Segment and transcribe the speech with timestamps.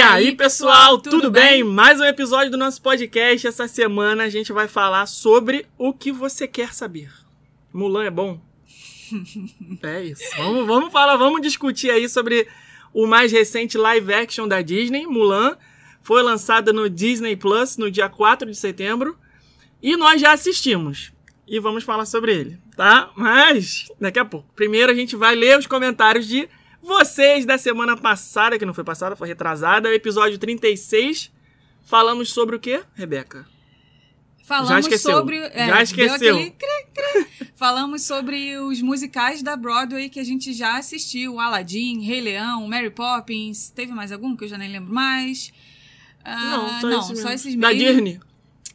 [0.00, 1.62] E, aí, pessoal, tudo, bem?
[1.62, 3.46] Mais um episódio do nosso podcast.
[3.46, 7.12] Essa semana a gente vai falar sobre o que você quer saber.
[7.70, 8.40] Mulan é bom?
[9.82, 10.24] é isso.
[10.38, 12.48] Vamos, vamos falar, vamos discutir aí sobre
[12.94, 15.58] o mais recente live action da Disney, Mulan.
[16.00, 19.18] Foi lançada no Disney Plus no dia 4 de setembro.
[19.82, 21.12] E nós já assistimos.
[21.46, 23.10] E vamos falar sobre ele, tá?
[23.14, 24.50] Mas daqui a pouco.
[24.56, 26.48] Primeiro a gente vai ler os comentários de
[26.82, 31.30] vocês da semana passada, que não foi passada, foi retrasada, episódio 36.
[31.84, 33.46] Falamos sobre o quê, Rebeca?
[34.44, 35.12] Falamos Já esqueceu.
[35.18, 35.36] sobre.
[35.38, 36.36] é, Já esqueceu.
[36.36, 36.54] aquele.
[37.54, 42.90] Falamos sobre os musicais da Broadway que a gente já assistiu: Aladdin, Rei Leão, Mary
[42.90, 43.70] Poppins.
[43.70, 45.52] Teve mais algum que eu já nem lembro mais?
[46.24, 47.22] Ah, não, só, não, esse mesmo.
[47.22, 47.72] só esses Da.
[47.72, 48.20] Disney.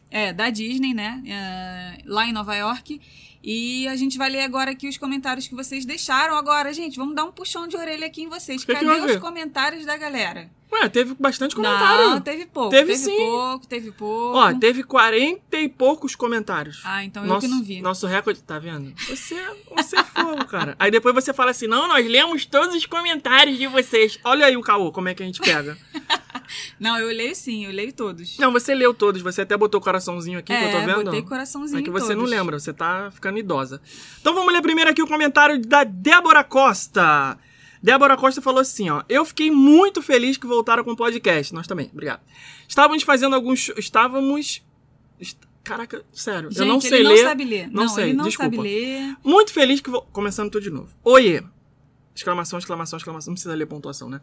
[0.09, 1.21] É, da Disney, né?
[1.27, 3.01] É, lá em Nova York.
[3.47, 6.35] E a gente vai ler agora aqui os comentários que vocês deixaram.
[6.35, 8.63] Agora, gente, vamos dar um puxão de orelha aqui em vocês.
[8.63, 9.13] Que que Cadê houve?
[9.13, 10.49] os comentários da galera?
[10.71, 12.09] Ué, teve bastante comentário.
[12.09, 12.71] Não, teve pouco.
[12.71, 13.15] Teve Teve, sim.
[13.15, 14.35] pouco, teve pouco.
[14.35, 16.81] Ó, teve 40 e poucos comentários.
[16.83, 17.81] Ah, então eu nosso, que não vi.
[17.81, 18.91] Nosso recorde, tá vendo?
[19.07, 19.35] Você,
[19.75, 20.75] você é fogo, cara.
[20.79, 24.19] Aí depois você fala assim: não, nós lemos todos os comentários de vocês.
[24.23, 25.77] Olha aí o caô, como é que a gente pega.
[26.79, 28.37] Não, eu leio sim, eu leio todos.
[28.37, 31.03] não, você leu todos, você até botou coraçãozinho aqui, que eu tô é, vendo.
[31.05, 32.29] botei coraçãozinho É que você não todos.
[32.29, 33.81] lembra, você tá ficando idosa.
[34.19, 37.37] Então vamos ler primeiro aqui o comentário da Débora Costa.
[37.81, 39.03] Débora Costa falou assim, ó.
[39.07, 41.53] Eu fiquei muito feliz que voltaram com o podcast.
[41.53, 42.21] Nós também, obrigado.
[42.67, 43.69] Estávamos fazendo alguns...
[43.77, 44.63] Estávamos...
[45.19, 47.23] est- Caraca, sério, Gente, eu não ele sei não ler.
[47.23, 47.69] sabe ler.
[47.71, 48.55] Não sei, ele não desculpa.
[48.55, 49.15] sabe ler.
[49.23, 49.89] Muito feliz que...
[50.11, 50.89] Começando tudo de novo.
[51.03, 51.43] Oiê.
[52.15, 53.31] Exclamação, exclamação, exclamação.
[53.31, 54.21] Não precisa ler pontuação, né?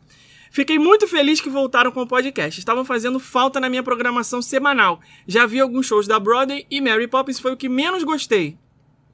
[0.53, 2.59] Fiquei muito feliz que voltaram com o podcast.
[2.61, 5.01] Estavam fazendo falta na minha programação semanal.
[5.27, 8.59] Já vi alguns shows da Broadway e Mary Poppins foi o que menos gostei.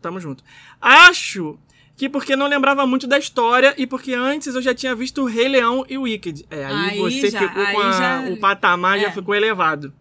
[0.02, 0.42] Tamo junto.
[0.80, 1.56] Acho
[1.96, 5.26] que porque não lembrava muito da história e porque antes eu já tinha visto o
[5.26, 6.44] Rei Leão e o Wicked.
[6.50, 9.12] É, aí, Aí você já- ficou com aí a- já- o patamar já é.
[9.12, 9.92] ficou elevado.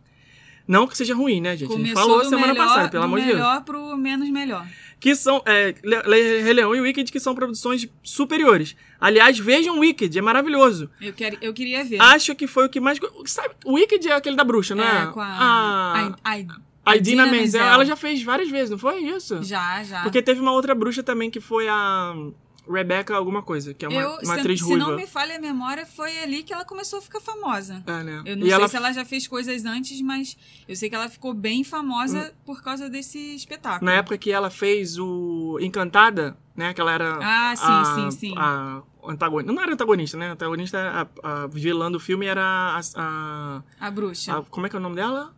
[0.67, 1.71] Não que seja ruim, né, gente?
[1.71, 4.67] a gente falou semana melhor, passada, pelo amor de Deus melhor pro menos melhor.
[4.99, 8.75] Que são é, Rei Leão e Wicked, que são produções superiores.
[8.99, 10.89] Aliás, vejam Wicked, é maravilhoso.
[10.99, 12.01] Eu, quero, eu queria ver.
[12.01, 12.99] Acho que foi o que mais.
[13.25, 15.07] Sabe, o Wicked é aquele da bruxa, não é?
[15.07, 16.45] Com a, a, a, a-
[16.85, 17.27] a Menzel.
[17.27, 17.63] Menzel.
[17.63, 19.43] Ela já fez várias vezes, não foi isso?
[19.43, 20.01] Já, já.
[20.03, 22.15] Porque teve uma outra bruxa também que foi a
[22.69, 24.87] Rebecca alguma coisa, que é uma, eu, uma se, atriz se ruiva.
[24.87, 27.83] não me falha a memória, foi ali que ela começou a ficar famosa.
[27.85, 28.21] É, né?
[28.25, 30.95] Eu não e sei ela se ela já fez coisas antes, mas eu sei que
[30.95, 32.37] ela ficou bem famosa Hum.
[32.45, 33.89] por causa desse espetáculo.
[33.89, 36.73] na época que ela fez o Encantada, né?
[36.73, 37.17] Que ela era.
[37.21, 38.33] Ah, sim, a, sim, sim.
[38.37, 39.53] A antagonista.
[39.53, 40.29] Não era antagonista, né?
[40.29, 44.37] A antagonista, a, a vilã do filme era a- a A bruxa.
[44.39, 45.33] A- como é que é o nome dela?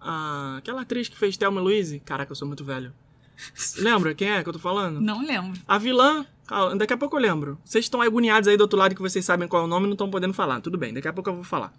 [0.58, 2.00] Aquela atriz que fez Thelma Louise.
[2.00, 2.94] Caraca, eu sou muito velho.
[3.78, 5.00] Lembra quem é que eu tô falando?
[5.00, 5.60] Não lembro.
[5.68, 6.26] A vilã.
[6.50, 7.58] Calma, Daqui a pouco eu lembro.
[7.64, 9.88] Vocês estão agoniados aí do outro lado que vocês sabem qual é o nome e
[9.88, 10.60] não estão podendo falar.
[10.62, 11.72] Tudo bem, daqui a pouco eu vou falar.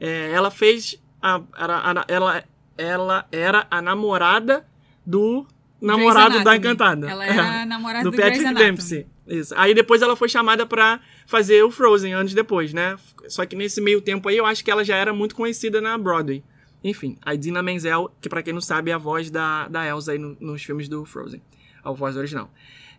[0.00, 1.00] É, ela fez.
[1.22, 2.44] A, a- ela,
[2.76, 4.66] ela era a namorada
[5.04, 5.46] do
[5.80, 6.56] namorado da.
[6.56, 7.08] Encantada.
[7.10, 8.54] Ela É era a namorada do do, Patrick.
[8.54, 9.06] Dempsey.
[9.26, 9.54] Isso.
[9.56, 12.96] Aí depois ela foi chamada pra fazer o Frozen anos depois, né?
[13.28, 15.98] Só que nesse meio tempo aí eu acho que ela já era muito conhecida na
[15.98, 16.44] Broadway.
[16.84, 20.12] Enfim, a Dina Menzel, que pra quem não sabe é a voz da, da Elsa
[20.12, 21.42] aí no- nos filmes do Frozen.
[21.82, 22.48] A voz original.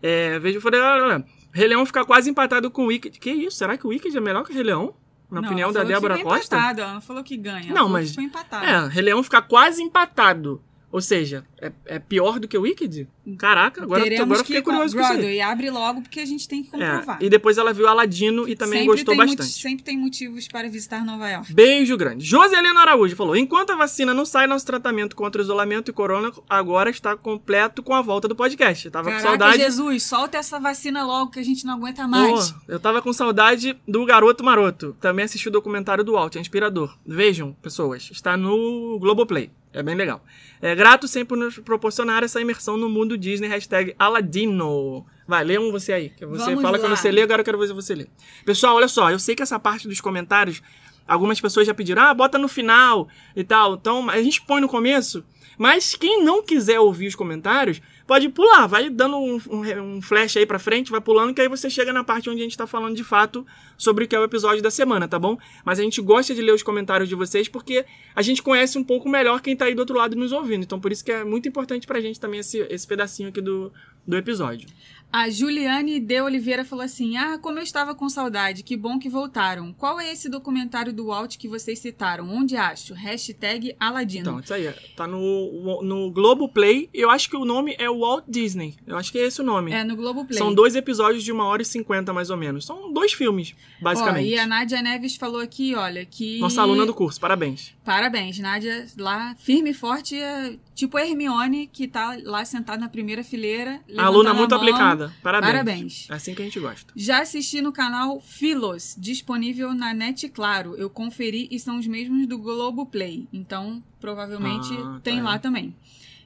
[0.02, 3.18] É, veja, eu falei, olha, olha, Rei Leão fica quase empatado com o Wicked.
[3.18, 3.56] Que isso?
[3.58, 4.94] Será que o Wicked é melhor que o Rei Leão?
[5.30, 6.56] Na Não, opinião da Débora Costa?
[6.56, 7.72] Empatado, ela não falou que ganha.
[7.72, 8.64] Não, mas- ficou empatado.
[8.64, 10.62] É, Rei Leão fica quase empatado.
[10.90, 13.06] Ou seja, é, é pior do que o Wicked?
[13.36, 15.40] Caraca, agora, Teremos agora eu que fiquei com curioso com isso aí.
[15.40, 17.18] Abre logo porque a gente tem que comprovar.
[17.20, 19.50] É, e depois ela viu Aladino e também Sempre gostou bastante.
[19.50, 21.52] sempre tem motivos para visitar Nova York.
[21.52, 22.24] Beijo grande.
[22.24, 26.32] Joselina Araújo falou: enquanto a vacina não sai, nosso tratamento contra o isolamento e corona
[26.48, 28.90] agora está completo com a volta do podcast.
[28.90, 29.58] Tava Caraca, com saudade.
[29.58, 32.50] Jesus, solta essa vacina logo que a gente não aguenta mais.
[32.52, 34.96] Pô, eu tava com saudade do Garoto Maroto.
[35.00, 36.96] Também assisti o documentário do Walt, é inspirador.
[37.06, 38.08] Vejam, pessoas.
[38.10, 39.50] Está no Globoplay.
[39.78, 40.24] É bem legal.
[40.60, 43.46] É grato sempre por nos proporcionar essa imersão no mundo Disney.
[43.46, 45.06] Hashtag Aladino.
[45.24, 46.10] Vai, lê um você aí.
[46.10, 46.96] Que você Vamos fala que lá.
[46.96, 48.08] você lê, agora eu quero ver você ler.
[48.44, 49.08] Pessoal, olha só.
[49.08, 50.60] Eu sei que essa parte dos comentários,
[51.06, 53.74] algumas pessoas já pediram, ah, bota no final e tal.
[53.74, 55.24] Então, a gente põe no começo.
[55.58, 60.36] Mas quem não quiser ouvir os comentários, pode pular, vai dando um, um- um flash
[60.36, 62.66] aí pra frente, vai pulando, que aí você chega na parte onde a gente tá
[62.66, 63.44] falando de fato
[63.76, 65.36] sobre o que é o episódio da semana, tá bom?
[65.64, 67.84] Mas a gente gosta de ler os comentários de vocês porque
[68.14, 70.62] a gente conhece um pouco melhor quem tá aí do outro lado nos ouvindo.
[70.62, 73.72] Então por isso que é muito importante pra gente também esse, esse pedacinho aqui do,
[74.06, 74.66] do episódio.
[75.10, 79.08] A Juliane de Oliveira falou assim: Ah, como eu estava com saudade, que bom que
[79.08, 79.72] voltaram.
[79.72, 82.28] Qual é esse documentário do Walt que vocês citaram?
[82.28, 82.92] Onde acho?
[82.92, 84.20] Hashtag Aladino.
[84.20, 84.72] Então, isso aí.
[84.94, 86.90] Tá no, no Globoplay.
[86.92, 88.76] Eu acho que o nome é Walt Disney.
[88.86, 89.72] Eu acho que é esse o nome.
[89.72, 90.36] É, no Globoplay.
[90.36, 92.66] São dois episódios de uma hora e cinquenta, mais ou menos.
[92.66, 94.26] São dois filmes, basicamente.
[94.26, 96.38] Ó, e a Nádia Neves falou aqui, olha, que.
[96.38, 97.74] Nossa aluna do curso, parabéns.
[97.82, 102.88] Parabéns, Nádia, lá, firme e forte, é tipo a Hermione, que tá lá sentada na
[102.88, 103.80] primeira fileira.
[103.96, 104.60] Aluna muito mão.
[104.60, 105.12] aplicada.
[105.20, 105.50] Parabéns.
[105.50, 106.06] Parabéns.
[106.08, 106.92] É assim que a gente gosta.
[106.94, 110.76] Já assisti no canal Filos, disponível na Net Claro.
[110.76, 113.26] Eu conferi e são os mesmos do Globoplay.
[113.32, 115.24] Então, provavelmente Ah, tem tá.
[115.24, 115.74] lá também.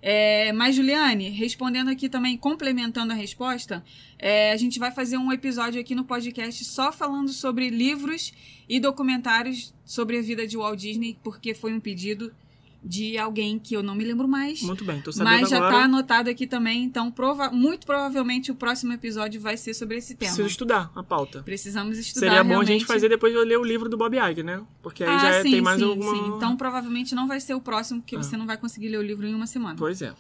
[0.03, 3.83] É, mas, Juliane, respondendo aqui também, complementando a resposta,
[4.19, 8.35] é, a gente vai fazer um episódio aqui no podcast só falando sobre livros
[8.69, 12.35] e documentários sobre a vida de Walt Disney, porque foi um pedido
[12.85, 14.61] de alguém que eu não me lembro mais.
[14.63, 15.73] Muito bem, tô sabendo Mas já agora.
[15.73, 20.15] tá anotado aqui também, então prova muito provavelmente o próximo episódio vai ser sobre esse
[20.17, 20.31] tema.
[20.33, 21.43] Preciso estudar a pauta.
[21.43, 24.45] Precisamos estudar Seria bom a gente fazer depois eu ler o livro do Bob Iger,
[24.45, 24.61] né?
[24.83, 26.11] Porque aí ah, já é- sim, tem mais sim, alguma...
[26.15, 26.33] sim.
[26.37, 28.23] Então provavelmente não vai ser o próximo, porque Ah.
[28.23, 29.77] você não vai conseguir ler o livro em uma semana.
[29.79, 30.13] Pois é.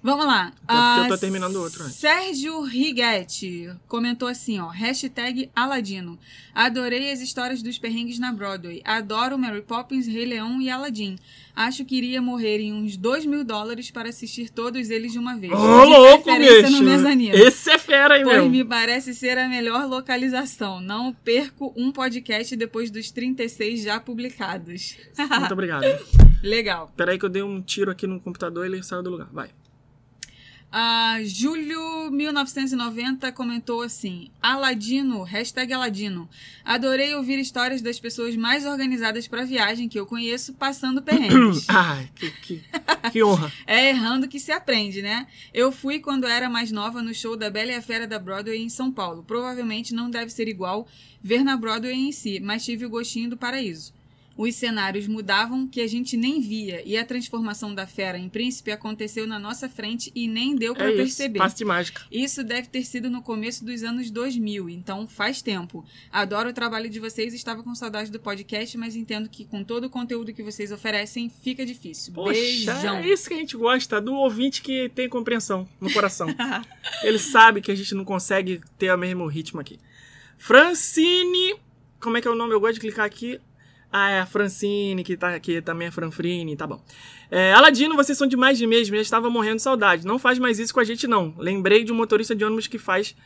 [0.00, 0.52] Vamos lá.
[0.66, 0.72] porque
[1.02, 1.96] eu tô Ah, terminando outro antes.
[1.96, 4.68] Sérgio Righetti comentou assim, ó.
[4.68, 6.16] Hashtag Aladino.
[6.54, 8.80] Adorei as histórias dos perrengues na Broadway.
[8.84, 11.16] Adoro Mary Poppins, Rei Leão e Aladdin.
[11.54, 15.36] Acho que iria morrer em uns 2 mil dólares para assistir todos eles de uma
[15.36, 15.52] vez.
[15.52, 17.34] Ô, De louco, bicho!
[17.34, 18.48] Esse é fera aí, Pois meu.
[18.48, 20.80] me parece ser a melhor localização.
[20.80, 24.96] Não perco um podcast depois dos 36 já publicados.
[25.18, 25.84] Muito obrigado.
[26.42, 26.92] Legal.
[26.96, 29.28] Peraí que eu dei um tiro aqui no computador e ele saiu do lugar.
[29.32, 29.50] Vai.
[30.70, 36.28] A Júlio 1990 comentou assim: Aladino, hashtag Aladino.
[36.62, 41.64] Adorei ouvir histórias das pessoas mais organizadas para viagem que eu conheço passando perrengues.
[41.70, 42.62] Ai, que, que,
[43.10, 43.50] que honra.
[43.66, 45.26] É errando que se aprende, né?
[45.54, 48.60] Eu fui quando era mais nova no show da Bela e a Fera da Broadway
[48.60, 49.24] em São Paulo.
[49.26, 50.86] Provavelmente não deve ser igual
[51.22, 53.94] ver na Broadway em si, mas tive o gostinho do paraíso.
[54.38, 58.70] Os cenários mudavam que a gente nem via e a transformação da fera em príncipe
[58.70, 61.40] aconteceu na nossa frente e nem deu para É perceber.
[61.56, 62.02] De mágica.
[62.08, 65.84] Isso deve ter sido no começo dos anos 2000, então faz tempo.
[66.12, 69.84] Adoro o trabalho de vocês, estava com saudade do podcast, mas entendo que com todo
[69.86, 72.12] o conteúdo que vocês oferecem, fica difícil.
[72.12, 72.98] Poxa, Beijão.
[72.98, 76.28] é isso que a gente gosta, do ouvinte que tem compreensão no coração.
[77.02, 79.80] Ele sabe que a gente não consegue ter o mesmo ritmo aqui.
[80.38, 81.56] Francine.
[82.00, 82.54] Como é que é o nome?
[82.54, 83.40] Eu gosto de clicar aqui.
[83.90, 86.82] Ah, é a Francine, que tá aqui também é Franfrine, tá bom.
[87.30, 90.06] É, Aladino, vocês são demais de mesmo, já estava morrendo de saudade.
[90.06, 91.34] Não faz mais isso com a gente, não.
[91.38, 93.16] Lembrei de um motorista de ônibus que faz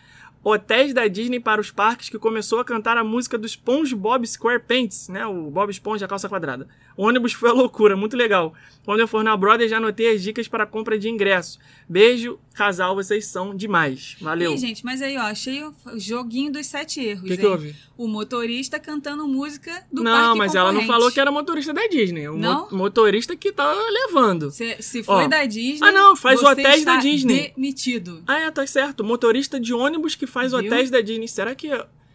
[0.44, 5.08] hotéis da Disney para os parques que começou a cantar a música do SpongeBob SquarePants,
[5.08, 5.24] né?
[5.26, 6.68] O Bob Esponja calça quadrada.
[6.96, 8.52] Ônibus foi a loucura, muito legal.
[8.84, 11.58] Quando eu for na Brother já anotei as dicas para compra de ingresso.
[11.88, 14.16] Beijo, casal, vocês são demais.
[14.20, 14.52] Valeu.
[14.54, 17.22] Ih, gente, mas aí, ó, achei o joguinho dos sete erros.
[17.22, 17.76] O que, que houve?
[17.96, 21.86] O motorista cantando música do não, parque mas ela não falou que era motorista da
[21.86, 22.26] Disney.
[22.28, 22.68] O mo- Não?
[22.72, 24.50] motorista que tá levando.
[24.50, 25.28] Se, se foi Ó.
[25.28, 25.86] da Disney.
[25.88, 27.52] Ah, não, faz hotéis da Disney.
[27.54, 28.22] Demitido.
[28.26, 29.04] Ah, é, tá certo.
[29.04, 30.58] Motorista de ônibus que faz Viu?
[30.60, 31.28] hotéis da Disney.
[31.28, 31.68] Será que.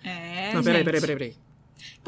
[0.04, 0.52] É.
[0.54, 1.36] não, peraí, peraí, peraí, peraí.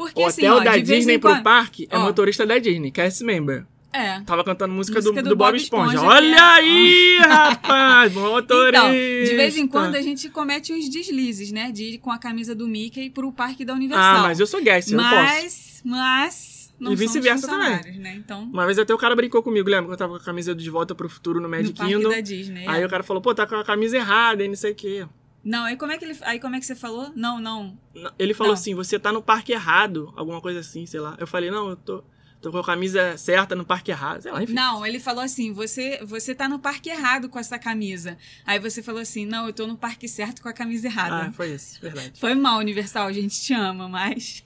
[0.00, 2.00] Porque O assim, hotel ó, da Disney pro quando- parque é Ó.
[2.00, 3.66] motorista da Disney, cast member.
[3.92, 4.20] É.
[4.20, 5.94] Tava cantando música, Música do, do do Bob Bob Esponja.
[5.96, 8.12] Esponja, Olha é- aí, rapaz!
[8.14, 8.68] Motorista!
[8.78, 11.70] Então, de vez em quando a gente comete uns deslizes, né?
[11.70, 14.16] De ir com a camisa do Mickey pro parque da Universal.
[14.16, 15.10] Ah, mas eu sou guest, eu posso.
[15.12, 18.14] mas, mas não E vice-versa funcionários, né?
[18.16, 19.86] Então, Uma vez até o cara brincou comigo, lembra?
[19.88, 21.92] Que eu tava com a camisa do De Volta pro Futuro no no Magic parque
[21.92, 22.08] Kingdom.
[22.10, 22.64] da Disney.
[22.68, 22.86] Aí é.
[22.86, 25.04] o cara falou, pô, tá com a camisa errada e não sei o quê.
[25.42, 27.12] Não, aí como é que ele, aí como é que você falou?
[27.16, 27.78] Não, não.
[28.18, 28.60] Ele falou Não.
[28.60, 31.16] assim, você tá no parque errado, alguma coisa assim, sei lá.
[31.18, 32.04] Eu falei, não, eu tô,
[32.40, 34.52] tô com a camisa certa no parque errado, sei lá, enfim.
[34.52, 38.16] Não, ele falou assim: você, você tá no parque errado com essa camisa.
[38.46, 41.28] Aí você falou assim: não, eu tô no parque certo com a camisa errada.
[41.28, 42.12] Ah, foi isso, verdade.
[42.18, 44.44] Foi mal, Universal, a gente te ama, mas.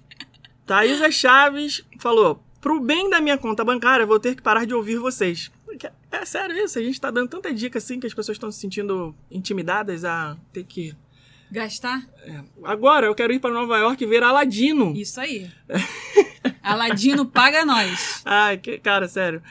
[0.66, 4.96] Thaisa Chaves falou: Pro bem da minha conta bancária, vou ter que parar de ouvir
[4.96, 5.50] vocês.
[6.20, 8.60] É sério isso, a gente tá dando tanta dica assim que as pessoas estão se
[8.60, 10.94] sentindo intimidadas a ter que.
[11.50, 12.02] Gastar?
[12.26, 12.40] é.
[12.64, 14.92] Agora eu quero ir para Nova York e ver Aladino.
[14.96, 15.48] Isso aí.
[16.62, 18.22] Aladino paga nós.
[18.24, 19.42] Ai, que, cara, sério.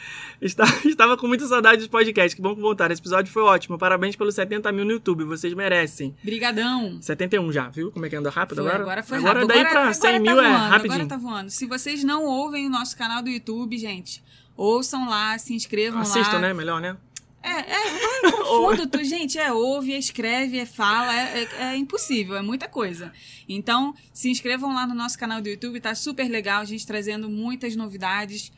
[0.42, 2.34] Está- Estava com muita saudade dos podcasts.
[2.34, 2.92] Que bom que voltaram.
[2.92, 3.78] Esse episódio foi ótimo.
[3.78, 5.24] Parabéns pelos 70 mil no YouTube.
[5.24, 6.16] Vocês merecem.
[6.24, 7.02] Brigadão.
[7.02, 7.92] 71 já, viu?
[7.92, 8.84] Como é que anda rápido Foi, agora?
[8.84, 9.48] agora foi agora rápido.
[9.48, 10.94] daí agora, pra agora 100 tá mil voando, é rapidinho.
[10.94, 11.50] Agora tá voando.
[11.52, 14.24] Se vocês não ouvem o nosso canal do YouTube, gente,
[14.56, 16.40] ouçam lá, se inscrevam Assistam, lá.
[16.42, 16.54] né?
[16.54, 16.98] Melhor, né?
[17.42, 21.76] É, é, eu confundo, tu, gente, é ouve, é escreve, é fala, é, é- é
[21.78, 23.12] impossível, é muita coisa.
[23.50, 27.30] Então, se inscrevam lá no nosso canal do YouTube, tá super legal, a gente trazendo
[27.30, 28.50] muitas novidades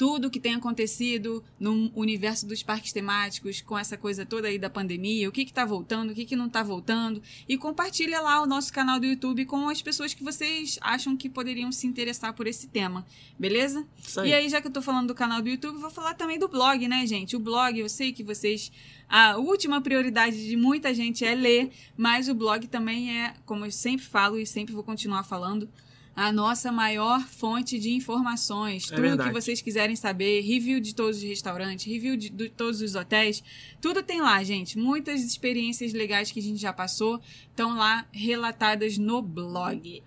[0.00, 4.70] tudo que tem acontecido no universo dos parques temáticos, com essa coisa toda aí da
[4.70, 8.40] pandemia, o que que tá voltando, o que que não tá voltando, e compartilha lá
[8.40, 12.32] o nosso canal do YouTube com as pessoas que vocês acham que poderiam se interessar
[12.32, 13.06] por esse tema,
[13.38, 13.86] beleza?
[13.98, 14.30] Isso aí.
[14.30, 16.48] E aí, já que eu tô falando do canal do YouTube, vou falar também do
[16.48, 17.36] blog, né, gente?
[17.36, 18.72] O blog, eu sei que vocês.
[19.06, 23.70] A última prioridade de muita gente é ler, mas o blog também é, como eu
[23.70, 25.68] sempre falo e sempre vou continuar falando,
[26.14, 28.84] a nossa maior fonte de informações.
[28.84, 29.30] É tudo verdade.
[29.30, 33.42] que vocês quiserem saber, review de todos os restaurantes, review de, de todos os hotéis,
[33.80, 34.78] tudo tem lá, gente.
[34.78, 40.02] Muitas experiências legais que a gente já passou estão lá relatadas no blog.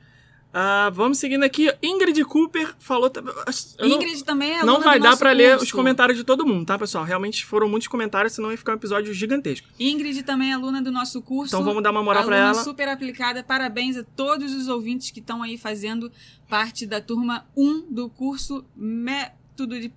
[0.56, 1.68] Ah, vamos seguindo aqui.
[1.82, 3.12] Ingrid Cooper falou.
[3.16, 6.64] eu não- Ingrid também é Não vai dar pra ler os comentários de todo mundo,
[6.66, 7.04] tá, pessoal?
[7.04, 9.68] Realmente foram muitos comentários, senão ia ficar um episódio gigantesco.
[9.80, 11.56] Ingrid também é aluna do nosso curso.
[11.56, 12.64] Então vamos dar uma moral pra aluna ela.
[12.64, 13.44] super aplicada.
[13.44, 16.12] Parabéns a todos os ouvintes que estão aí fazendo
[16.48, 19.92] parte da turma 1 do curso Método de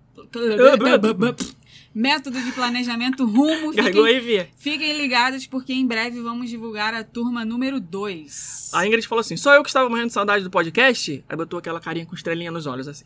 [1.98, 3.72] Método de Planejamento Rumo.
[3.72, 4.48] Gargou Fiquem, aí, Via.
[4.58, 8.70] fiquem ligados porque em breve vamos divulgar a turma número 2.
[8.74, 11.24] A Ingrid falou assim: só eu que estava morrendo de saudade do podcast?
[11.26, 13.04] Aí botou aquela carinha com estrelinha nos olhos, assim.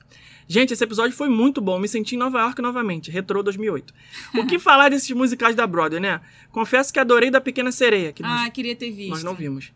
[0.48, 1.78] Gente, esse episódio foi muito bom.
[1.78, 3.12] Me senti em Nova York novamente.
[3.12, 3.94] Retrô 2008.
[4.34, 6.20] O que falar desses musicais da Broadway, né?
[6.50, 9.10] Confesso que adorei da Pequena Sereia, que nós, Ah, queria ter visto.
[9.10, 9.72] nós não vimos.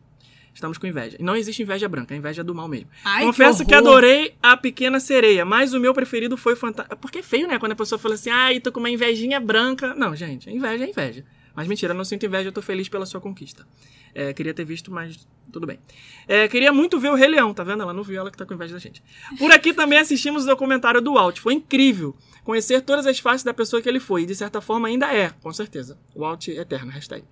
[0.54, 1.16] Estamos com inveja.
[1.18, 2.88] E não existe inveja branca, a inveja é do mal mesmo.
[3.04, 3.88] Ai, Confesso que, horror.
[3.88, 6.96] adorei a Pequena Sereia, mas o meu preferido foi Fantástico.
[6.96, 7.58] Porque é feio, né?
[7.58, 9.94] Quando a pessoa fala assim, ai, tô com uma invejinha branca.
[9.94, 11.24] Não, gente, inveja é inveja.
[11.54, 13.66] Mas mentira, eu não sinto inveja, eu tô feliz pela sua conquista.
[14.14, 15.78] É, queria ter visto, mas tudo bem.
[16.26, 17.82] É, queria muito ver o Rei Leão, tá vendo?
[17.82, 19.02] Ela não viu, ela que tá com inveja da gente.
[19.38, 21.38] Por aqui também assistimos o documentário do Walt.
[21.38, 24.22] Foi incrível conhecer todas as faces da pessoa que ele foi.
[24.22, 25.98] E de certa forma ainda é, com certeza.
[26.14, 27.24] Walt eterno, hashtag.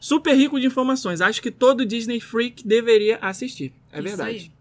[0.00, 1.20] Super rico de informações.
[1.20, 3.72] Acho que todo Disney Freak deveria assistir.
[3.92, 4.30] É Isso verdade.
[4.30, 4.52] aí.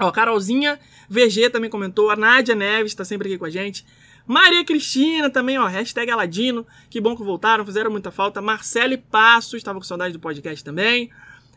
[0.00, 2.10] Ó, Carolzinha VG também comentou.
[2.10, 3.84] A Nádia Neves tá sempre aqui com a gente.
[4.28, 5.66] Maria Cristina também, ó.
[5.66, 6.66] Hashtag Aladino.
[6.90, 8.42] Que bom que voltaram, fizeram muita falta.
[8.42, 11.10] Marcele Passos, estava com saudade do podcast também.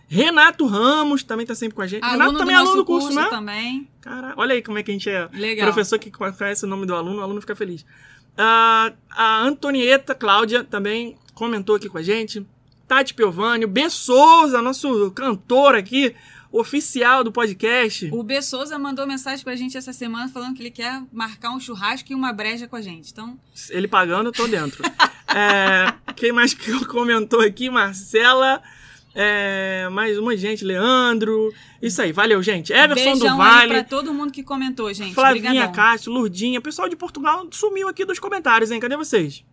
[0.07, 2.01] Renato Ramos também tá sempre com a gente.
[2.01, 3.27] Renato Aluno do também é aluno do curso, né?
[3.29, 3.87] também.
[3.99, 5.27] Cara, olha aí como é que a gente é.
[5.33, 5.67] Legal.
[5.67, 7.85] Professor que conhece o nome do aluno, o aluno fica feliz.
[8.37, 12.45] Ah, a Antonieta Cláudia também comentou aqui com a gente.
[12.87, 13.89] Tati Piovani, o B.
[13.89, 16.13] Souza, nosso cantor aqui,
[16.51, 18.09] oficial do podcast.
[18.11, 18.41] O B.
[18.41, 22.15] Souza mandou mensagem pra gente essa semana falando que ele quer marcar um churrasco e
[22.15, 23.11] uma breja com a gente.
[23.11, 23.39] Então,
[23.69, 24.83] Ele pagando, eu tô dentro.
[25.33, 27.69] É, quem mais que comentou aqui?
[27.69, 28.61] Marcela.
[29.15, 31.53] é, mais uma gente, Leandro.
[31.81, 32.73] Isso aí, valeu, gente.
[32.73, 33.69] Everson beijão do aí Vale.
[33.69, 35.13] pra todo mundo que comentou, gente.
[35.13, 35.71] Flavinha, Obrigadão.
[35.73, 38.79] Cássio, Lurdinha, pessoal de Portugal sumiu aqui dos comentários, hein?
[38.81, 39.45] Cadê vocês?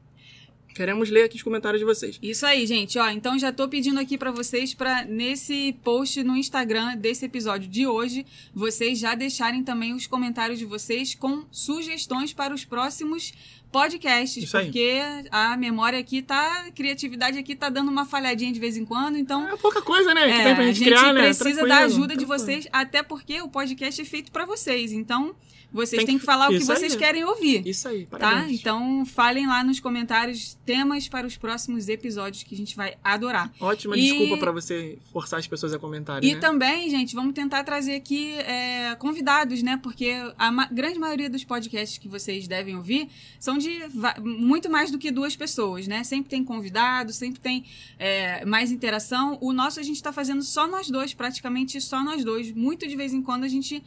[0.78, 2.20] Queremos ler aqui os comentários de vocês.
[2.22, 2.96] Isso aí, gente.
[3.00, 7.68] Ó, então já tô pedindo aqui pra vocês para nesse post no Instagram desse episódio
[7.68, 13.32] de hoje, vocês já deixarem também os comentários de vocês com sugestões para os próximos
[13.72, 14.66] podcasts, Isso aí.
[14.66, 15.00] porque
[15.32, 19.18] a memória aqui tá, a criatividade aqui tá dando uma falhadinha de vez em quando,
[19.18, 20.26] então É pouca coisa, né?
[20.26, 21.20] que É, tem pra a gente, gente criar, né?
[21.24, 24.92] precisa Tranquilo, da ajuda de vocês, até porque o podcast é feito pra vocês.
[24.92, 25.34] Então,
[25.72, 26.78] vocês têm que- falar o que isso aí.
[26.78, 27.66] vocês querem ouvir.
[27.66, 28.18] Isso aí, Tá?
[28.18, 28.58] parabéns.
[28.60, 33.52] Então, falem lá nos comentários temas para os próximos episódios que a gente vai adorar.
[33.60, 36.40] Ótima E- desculpa pra você forçar as pessoas a comentarem, E né?
[36.40, 39.78] também, gente, vamos tentar trazer aqui é, convidados, né?
[39.82, 43.08] Porque a ma- grande maioria dos podcasts que vocês devem ouvir
[43.38, 43.78] são de
[44.22, 46.02] muito mais do que duas pessoas, né?
[46.04, 47.64] Sempre tem convidado, sempre tem
[47.98, 49.36] é, mais interação.
[49.40, 52.52] O nosso a gente tá fazendo só nós dois, praticamente só nós dois.
[52.52, 53.82] Muito de vez em quando a gente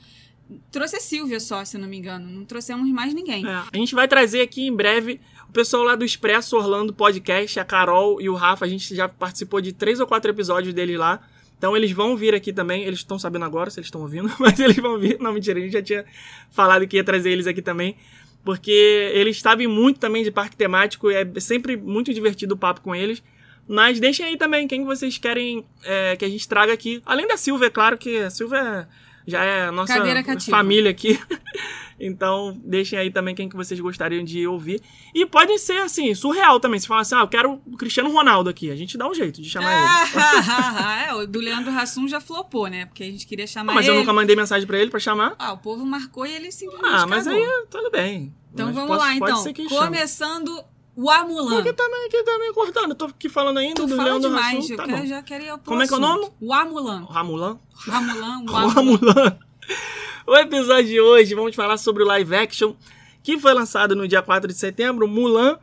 [0.71, 2.27] trouxe a Silvia só, se não me engano.
[2.27, 3.45] Não trouxemos mais ninguém.
[3.45, 7.59] É, a gente vai trazer aqui em breve o pessoal lá do Expresso Orlando Podcast,
[7.59, 8.65] a Carol e o Rafa.
[8.65, 11.21] A gente já participou de três ou quatro episódios deles lá.
[11.57, 12.83] Então eles vão vir aqui também.
[12.83, 15.19] Eles estão sabendo agora se eles estão ouvindo, mas eles vão vir.
[15.19, 16.05] Não, mentira, a gente já tinha
[16.49, 17.95] falado que ia trazer eles aqui também.
[18.43, 21.11] Porque eles sabem muito também de parque temático.
[21.11, 23.21] É sempre muito divertido o papo com eles.
[23.67, 27.01] Mas deixem aí também quem vocês querem é, que a gente traga aqui.
[27.05, 28.87] Além da Silvia, é claro que a Silvia
[29.27, 29.93] já é a nossa
[30.49, 31.19] família aqui.
[31.99, 34.81] então, deixem aí também quem que vocês gostariam de ouvir.
[35.13, 36.79] E podem ser, assim, surreal também.
[36.79, 38.71] Se falar assim, ah, eu quero o Cristiano Ronaldo aqui.
[38.71, 41.07] A gente dá um jeito de chamar ele.
[41.09, 42.85] é, o do Leandro Hassum já flopou, né?
[42.85, 43.95] Porque a gente queria chamar Mas ele.
[43.95, 45.35] eu nunca mandei mensagem pra ele pra chamar.
[45.37, 47.39] Ah, o povo marcou e ele simplesmente Ah, mas cagou.
[47.39, 48.33] aí tudo bem.
[48.53, 49.53] Então Mas vamos pode- lá, então.
[49.53, 49.97] quem chama.
[51.01, 51.55] O Amulan.
[51.55, 52.89] Porque também aqui tá me cortando.
[52.91, 54.71] Eu tô aqui falando ainda Tu do fala Leandro demais, Hassum.
[54.73, 55.05] eu Tá quero- bom.
[55.07, 56.21] já queria Como é que é o assunto.
[56.21, 56.33] nome?
[56.39, 57.05] O Amulan.
[57.09, 57.59] Ramulan?
[57.73, 58.67] Ramulan, o Amulan.
[58.73, 59.39] Ramulan.
[60.27, 62.75] O episódio de hoje, vamos falar sobre o live action
[63.23, 65.57] que foi lançado no dia 4 de setembro, Mulan.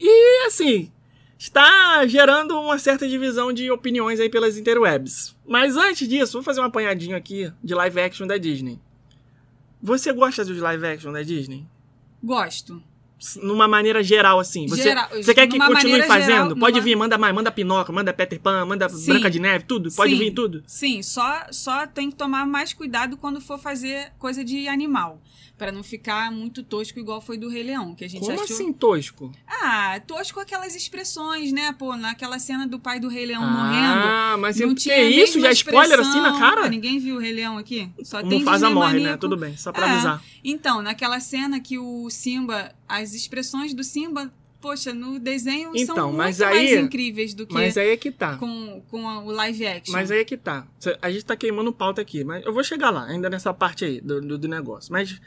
[0.00, 0.90] E, assim,
[1.38, 5.34] está gerando uma certa divisão de opiniões aí pelas interwebs.
[5.46, 8.78] Mas antes disso, vou fazer um apanhadinho aqui de live action da Disney.
[9.82, 11.66] Você gosta dos live action da Disney?
[12.22, 12.80] Gosto.
[13.42, 14.66] Numa maneira geral, assim.
[14.66, 16.26] Você, Geral- você quer que continue fazendo?
[16.26, 19.12] geral, Pode numa- vir, manda mais, manda Pinóquio, manda Peter Pan, manda Sim.
[19.12, 19.90] Branca de Neve, tudo?
[19.92, 20.18] Pode Sim.
[20.18, 20.62] vir tudo?
[20.66, 25.20] Sim, só, só tem que tomar mais cuidado quando for fazer coisa de animal.
[25.56, 28.54] Pra não ficar muito tosco igual foi do Rei Leão, que a gente Como achou.
[28.56, 29.30] assim, tosco?
[29.46, 31.72] Ah, tosco aquelas expressões, né?
[31.78, 34.02] Pô, naquela cena do pai do Rei Leão morrendo.
[34.08, 35.38] Ah, mas Não que tinha a isso?
[35.40, 36.62] Já spoiler assim na cara?
[36.64, 37.88] Ah, ninguém viu o Rei Leão aqui?
[38.02, 39.16] Só tem Mufasa Disney morre, né?
[39.16, 39.90] Tudo bem, só pra É.
[39.92, 40.22] avisar.
[40.42, 44.32] Então, naquela cena que o Simba, as expressões do Simba,
[44.64, 48.10] poxa, no desenho Então, são muito mais aí- incríveis do que Mas aí é que
[48.10, 48.38] tá.
[48.38, 49.92] com, com a- o live action.
[49.92, 50.66] Mas aí é que tá.
[51.02, 54.00] A gente tá queimando pauta aqui, mas eu vou chegar lá, ainda nessa parte aí
[54.00, 54.90] do, do, do negócio.
[54.90, 55.20] Mas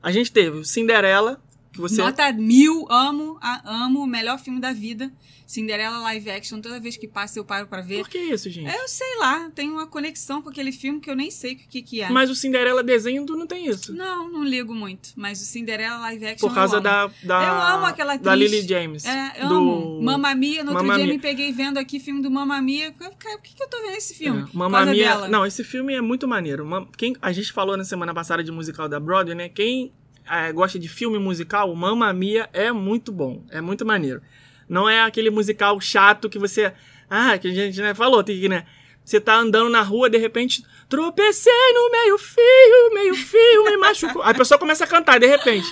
[0.00, 1.42] a gente teve Cinderela,
[1.74, 2.00] que você.
[2.00, 5.12] Nota mil, amo, a- amo, o melhor filme da vida.
[5.46, 7.98] Cinderela live action, toda vez que passa eu paro pra ver.
[7.98, 8.74] Por que isso, gente?
[8.74, 11.82] Eu sei lá, tem uma conexão com aquele filme que eu nem sei o que,
[11.82, 12.08] que é.
[12.08, 13.92] Mas o Cinderela desenho tu não tem isso.
[13.94, 15.10] Não, não ligo muito.
[15.14, 17.42] Mas o Cinderela live action Por causa da, da.
[17.44, 18.50] Eu amo aquela Da atriz.
[18.50, 19.04] Lily James.
[19.04, 19.54] É, eu do...
[19.56, 20.02] amo.
[20.02, 21.14] Mamma Mia, no outro Mamma dia Mia.
[21.14, 22.90] me peguei vendo aqui filme do Mamma Mia.
[22.92, 24.42] Cara, por que, que eu tô vendo esse filme?
[24.42, 25.04] É, Mamma Mia.
[25.04, 25.28] dela.
[25.28, 26.64] Não, esse filme é muito maneiro.
[26.64, 29.48] Ma- Quem, a gente falou na semana passada de musical da Broadway, né?
[29.50, 29.92] Quem
[30.30, 33.44] é, gosta de filme musical, o Mamma Mia é muito bom.
[33.50, 34.22] É muito maneiro.
[34.68, 36.72] Não é aquele musical chato que você.
[37.10, 38.64] Ah, que a gente né, falou, tem que, né?
[39.04, 44.22] Você tá andando na rua, de repente, tropecei no meio-fio, meio-fio, me machucou.
[44.22, 45.66] Aí a pessoa começa a cantar, de repente.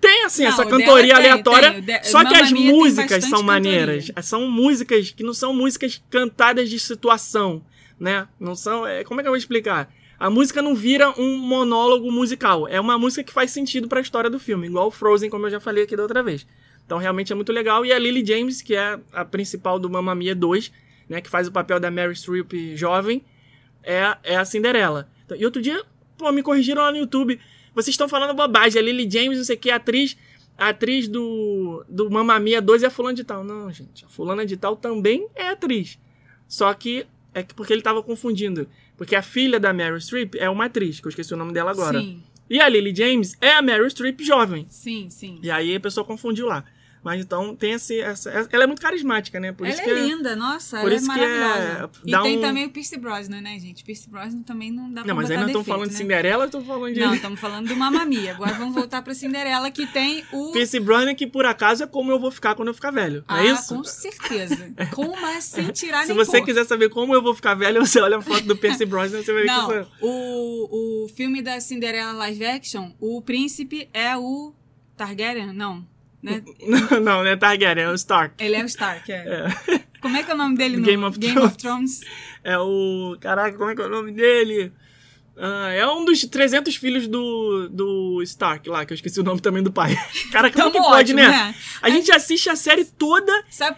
[0.00, 1.72] Tem, assim, Não, essa cantoria tem, aleatória.
[1.72, 3.44] tem, de- Só que as Mia tem músicas são cantoria.
[3.46, 4.10] maneiras.
[4.22, 7.64] São músicas que não são músicas cantadas de situação,
[8.00, 8.26] né?
[8.40, 8.86] Não são.
[8.86, 9.90] É, como é que eu vou explicar?
[10.18, 12.68] A música não vira um monólogo musical.
[12.68, 15.60] É uma música que faz sentido pra história do filme, igual Frozen, como eu já
[15.60, 16.46] falei aqui da outra vez.
[16.86, 17.84] Então realmente é muito legal.
[17.84, 20.70] E a Lily James, que é a principal do Mamma Mia 2,
[21.08, 21.20] né?
[21.20, 23.24] Que faz o papel da Mary Streep jovem,
[23.82, 25.08] é, é a Cinderela.
[25.24, 25.82] Então, e outro dia,
[26.16, 27.40] pô, me corrigiram lá no YouTube.
[27.74, 28.80] Vocês estão falando bobagem.
[28.80, 30.16] A Lily James, não sei o que, a atriz.
[30.56, 33.42] A atriz do, do Mamma Mia 2 é a fulana de tal.
[33.42, 34.04] Não, gente.
[34.04, 35.98] A fulana de tal também é atriz.
[36.46, 38.68] Só que é que porque ele tava confundindo.
[38.96, 41.70] Porque a filha da Meryl Streep é uma atriz, que eu esqueci o nome dela
[41.72, 41.98] agora.
[42.00, 44.66] Sim, E a Lily James é a Meryl Streep jovem.
[44.68, 45.38] sim, sim.
[45.42, 46.64] E aí a pessoa confundiu lá.
[47.04, 48.30] Mas então tem esse, essa.
[48.50, 49.52] Ela é muito carismática, né?
[49.52, 51.90] Por ela isso é que linda, nossa, por ela isso é que é- maravilhosa.
[52.06, 53.84] dá e tem um- também o Pierce Brosnan, né, gente?
[53.84, 55.98] Pierce Brosnan também não dá pra Não, mas aí nós estamos falando de né?
[55.98, 57.00] Cinderela, eu tô falando de.
[57.00, 58.32] Não, estamos falando do Mamma Mia.
[58.32, 60.52] Agora vamos voltar pra Cinderela, que tem o...
[60.52, 63.22] Pierce Brosnan, que por acaso é como eu vou ficar quando eu ficar velho.
[63.28, 63.74] Não ah, é isso?
[63.74, 64.72] com certeza.
[64.94, 66.46] Como sem tirar Se você pôr.
[66.46, 69.32] quiser saber como eu vou ficar velho, você olha a foto do Pierce Brosnan, você
[69.32, 74.16] vai ver Não, que isso o, o filme da Cinderela live action, o príncipe é
[74.16, 74.54] o
[74.96, 75.52] Targaryen?
[75.52, 75.86] Não.
[76.24, 76.42] Né?
[76.66, 78.42] Não, não, não é Targaryen, é o Stark.
[78.42, 79.16] Ele é o Stark, é.
[79.16, 79.80] É.
[80.00, 81.52] Como é que é o nome dele no Game of Game Thrones.
[81.52, 82.00] of Thrones?
[82.42, 83.16] É o.
[83.20, 84.72] Caraca, como é que é o nome dele?
[85.36, 89.40] Ah, é um dos 300 filhos do, do Stark lá, que eu esqueci o nome
[89.40, 89.94] também do pai.
[90.32, 91.28] Caraca, como Tamo que pode, ótimo, né?
[91.28, 91.54] né?
[91.82, 93.32] A gente assiste a série toda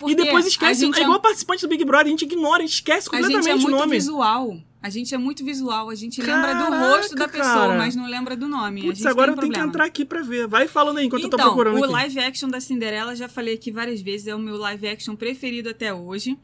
[0.06, 0.80] e depois A esquece.
[0.82, 3.24] gente É igual participante do Big Brother, a gente ignora, a gente esquece A gente
[3.26, 3.96] completamente é o muito nome.
[3.96, 4.56] visual.
[4.86, 5.90] A gente é muito visual.
[5.90, 7.78] A gente lembra do Caraca, rosto da pessoa, cara.
[7.78, 8.82] mas não lembra do nome.
[8.82, 10.46] Putz, agora eu tenho que entrar aqui pra ver.
[10.46, 11.92] Vai falando aí enquanto eu tô Então, procurando o aqui.
[11.92, 15.68] live action da Cinderela, já falei aqui várias vezes, é o meu live action preferido
[15.70, 16.38] até hoje.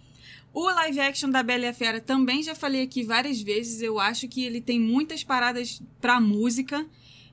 [0.53, 3.81] O live action da Bela e a Fera também já falei aqui várias vezes.
[3.81, 6.85] Eu acho que ele tem muitas paradas pra música.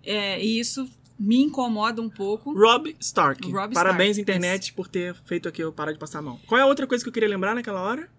[0.05, 0.87] é, e isso
[1.19, 2.53] me incomoda um pouco.
[2.53, 3.51] Rob Stark.
[3.51, 6.39] Rob Parabéns, Stark, internet, por ter feito aqui eu parar de passar a mão.
[6.47, 8.09] Qual é a outra coisa que eu queria lembrar naquela hora?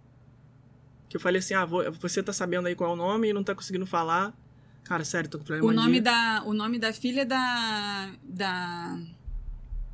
[1.11, 3.43] Que eu falei assim, ah, você tá sabendo aí qual é o nome e não
[3.43, 4.33] tá conseguindo falar.
[4.85, 8.11] Cara, sério, tô com problema O nome, da, o nome da filha da.
[8.23, 8.97] da.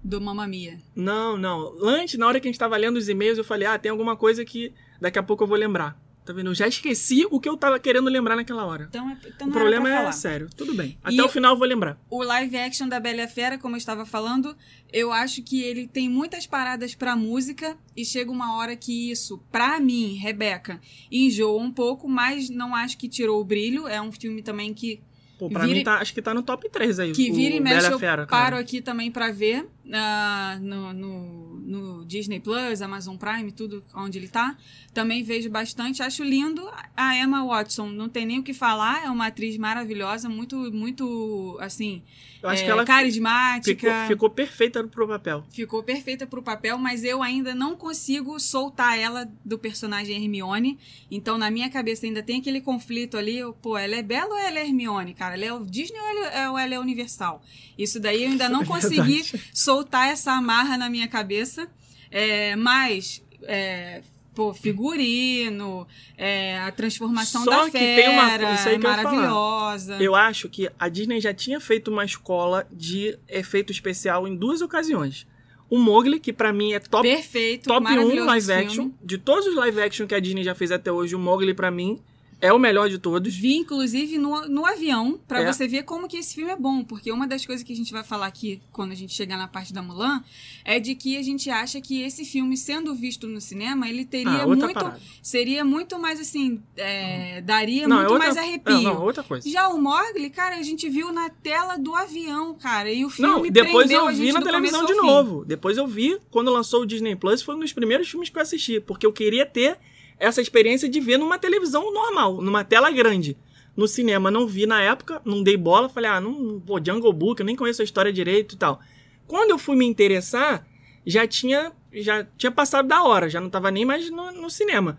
[0.04, 0.78] do Mamma Mia.
[0.94, 1.74] Não, não.
[1.82, 4.14] Antes, na hora que a gente tava lendo os e-mails, eu falei, ah, tem alguma
[4.14, 5.98] coisa que daqui a pouco eu vou lembrar.
[6.26, 6.50] Tá vendo?
[6.50, 8.86] Eu já esqueci o que eu tava querendo lembrar naquela hora.
[8.90, 10.48] Então, é- então o problema é sério.
[10.56, 10.98] Tudo bem.
[11.02, 11.96] Até E o final eu vou lembrar.
[12.10, 14.56] O live action da Bela e Fera, como eu estava falando,
[14.92, 19.38] eu acho que ele tem muitas paradas pra música e chega uma hora que isso,
[19.52, 20.80] pra mim, Rebeca,
[21.12, 23.86] enjoa um pouco, mas não acho que tirou o brilho.
[23.86, 25.00] É um filme também que,
[25.38, 27.12] Pô, pra mim, tá, acho que tá no top 3 aí.
[27.12, 28.58] que vira e Bela mexe a eu Fera, paro cara.
[28.58, 34.28] aqui também pra ver ah, no, no, no Disney Plus, Amazon Prime, tudo onde ele
[34.28, 34.56] tá.
[34.92, 36.68] Também vejo bastante, acho lindo.
[36.96, 41.56] A Emma Watson, não tem nem o que falar, é uma atriz maravilhosa, muito, muito,
[41.60, 42.02] assim,
[42.42, 43.76] Eu acho é, que ela carismática.
[43.76, 45.44] ficou, ficou perfeita pro papel.
[45.50, 50.78] Ficou perfeita pro papel, mas eu ainda não consigo soltar ela do personagem Hermione.
[51.10, 53.38] Então, na minha cabeça, ainda tem aquele conflito ali.
[53.38, 55.34] eu, Pô, ela é Bela ou ela é Hermione, cara?
[55.34, 57.42] Ela é o Disney ou ela é, ou ela é Universal?
[57.78, 59.22] Isso daí eu ainda não consegui
[59.52, 59.75] soltar
[60.08, 61.68] essa amarra na minha cabeça.
[62.10, 64.02] É, mas, é,
[64.34, 65.86] pô, figurino,
[66.16, 69.96] é, a transformação Só da que fera, tem uma coisa, aí é que eu maravilhosa.
[70.02, 74.60] Eu acho que a Disney já tinha feito uma escola de efeito especial em duas
[74.60, 75.26] ocasiões.
[75.68, 78.90] O Mowgli, que pra mim é top, Perfeito, top 1 maravilhoso live action.
[79.02, 81.70] De todos os live action que a Disney já fez até hoje, o Mowgli pra
[81.70, 82.00] mim
[82.40, 83.34] é o melhor de todos.
[83.34, 85.52] Vi, inclusive, no, no avião, pra É.
[85.52, 86.84] você ver como que esse filme é bom.
[86.84, 89.48] Porque uma das coisas que a gente vai falar aqui, quando a gente chegar na
[89.48, 90.22] parte da Mulan,
[90.64, 94.42] é de que a gente acha que esse filme, sendo visto no cinema, ele teria
[94.42, 94.72] Ah, muito...
[94.72, 95.00] parada.
[95.22, 98.76] Seria muito mais, assim, é, daria Não, é muito outra- mais arrepio.
[98.76, 99.48] é, não, outra coisa.
[99.48, 102.92] Já o Morgli, cara, a gente viu na tela do avião, cara.
[102.92, 105.44] E o filme Não, depois eu vi na televisão de novo.
[105.44, 108.42] Depois eu vi, quando lançou o Disney Plus, foi um dos primeiros filmes que eu
[108.42, 108.80] assisti.
[108.80, 109.78] Porque eu queria ter
[110.18, 113.36] essa experiência de ver numa televisão normal, numa tela grande.
[113.76, 117.40] No cinema não vi na época, não dei bola, falei, ah, não, pô, Jungle Book,
[117.40, 118.80] eu nem conheço a história direito e tal.
[119.26, 120.66] Quando eu fui me interessar,
[121.04, 124.98] já tinha, já tinha passado da hora, já não tava nem mais no, no cinema.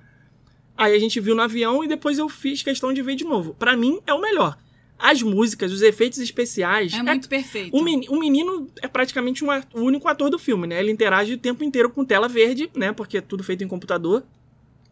[0.78, 3.56] Aí a gente viu no avião e depois eu fiz questão de ver de novo.
[3.56, 4.56] Pra mim é o melhor.
[5.00, 7.76] As músicas, os efeitos especiais, É muito perfeito.
[7.76, 10.80] o, meni- o menino é praticamente um o único ator do filme, né?
[10.80, 12.92] Ele interage o tempo inteiro com tela verde, né?
[12.92, 14.24] Porque é tudo feito em computador.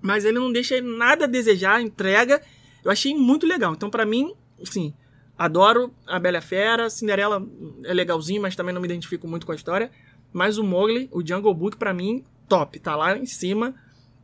[0.05, 2.39] Mas ele não deixa nada a desejar, entrega.
[2.83, 3.73] Eu achei muito legal.
[3.73, 4.93] Então, pra mim, assim,
[5.35, 6.91] adoro a Bela Fera.
[6.91, 7.43] Cinderela
[7.83, 9.89] é legalzinho, mas também não me identifico muito com a história.
[10.31, 12.79] Mas o Mowgli, o Jungle Book, pra mim, top.
[12.79, 13.73] Tá lá em cima.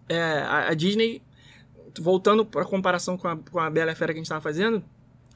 [0.07, 1.23] É, a, a Disney,
[1.99, 4.83] voltando pra comparação com a, com a Bela Fera que a gente tava fazendo,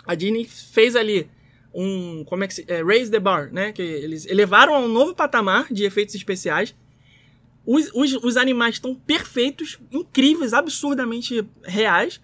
[0.05, 1.27] a Disney fez ali
[1.73, 2.23] um.
[2.23, 2.65] Como é que se.
[2.67, 3.71] É, raise the bar, né?
[3.71, 6.75] Que eles elevaram a um novo patamar de efeitos especiais.
[7.65, 12.21] Os, os, os animais estão perfeitos, incríveis, absurdamente reais.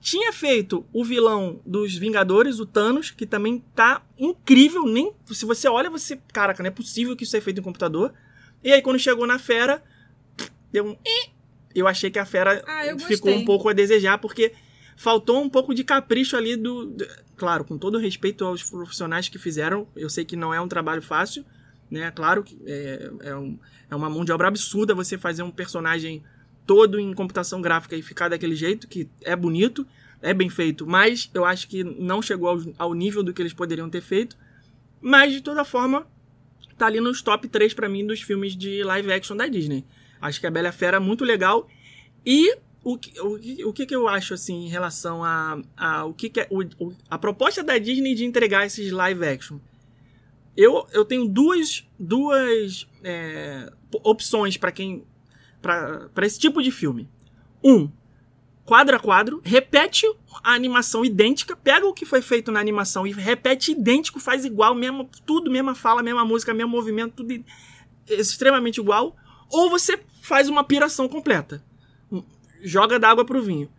[0.00, 4.84] Tinha feito o vilão dos Vingadores, o Thanos, que também tá incrível.
[4.86, 6.16] Nem se você olha, você.
[6.32, 8.14] Caraca, não é possível que isso seja feito em computador.
[8.62, 9.82] E aí, quando chegou na fera,
[10.70, 10.96] deu um.
[11.74, 14.52] Eu achei que a fera Ah, ficou um pouco a desejar, porque
[14.96, 16.86] faltou um pouco de capricho ali do.
[16.86, 20.68] do- claro, com todo respeito aos profissionais que fizeram, eu sei que não é um
[20.68, 21.44] trabalho fácil,
[21.90, 22.10] né?
[22.10, 23.58] Claro que é, é, um-
[23.90, 26.22] é uma mão de obra absurda você fazer um personagem
[26.66, 29.86] todo em computação gráfica e ficar daquele jeito, que é bonito,
[30.20, 33.52] é bem feito, mas eu acho que não chegou ao, ao nível do que eles
[33.54, 34.36] poderiam ter feito.
[35.00, 36.06] Mas, de toda forma,
[36.76, 39.84] tá ali nos top 3 pra mim dos filmes de live action da Disney.
[40.20, 41.68] Acho que a Bela Fera é muito legal.
[42.26, 46.12] E o que, o, o que, que eu acho, assim, em relação a, a o
[46.12, 49.58] que, que é, o- a proposta da Disney de entregar esses live action?
[50.58, 55.06] Eu, eu tenho duas, duas é, opções para quem.
[55.62, 57.08] para esse tipo de filme.
[57.62, 57.88] Um,
[58.64, 60.04] quadro a quadro, repete
[60.42, 64.74] a animação idêntica, pega o que foi feito na animação e repete idêntico, faz igual,
[64.74, 67.44] mesmo, tudo, mesma fala, mesma música, mesmo movimento, tudo
[68.08, 69.14] extremamente igual.
[69.48, 71.64] Ou você faz uma piração completa.
[72.62, 73.70] Joga da água pro vinho.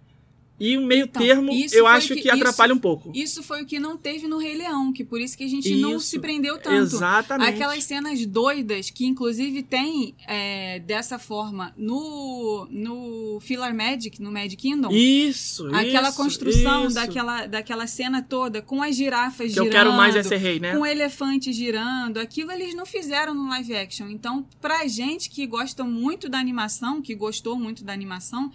[0.60, 3.12] E o meio Então, termo, eu acho que- que, atrapalha isso- um pouco.
[3.15, 5.74] Isso foi o que não teve no Rei Leão, que por isso que a gente
[5.76, 6.76] não Isso, se prendeu tanto.
[6.76, 7.50] Exatamente.
[7.50, 14.58] Aquelas cenas doidas que, inclusive, tem é, dessa forma no, no Filler Magic, no Magic
[14.58, 14.89] Kingdom.
[14.91, 16.95] Isso, aquela isso, construção isso.
[16.95, 19.72] daquela, daquela cena toda, com as girafas Que eu girando.
[19.72, 20.74] quero mais é ser rei, né?
[20.74, 24.10] Com o elefante girando, aquilo eles não fizeram no live action.
[24.10, 28.52] Então, pra gente que gosta muito da animação, que gostou muito da animação,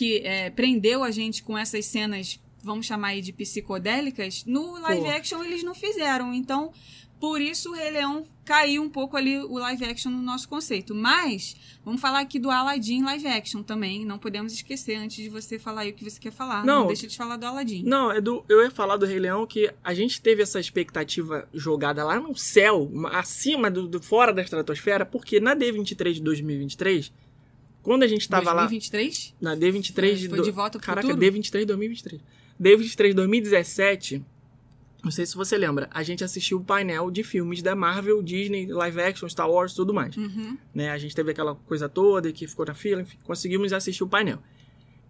[0.00, 5.02] que é, prendeu a gente com essas cenas, vamos chamar aí de psicodélicas, no live
[5.02, 5.10] Pô.
[5.10, 6.32] action eles não fizeram.
[6.32, 6.72] Então,
[7.20, 10.94] por isso o Rei Leão caiu um pouco ali o live action no nosso conceito.
[10.94, 14.06] Mas, vamos falar aqui do Aladdin live action também.
[14.06, 16.64] Não podemos esquecer antes de você falar aí o que você quer falar.
[16.64, 16.80] Não.
[16.80, 17.82] Não, deixa de falar do Aladdin.
[17.84, 21.46] Não, é do, eu ia falar do Rei Leão que a gente teve essa expectativa
[21.52, 27.12] jogada lá no céu, acima do, do fora da estratosfera, porque na D23 de 2023,
[27.82, 29.34] quando a gente tava lá 2023?
[29.40, 31.20] na D23 de, Foi do- de volta pro Caraca, futuro?
[31.26, 32.22] D23 2023.
[32.60, 34.22] D23 2017,
[35.02, 38.66] não sei se você lembra, a gente assistiu o painel de filmes da Marvel, Disney,
[38.66, 40.14] live action, Star Wars, tudo mais.
[40.16, 40.58] Uhum.
[40.74, 40.90] né?
[40.90, 44.08] A gente teve aquela coisa toda e que ficou na fila, enfim, conseguimos assistir o
[44.08, 44.38] painel.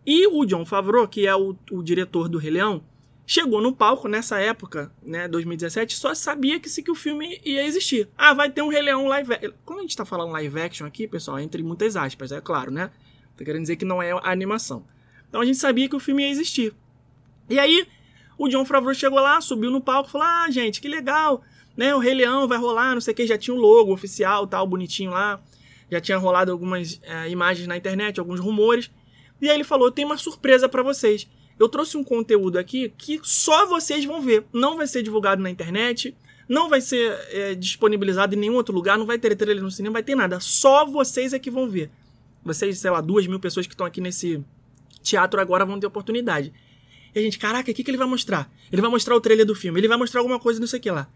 [0.07, 2.83] E o John Favreau, que é o, o diretor do Rei Leão,
[3.31, 8.09] chegou no palco nessa época, né, 2017, só sabia que, que o filme ia existir.
[8.19, 9.55] Ah, vai ter um Rei Leão live.
[9.65, 12.91] Quando a gente tá falando live action aqui, pessoal, entre muitas aspas, é claro, né?
[13.37, 14.85] Tá querendo dizer que não é animação.
[15.29, 16.75] Então a gente sabia que o filme ia existir.
[17.49, 17.87] E aí,
[18.37, 21.41] o John Favreau chegou lá, subiu no palco, falou: Ah, gente, que legal,
[21.77, 21.95] né?
[21.95, 24.67] O Rei Leão vai rolar, não sei o que, já tinha um logo oficial, tal,
[24.67, 25.41] bonitinho lá.
[25.89, 28.91] Já tinha rolado algumas eh, imagens na internet, alguns rumores.
[29.41, 31.29] E aí ele falou: tem uma surpresa pra vocês.
[31.61, 34.47] Eu trouxe um conteúdo aqui que só vocês vão ver.
[34.51, 36.17] Não vai ser divulgado na internet,
[36.49, 39.93] não vai ser eh, disponibilizado em nenhum outro lugar, não vai ter trailer no cinema,
[39.93, 40.41] vai ter nada.
[40.41, 41.91] Só vocês é que vão ver.
[42.43, 44.43] vocês, sei lá, duas mil pessoas que estão aqui nesse
[45.03, 46.51] teatro agora vão ter oportunidade.
[47.15, 48.51] E a gente, caraca, o que, que ele vai mostrar?
[48.73, 50.83] Ele vai mostrar o trailer do filme, ele vai mostrar alguma coisa, não sei o
[50.83, 51.11] que lá.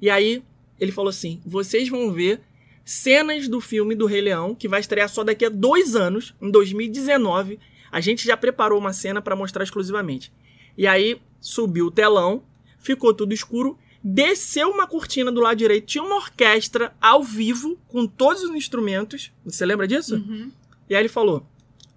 [0.00, 0.44] E aí,
[0.78, 2.40] ele falou assim: vocês vão ver
[2.84, 6.52] cenas do filme do Rei Leão, que vai estrear só daqui a dois anos, em
[6.52, 7.58] 2019.
[7.90, 10.32] A gente já preparou uma cena para mostrar exclusivamente.
[10.76, 12.42] E aí, subiu o telão,
[12.78, 18.06] ficou tudo escuro, desceu uma cortina do lado direito, tinha uma orquestra ao vivo, com
[18.06, 19.32] todos os instrumentos.
[19.44, 20.16] Você lembra disso?
[20.16, 20.50] Uhum.
[20.88, 21.46] E aí ele falou: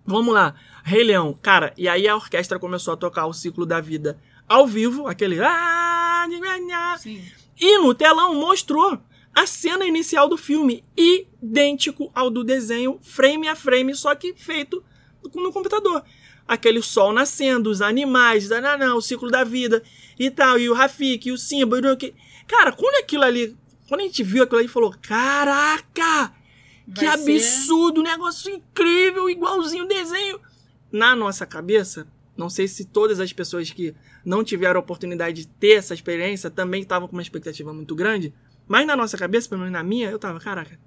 [0.06, 1.38] Vamos lá, Rei Leão.
[1.42, 5.40] Cara, e aí a orquestra começou a tocar o ciclo da vida ao vivo, aquele.
[5.42, 6.98] "Ah, nha, nha".
[6.98, 7.24] Sim.
[7.60, 9.00] E no telão mostrou
[9.34, 14.84] a cena inicial do filme, idêntico ao do desenho, frame a frame, só que feito
[15.36, 16.04] no computador.
[16.48, 19.82] Aquele sol nascendo, os animais, nananã, o ciclo da vida
[20.20, 22.14] e tal, e o Rafik, e o Simba, e o que.
[22.48, 23.56] Cara, quando aquilo ali.
[23.88, 26.34] Quando a gente viu aquilo ali, falou: Caraca!
[26.94, 30.40] Que Vai ser- absurdo, negócio incrível, igualzinho o desenho.
[30.92, 33.94] Na nossa cabeça, não sei se todas as pessoas que
[34.26, 38.34] não tiveram a oportunidade de ter essa experiência também estavam com uma expectativa muito grande,
[38.68, 40.78] mas na nossa cabeça, pelo menos na minha, eu tava, caraca,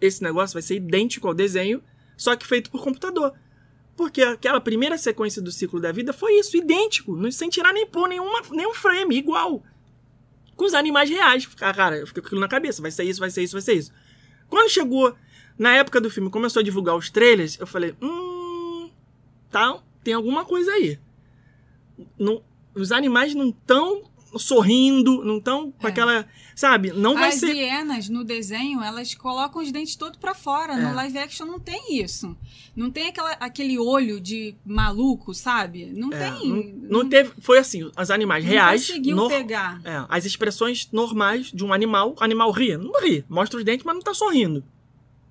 [0.00, 1.82] esse negócio vai ser idêntico ao desenho,
[2.16, 3.32] só que feito por computador.
[4.00, 7.86] Porque aquela primeira sequência do ciclo da vida foi isso, idêntico, não- sem tirar nem
[7.86, 9.62] pôr nenhuma, nenhum frame, igual.
[10.56, 11.46] Com os animais reais.
[11.60, 13.60] Ah, Cara, eu fiquei com aquilo na cabeça, vai ser isso, vai ser isso, vai
[13.60, 13.92] ser isso.
[14.48, 15.14] Quando chegou
[15.58, 18.90] na época do filme, começou a divulgar os trailers, eu falei, hum,
[19.50, 20.98] tá, tem alguma coisa aí.
[22.18, 22.42] Não,
[22.74, 25.90] os animais não estão sorrindo, não estão com É.
[25.90, 27.54] aquela, sabe, não vai As ser...
[27.54, 30.74] hienas no desenho, elas colocam os dentes todos pra fora.
[30.74, 30.76] É.
[30.76, 32.36] No live action não tem isso.
[32.76, 35.92] Não tem aquela, aquele olho de maluco, sabe?
[35.94, 36.48] Não É, tem.
[36.48, 39.80] não, não teve, foi assim, os animais não reais, conseguiu nor- pegar.
[39.84, 42.14] É, as expressões normais de um animal.
[42.20, 43.24] O animal ri, não ri.
[43.28, 44.62] Mostra os dentes, mas não tá sorrindo.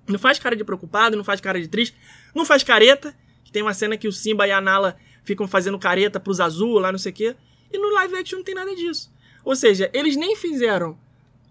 [0.08, 1.96] Não faz cara de preocupado, não faz cara de triste,
[2.34, 3.14] não faz careta.
[3.52, 6.90] Tem uma cena que o Simba e a Nala ficam fazendo careta pros azul lá,
[6.92, 7.36] não sei o quê.
[7.72, 9.12] E no live action não tem nada disso.
[9.44, 10.98] Ou seja, eles nem fizeram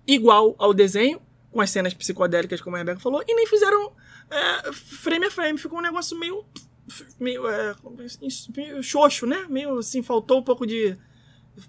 [0.06, 3.92] igual ao desenho, com as cenas psicodélicas, como a Rebeca falou, e nem fizeram
[4.30, 5.58] é, frame a frame.
[5.58, 6.46] Ficou um negócio meio.
[7.20, 7.48] meio.
[7.48, 7.76] É,
[8.56, 9.46] meio xoxo, né?
[9.50, 10.96] Meio assim, faltou um pouco de.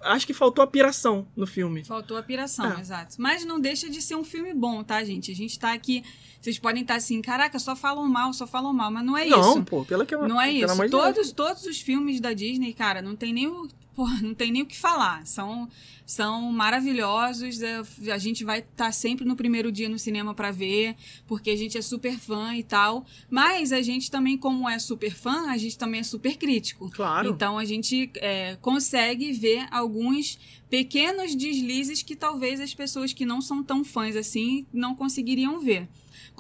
[0.02, 1.84] Acho que faltou a piração no filme.
[1.84, 2.80] Faltou a piração, É.
[2.80, 3.16] exato.
[3.18, 5.32] Mas não deixa de ser um filme bom, tá, gente?
[5.32, 6.04] A gente tá aqui.
[6.40, 9.40] Vocês podem estar assim, caraca, só falam mal, só falam mal, mas não é não,
[9.40, 9.62] isso.
[9.64, 10.74] pô, pelo que eu, Não é isso.
[10.74, 10.90] Deus.
[10.90, 14.62] Todos, todos os filmes da Disney, cara, não tem nem o, pô, não tem nem
[14.62, 15.26] o que falar.
[15.26, 15.68] São,
[16.06, 17.60] são maravilhosos.
[17.60, 21.56] é, A gente vai estar sempre no primeiro dia no cinema pra ver, porque a
[21.56, 23.04] gente é super fã e tal.
[23.28, 26.90] Mas a gente também, como é super fã, a gente também é super crítico.
[26.90, 27.28] Claro.
[27.28, 30.38] Então a gente é, consegue ver alguns
[30.70, 35.86] pequenos deslizes que talvez as pessoas que não são tão fãs assim não conseguiriam ver.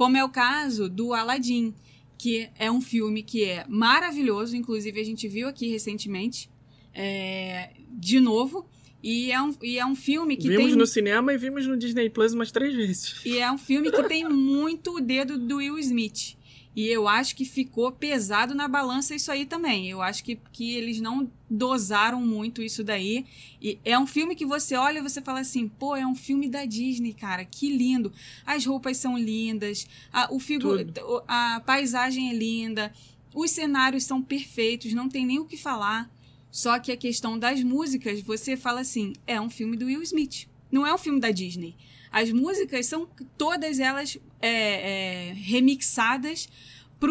[0.00, 1.74] Como é o caso do Aladdin,
[2.16, 6.48] que é um filme que é maravilhoso, inclusive a gente viu aqui recentemente,
[6.94, 8.64] é, de novo.
[9.02, 10.76] E é um, e é um filme que vimos tem.
[10.76, 13.20] no cinema e vimos no Disney Plus umas três vezes.
[13.24, 16.36] E é um filme que tem muito o dedo do Will Smith.
[16.74, 19.88] E eu acho que ficou pesado na balança isso aí também.
[19.88, 23.26] Eu acho que, que eles não dosaram muito isso daí.
[23.60, 26.48] E é um filme que você olha e você fala assim, pô, é um filme
[26.48, 28.12] da Disney, cara, que lindo.
[28.46, 30.70] As roupas são lindas, a, o figu
[31.26, 32.92] a paisagem é linda,
[33.34, 36.08] os cenários são perfeitos, não tem nem o que falar.
[36.50, 40.48] Só que a questão das músicas, você fala assim, é um filme do Will Smith.
[40.70, 41.76] Não é um filme da Disney.
[42.10, 43.08] As músicas são
[43.38, 46.48] todas elas é, é, remixadas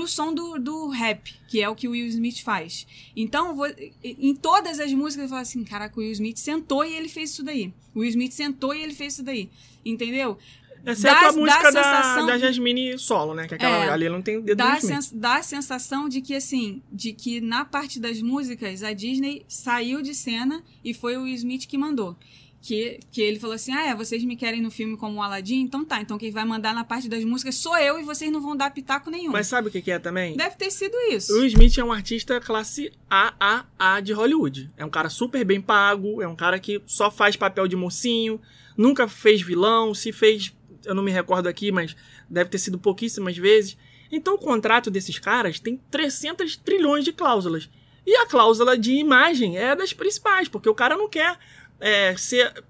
[0.08, 2.86] som do, do rap, que é o que o Will Smith faz.
[3.16, 3.66] Então, vo-
[4.04, 7.32] em todas as músicas, eu falo assim, caraca, o Will Smith sentou e ele fez
[7.32, 7.74] isso daí.
[7.96, 9.50] O Will Smith sentou e ele fez isso daí.
[9.84, 10.38] Entendeu?
[10.86, 13.48] Exceto Dá- a música da, da Jasmine solo, né?
[13.48, 13.90] Que aquela É.
[13.90, 17.66] ali não tem dedo dá, sens- dá a sensação de que, assim, de que na
[17.66, 22.16] parte das músicas, a Disney saiu de cena e foi o Smith que mandou.
[22.62, 25.62] Que, que ele falou assim: ah, é, vocês me querem no filme como o Aladdin?
[25.62, 28.42] Então tá, então quem vai mandar na parte das músicas sou eu e vocês não
[28.42, 29.32] vão dar pitaco nenhum.
[29.32, 30.36] Mas sabe o que, que é também?
[30.36, 31.32] Deve ter sido isso.
[31.40, 34.70] O Smith é um artista classe AAA de Hollywood.
[34.76, 38.42] É um cara super bem pago, é um cara que só faz papel de mocinho,
[38.78, 40.54] nunca fez vilão, se fez,
[40.86, 41.96] eu não me recordo aqui, mas
[42.30, 43.78] deve ter sido pouquíssimas vezes.
[44.12, 47.70] Então o contrato desses caras tem 300 trilhões de cláusulas.
[48.06, 51.38] E a cláusula de imagem é das principais, porque o cara não quer
[51.80, 52.64] é, ser.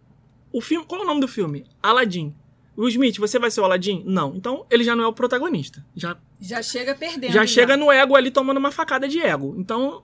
[0.51, 0.85] O filme.
[0.85, 1.65] Qual é o nome do filme?
[1.81, 2.35] Aladdin.
[2.77, 4.03] Will Smith, você vai ser o Aladdin?
[4.05, 4.35] Não.
[4.35, 5.85] Então ele já não é o protagonista.
[5.95, 7.31] Já Já chega perdendo.
[7.31, 9.53] já chega no ego ali tomando uma facada de ego.
[9.57, 10.03] Então,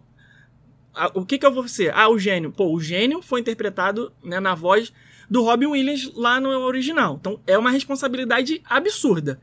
[0.93, 1.93] a- o que que eu vou ser?
[1.95, 2.51] Ah, o gênio.
[2.51, 4.91] Pô, o gênio foi interpretado né, na voz
[5.29, 7.17] do Robin Williams lá no original.
[7.19, 9.39] Então, é uma responsabilidade absurda.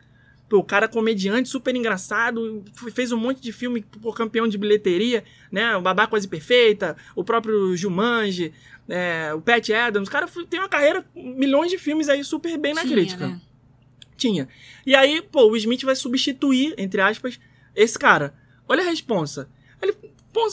[0.49, 5.25] Pô, o cara comediante, super engraçado, fez um monte de filme, pô, campeão de bilheteria,
[5.51, 5.75] né?
[5.77, 8.53] O Babá Quase Perfeita, o próprio Jumanji,
[8.89, 10.09] é, o Pat Adams.
[10.09, 13.27] O cara tem uma carreira, milhões de filmes aí super bem na Tinha, crítica.
[13.29, 13.41] né?
[14.15, 14.47] Tinha.
[14.87, 17.41] E aí, pô, o Smith vai substituir, entre aspas,
[17.75, 18.35] esse cara.
[18.69, 19.49] Olha a responsa.
[19.81, 19.95] Ele,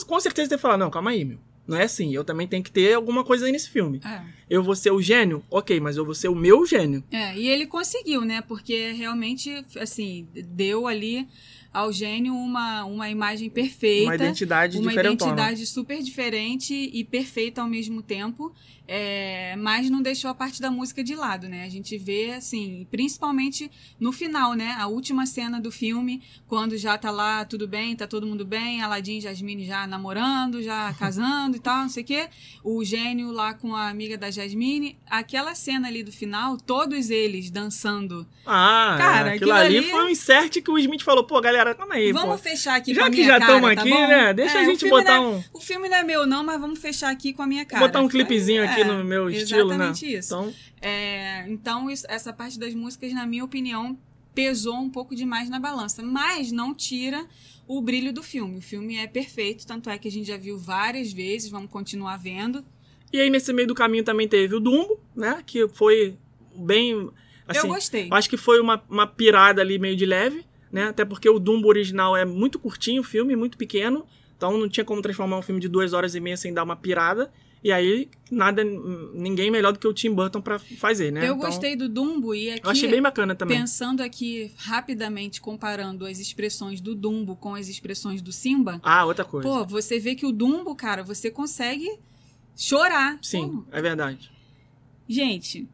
[0.06, 1.38] com certeza, deve falar, não, calma aí, meu.
[1.66, 4.00] Não é assim, eu também tenho que ter alguma coisa aí nesse filme.
[4.04, 4.22] É.
[4.48, 5.44] Eu vou ser o gênio?
[5.50, 7.04] Ok, mas eu vou ser o meu gênio.
[7.10, 8.40] É, e ele conseguiu, né?
[8.42, 11.28] Porque realmente, assim, deu ali
[11.72, 14.06] ao gênio uma, uma imagem perfeita.
[14.06, 18.52] Uma identidade uma identidade super diferente e perfeita ao mesmo tempo,
[18.92, 21.64] é, mas não deixou a parte da música de lado, né?
[21.64, 24.74] A gente vê, assim, principalmente no final, né?
[24.80, 28.82] A última cena do filme, quando já tá lá, tudo bem, tá todo mundo bem,
[28.82, 32.28] Aladdin e Jasmine já namorando, já casando e tal, não sei o quê.
[32.64, 34.96] O gênio lá com a amiga da Jasmine.
[35.08, 38.26] Aquela cena ali do final, todos eles dançando.
[38.44, 41.59] Ah, Cara, aquilo, aquilo ali, ali- foi um insert que o Smith falou, pô, galera,
[41.74, 42.38] calma aí, vamos pô.
[42.38, 44.08] fechar aqui com Já a que minha já cara, estamos tá aqui, bom?
[44.08, 44.34] né?
[44.34, 45.44] Deixa É, a gente filme botar é- um...
[45.52, 47.86] O filme não é meu, não, mas vamos fechar aqui com a minha cara.
[47.86, 49.74] Botar um clipezinho aqui é, no meu estilo, né?
[49.74, 50.34] Exatamente isso.
[50.34, 53.98] Então, É, então, isso- essa parte das músicas, na minha opinião,
[54.34, 56.02] pesou um pouco demais na balança.
[56.02, 57.26] Mas não tira
[57.68, 58.58] o brilho do filme.
[58.58, 62.16] O filme é perfeito, tanto é que a gente já viu várias vezes, vamos continuar
[62.16, 62.64] vendo.
[63.12, 65.42] E aí, nesse meio do caminho também teve o Dumbo, né?
[65.44, 66.16] Que foi
[66.54, 67.10] bem.
[67.46, 68.08] Assim, eu gostei.
[68.12, 70.84] Acho que foi uma, uma pirada ali meio de leve, né?
[70.88, 74.04] Até porque o Dumbo original é muito curtinho, o filme, muito pequeno.
[74.36, 76.76] Então não tinha como transformar um filme de duas horas e meia sem dar uma
[76.76, 77.30] pirada.
[77.62, 81.20] E aí, nada, ninguém melhor do que o Tim Burton pra fazer, né?
[81.28, 83.58] Eu Então, gostei do Dumbo e aqui, Eu achei bem bacana também.
[83.58, 89.26] pensando aqui rapidamente, comparando as expressões do Dumbo com as expressões do Simba, Ah, outra
[89.26, 89.46] coisa.
[89.46, 91.98] pô, você vê que o Dumbo, cara, você consegue
[92.56, 93.18] chorar.
[93.20, 94.30] Sim, Pô, é verdade.
[95.06, 95.68] Gente,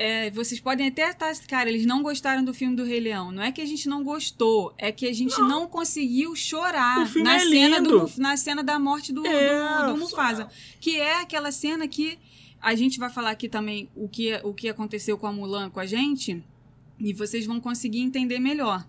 [0.00, 1.30] é, vocês podem até estar.
[1.46, 3.30] Cara, eles não gostaram do filme do Rei Leão.
[3.30, 7.36] Não é que a gente não gostou, é que a gente não, conseguiu chorar na,
[7.36, 10.48] é cena do, na cena da morte do, É, do, do Mufasa.
[10.80, 12.18] Que é aquela cena que
[12.62, 15.80] a gente vai falar aqui também o que, o que aconteceu com a Mulan com
[15.80, 16.42] a gente.
[16.98, 18.86] E vocês vão conseguir entender melhor.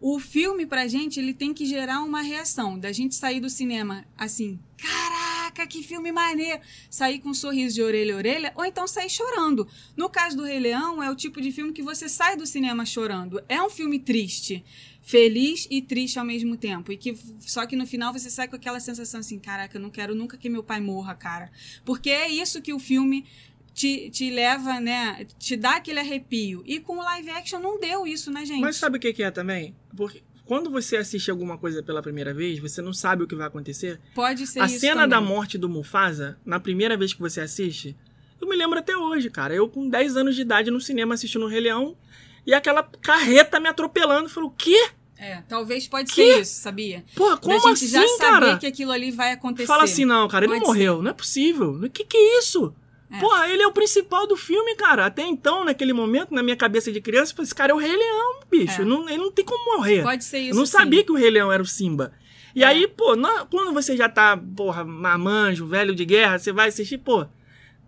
[0.00, 2.78] O filme, pra gente, ele tem que gerar uma reação.
[2.78, 6.60] Da gente sair do cinema assim, caraca, que filme maneiro!
[6.88, 9.68] Sair com um sorriso de orelha a orelha, ou então sair chorando.
[9.94, 12.86] No caso do Rei Leão, é o tipo de filme que você sai do cinema
[12.86, 13.42] chorando.
[13.46, 14.64] É um filme triste.
[15.02, 16.92] Feliz e triste ao mesmo tempo.
[16.92, 19.90] E que só que no final você sai com aquela sensação assim, caraca, eu não
[19.90, 21.50] quero nunca que meu pai morra, cara.
[21.84, 23.26] Porque é isso que o filme
[23.74, 25.26] te, te leva, né?
[25.38, 26.62] Te dá aquele arrepio.
[26.66, 28.60] E com o live action não deu isso, né, gente?
[28.60, 29.74] Mas sabe o que é também?
[29.96, 33.46] Porque quando você assiste alguma coisa pela primeira vez, você não sabe o que vai
[33.46, 34.00] acontecer.
[34.14, 35.08] Pode ser A isso cena também.
[35.10, 37.96] da morte do Mufasa, na primeira vez que você assiste,
[38.40, 39.54] eu me lembro até hoje, cara.
[39.54, 41.96] Eu com 10 anos de idade no cinema assistindo o Rei Leão
[42.46, 44.24] e aquela carreta me atropelando.
[44.24, 44.88] Eu falei, o quê?
[45.16, 46.34] É, talvez pode Que?
[46.34, 47.04] ser isso, sabia?
[47.14, 48.58] Porra, da como gente assim, já saber cara?
[48.58, 49.66] que aquilo ali vai acontecer.
[49.66, 51.02] Fala assim, não, cara, ele Pode morreu.
[51.02, 51.72] Não é possível.
[51.72, 52.74] O que que é isso?
[53.12, 53.18] É.
[53.18, 55.06] Porra, ele é o principal do filme, cara.
[55.06, 57.78] Até então, naquele momento, na minha cabeça de criança, eu falei, esse cara é o
[57.78, 58.82] Rei Leão, bicho.
[58.82, 58.84] É.
[58.84, 60.02] Não- ele não tem como morrer.
[60.02, 60.50] Pode ser isso.
[60.50, 60.72] Eu não sim.
[60.72, 62.12] sabia que o Rei Leão era o Simba.
[62.54, 62.66] E É.
[62.68, 66.98] aí, pô, na- quando você já tá, porra, mamanjo, velho de guerra, você vai assistir,
[66.98, 67.26] pô,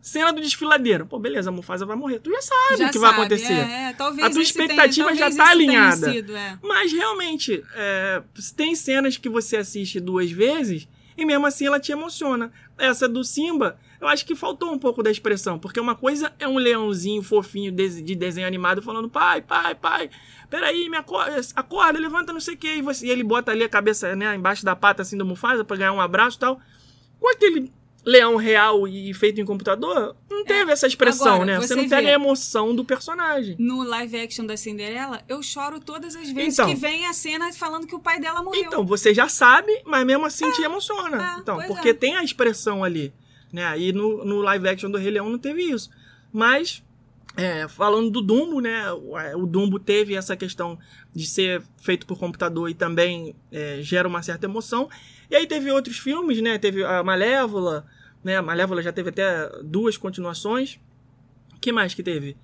[0.01, 1.07] cena do desfiladeiro.
[1.07, 2.19] Pô, beleza, a Mufasa vai morrer.
[2.19, 3.53] Tu já sabe Já o que vai sabe, acontecer.
[3.53, 6.13] É, é, talvez A tua esse tenha- expectativa já tá tenha alinhada.
[6.13, 6.59] sido, é.
[6.63, 8.23] Mas realmente, é,
[8.57, 12.53] tem cenas que você assiste duas vezes e mesmo assim ela te emociona.
[12.79, 16.47] Essa do Simba, eu acho que faltou um pouco da expressão, porque uma coisa é
[16.47, 20.11] um leãozinho fofinho de, de desenho animado falando: pai, pai, pai,
[20.51, 22.69] peraí, me acorda, acorda levanta, não sei o que.
[22.75, 25.65] E, você- e ele bota ali a cabeça né, embaixo da pata assim do Mufasa
[25.65, 26.61] pra ganhar um abraço e tal.
[27.21, 27.71] Com aquele
[28.05, 31.61] leão real e feito em computador, não teve essa expressão, Agora, né?
[31.61, 32.09] Você, você não pega vê.
[32.11, 33.55] a emoção do personagem.
[33.61, 36.69] No live action da Cinderela, eu choro todas as vezes Então.
[36.69, 38.61] que vem a cena falando que o pai dela morreu.
[38.61, 41.37] Então, você já sabe, mas mesmo assim te emociona.
[41.37, 41.95] é, então, porque é.
[41.95, 43.13] tem a expressão ali.
[43.53, 43.65] Né?
[43.65, 45.91] Aí no, no live action do Rei Leão não teve isso.
[46.33, 46.83] Mas,
[47.37, 48.91] é, falando do Dumbo, né?
[49.35, 50.79] O, Dumbo teve essa questão
[51.15, 54.89] de ser feito por computador e também é, gera uma certa emoção.
[55.31, 56.59] E aí teve outros filmes, né?
[56.59, 57.87] Teve a Malévola,
[58.25, 58.37] né?
[58.37, 60.81] A Malévola já teve até duas continuações.
[61.61, 62.37] Que mais que teve?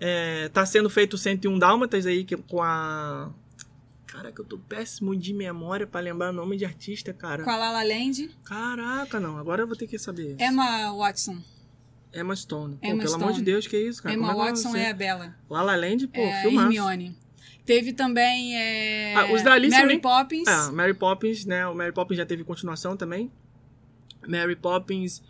[0.00, 3.30] É, tá sendo feito 101 Dálmatas aí que, com a.
[4.14, 7.42] Caraca, eu tô péssimo de memória pra lembrar o nome de artista, cara.
[7.42, 9.36] Com a Lala Land, Caraca, não.
[9.38, 10.36] Agora eu vou ter que saber.
[10.38, 11.42] Emma Watson.
[12.14, 12.76] Emma Stone.
[12.76, 13.44] Pô, Emma pelo amor de Stone.
[13.44, 14.14] Deus, que isso, cara?
[14.14, 15.36] Emma é eu Watson é a Bella.
[15.50, 16.66] La La Land, pô, é filmaço.
[16.66, 17.16] Hermione.
[17.66, 20.46] Teve também é, Ah, os da Alice Mary nem- Poppins.
[20.46, 21.66] Ah, Mary Poppins, né?
[21.66, 23.32] O Mary Poppins já teve continuação também.
[24.28, 25.22] Mary Poppins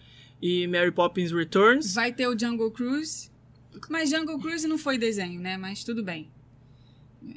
[0.43, 1.95] e Mary Poppins Returns.
[1.95, 3.31] Vai ter o Jungle Cruise.
[3.89, 5.57] Mas Jungle Cruise não foi desenho, né?
[5.57, 6.29] Mas tudo bem.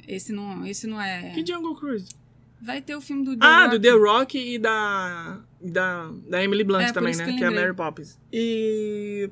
[0.06, 1.30] Esse não, esse não é.
[1.30, 2.08] Que Jungle Cruise?
[2.60, 3.70] Vai ter o filme do The Ah, Rock.
[3.78, 5.40] do The Rock e da.
[5.62, 7.24] da, da Emily Blunt É, também, né?
[7.24, 7.50] que Que é a.
[7.50, 8.18] Mary Poppins.
[8.32, 9.30] E.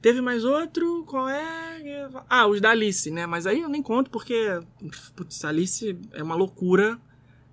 [0.00, 2.08] Teve mais outro, qual é?
[2.30, 3.26] Ah, os da Alice, né?
[3.26, 4.60] Mas aí eu nem conto porque.
[5.16, 6.98] Putz, Alice é uma loucura,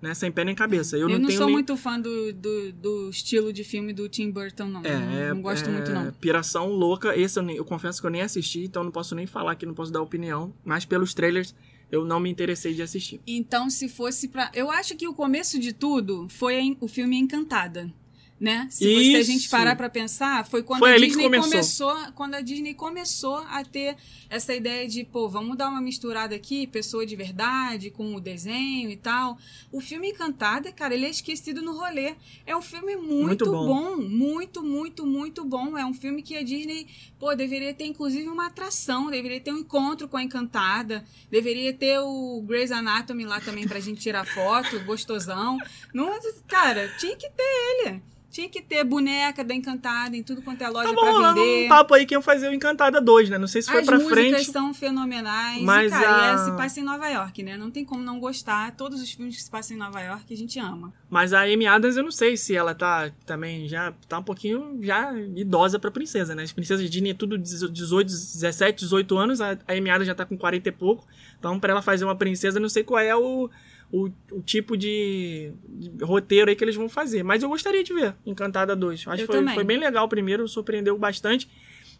[0.00, 0.14] né?
[0.14, 0.96] Sem pé nem cabeça.
[0.96, 1.54] Eu, Eu, não, não sou nem...
[1.56, 4.80] muito fã do, do, do estilo de filme do Tim Burton, não.
[4.84, 6.12] É, não, não gosto é muito, não.
[6.12, 7.14] Piração louca.
[7.18, 9.66] Esse eu, nem- eu confesso que eu nem assisti, então não posso nem falar aqui,
[9.66, 10.54] não posso dar opinião.
[10.64, 11.52] Mas pelos trailers
[11.90, 13.20] eu não me interessei de assistir.
[13.26, 14.50] Então, se fosse pra.
[14.54, 17.92] Eu acho que o começo de tudo foi o filme Encantada.
[18.38, 18.68] Né?
[18.70, 21.96] Se, você, a gente parar pra pensar, foi quando Foi a Disney começou.
[22.14, 23.96] quando a Disney começou a ter
[24.28, 28.90] essa ideia de, pô, vamos dar uma misturada aqui, pessoa de verdade, com o desenho
[28.90, 29.38] e tal.
[29.72, 32.14] O filme Encantada, cara, ele é esquecido no rolê.
[32.44, 33.66] É um filme muito, Muito bom.
[33.66, 33.96] bom.
[34.02, 35.78] muito, muito, muito bom.
[35.78, 36.86] É um filme que a Disney,
[37.18, 42.00] pô, deveria ter inclusive uma atração, deveria ter um encontro com a Encantada, deveria ter
[42.00, 45.56] o Grey's Anatomy lá também pra gente tirar foto, gostosão.
[45.94, 46.10] Não,
[46.46, 48.02] cara, tinha que ter ele.
[48.36, 51.64] Tinha que ter boneca da Encantada em tudo quanto é loja Tá bom, pra vender.
[51.64, 53.38] um papo aí que iam fazer o Encantada 2, né?
[53.38, 54.52] Não sei se foi As pra músicas frente.
[54.52, 55.62] são fenomenais.
[55.62, 57.56] mas e, cara, a- é, se passa em Nova York, né?
[57.56, 58.72] Não tem como não gostar.
[58.76, 60.92] Todos os filmes que se passam em Nova York a gente ama.
[61.08, 64.78] Mas a Amy Adams, eu não sei se ela tá também já tá um pouquinho
[64.82, 66.42] já idosa pra princesa, né?
[66.42, 70.14] As princesas de Disney é tudo 18, 17, 18 anos, a a Amy Adams já
[70.14, 71.06] tá com 40 e pouco.
[71.38, 73.48] Então, pra ela fazer uma princesa, eu não sei qual é o,
[73.92, 77.22] o, o tipo de, de roteiro aí que eles vão fazer.
[77.22, 79.00] Mas eu gostaria de ver Encantada 2.
[79.00, 81.48] Acho que foi, foi bem legal o primeiro, surpreendeu bastante.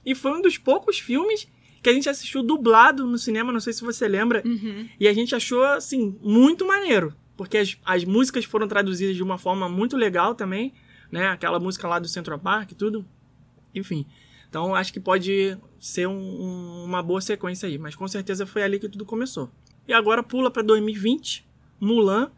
[0.04, 1.48] E foi um dos poucos filmes
[1.82, 4.42] que a gente assistiu dublado no cinema, não sei se você lembra.
[4.44, 4.88] Uhum.
[4.98, 7.14] E a gente achou, assim, muito maneiro.
[7.36, 10.72] Porque as, as músicas foram traduzidas de uma forma muito legal também,
[11.12, 11.28] né?
[11.28, 13.04] Aquela música lá do Central Park e tudo.
[13.74, 14.06] Enfim.
[14.48, 17.78] Então acho que pode ser um- um- uma boa sequência aí.
[17.78, 19.50] Mas com certeza foi ali que tudo começou.
[19.86, 21.46] E agora pula pra 2020.
[21.80, 22.30] Mulan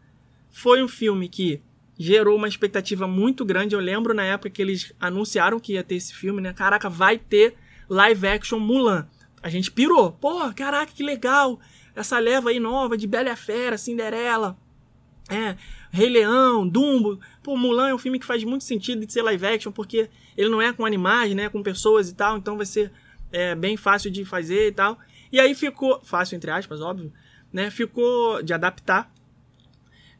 [0.49, 1.61] foi um filme que
[1.97, 3.75] gerou uma expectativa muito grande.
[3.75, 6.53] Eu lembro na época que eles anunciaram que ia ter esse filme, né?
[6.53, 7.55] Caraca, vai ter
[7.89, 9.07] live action Mulan.
[9.43, 10.11] A gente pirou.
[10.13, 11.59] Pô, caraca, que legal.
[11.95, 14.57] Essa leva aí nova de Bela Fera, Cinderela.
[15.29, 15.55] É,
[15.91, 17.19] Rei Leão, Dumbo.
[17.43, 20.49] Pô, Mulan é um filme que faz muito sentido de ser live action, porque ele
[20.49, 21.49] não é com animais, né?
[21.49, 22.91] Com pessoas e tal, então vai ser
[23.31, 24.97] é, bem fácil de fazer e tal.
[25.31, 26.01] E aí ficou.
[26.03, 27.11] Fácil, entre aspas, óbvio,
[27.51, 27.69] né?
[27.69, 29.11] Ficou de adaptar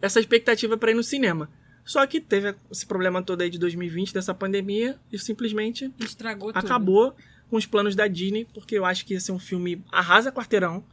[0.02, 1.50] essa expectativa para ir no cinema.
[1.84, 6.64] Só que teve esse problema todo aí de 2020, dessa pandemia, e simplesmente Estragou tudo.
[6.64, 7.16] acabou
[7.50, 10.84] com os planos da Disney, porque eu acho que ia ser um filme arrasa quarteirão,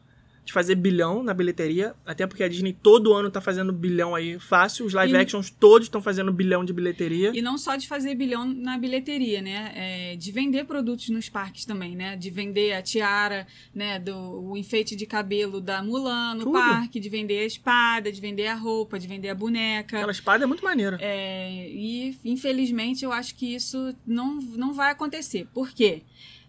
[0.46, 4.38] de fazer bilhão na bilheteria, até porque a Disney todo ano tá fazendo bilhão aí
[4.38, 7.32] fácil, os live E- actions todos estão fazendo bilhão de bilheteria.
[7.34, 9.72] E não só de fazer bilhão na bilheteria, né?
[9.74, 12.14] É, de vender produtos nos parques também, né?
[12.16, 13.44] De vender a tiara,
[13.74, 13.98] né?
[13.98, 14.16] Do,
[14.50, 16.52] o enfeite de cabelo da Mulan no Tudo.
[16.52, 19.96] parque, de vender a espada, de vender a roupa, de vender a boneca.
[19.96, 20.96] Aquela espada é muito maneira.
[21.00, 25.48] É, e infelizmente eu acho que isso não, não vai acontecer.
[25.52, 26.02] Por quê?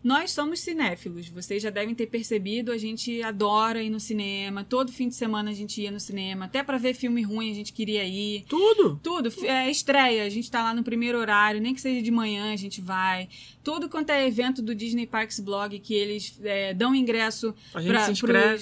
[0.03, 4.91] Nós somos cinéfilos, vocês já devem ter percebido, a gente adora ir no cinema, todo
[4.91, 7.73] fim de semana a gente ia no cinema, até pra ver filme ruim a gente
[7.73, 8.45] queria ir.
[8.47, 8.99] Tudo.
[9.03, 12.53] Tudo, é, estreia, a gente tá lá no primeiro horário, nem que seja de manhã
[12.53, 13.27] a gente vai.
[13.63, 17.53] Tudo quanto é evento do Disney Parks Blog que eles é, dão ingresso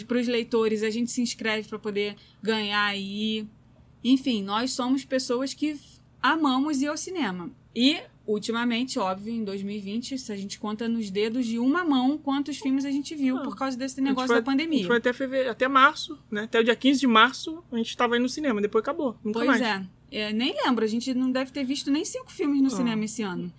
[0.06, 3.48] para os leitores, a gente se inscreve para poder ganhar e ir.
[4.04, 5.78] Enfim, nós somos pessoas que
[6.22, 7.52] amamos ir ao cinema.
[7.76, 12.58] E, ultimamente, óbvio, em 2020, se a gente conta nos dedos de uma mão quantos
[12.58, 14.78] filmes a gente viu Ah, por causa desse A negócio foi- da A pandemia.
[14.80, 16.44] gente foi até, fevereiro, até março, né?
[16.44, 19.18] Até o dia 15 de março a gente tava aí no cinema, depois acabou.
[19.24, 19.62] Nunca Pois mais.
[19.62, 19.86] é.
[20.12, 22.72] É, Nem lembro, a gente não deve ter visto nem cinco filmes no Ah.
[22.72, 23.52] cinema esse ano.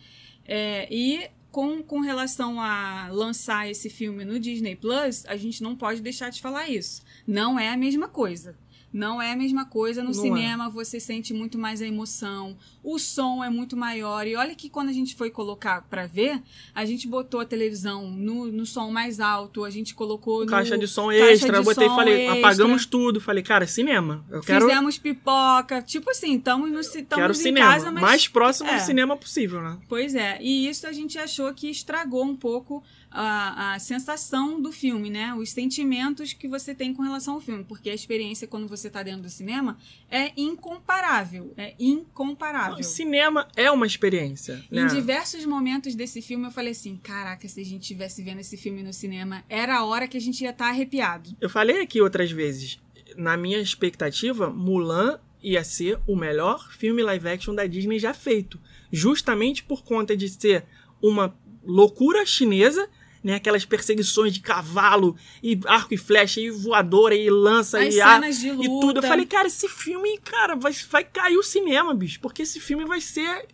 [0.46, 5.74] É, e com, com relação a lançar esse filme no Disney Plus, a gente não
[5.74, 7.02] pode deixar de falar isso.
[7.26, 8.54] Não é a mesma coisa.
[8.92, 10.02] Não é a mesma coisa.
[10.02, 10.22] No Não é.
[10.22, 12.56] cinema você sente muito mais a emoção.
[12.82, 14.26] O som é muito maior.
[14.26, 16.40] E olha que quando a gente foi colocar pra ver,
[16.74, 20.46] a gente botou a televisão no, no som mais alto, a gente colocou no.
[20.46, 22.38] Caixa de som caixa extra, de eu botei e som falei, extra.
[22.38, 23.20] apagamos tudo.
[23.20, 24.24] Falei, cara, cinema.
[24.30, 25.82] Eu quero, Fizemos pipoca.
[25.82, 27.72] Tipo assim, estamos no quero em cinema.
[27.72, 28.76] casa, mas Mais próximo é.
[28.78, 29.78] do cinema possível, né?
[29.88, 32.82] Pois é, e isso a gente achou que estragou um pouco
[33.18, 35.34] a, a sensação do filme, né?
[35.34, 39.02] Os sentimentos que você tem com relação ao filme, porque a experiência quando você tá
[39.02, 39.78] dentro do cinema
[40.10, 42.78] é incomparável, é incomparável.
[42.78, 44.62] O cinema é uma experiência.
[44.70, 44.82] Né?
[44.82, 48.56] Em diversos momentos desse filme eu falei assim, caraca, se a gente tivesse vendo esse
[48.58, 51.34] filme no cinema, era a hora que a gente ia estar arrepiado.
[51.40, 52.78] Eu falei aqui outras vezes,
[53.16, 58.60] na minha expectativa, Mulan ia ser o melhor filme live action da Disney já feito.
[58.92, 60.64] Justamente por conta de ser
[61.00, 62.88] uma loucura chinesa
[63.22, 63.34] né?
[63.34, 68.22] Aquelas perseguições de cavalo, e arco e flecha, e voadora, e lança, As e ar,
[68.22, 68.98] e tudo.
[68.98, 72.84] Eu falei, cara, esse filme, cara, vai, vai cair o cinema, bicho, porque esse filme
[72.84, 73.46] vai ser.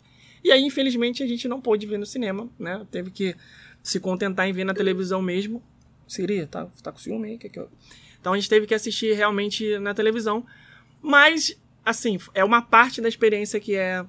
[0.45, 2.87] E aí, infelizmente, a gente não pôde ver no cinema, né?
[2.91, 3.35] Teve que
[3.83, 5.63] se contentar em ver na televisão mesmo.
[6.07, 7.39] Seria, tá, tá com ciúme aí?
[7.39, 7.69] Que que eu...
[8.21, 10.47] Então a gente teve que assistir realmente na televisão.
[11.01, 14.05] Mas, assim, é uma parte da experiência que é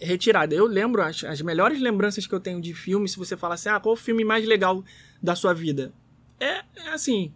[0.00, 0.54] retirada.
[0.54, 3.68] Eu lembro, as, as melhores lembranças que eu tenho de filme, se você falar assim,
[3.68, 4.84] ah, qual o filme mais legal
[5.22, 5.92] da sua vida?
[6.40, 7.32] É, é assim,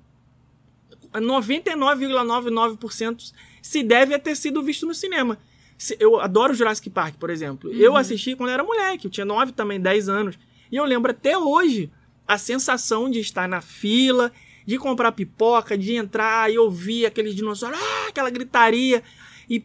[1.12, 5.38] 99,99% se deve a ter sido visto no cinema.
[5.78, 7.72] Se- Eu adoro Jurassic Park, por exemplo.
[7.72, 10.38] Eu assisti quando era moleque, eu tinha 9 também, 10 anos.
[10.70, 11.90] E eu lembro até hoje
[12.26, 14.32] a sensação de estar na fila,
[14.64, 19.02] de comprar pipoca, de entrar e ouvir aqueles dinossauros, ah, aquela gritaria
[19.50, 19.64] e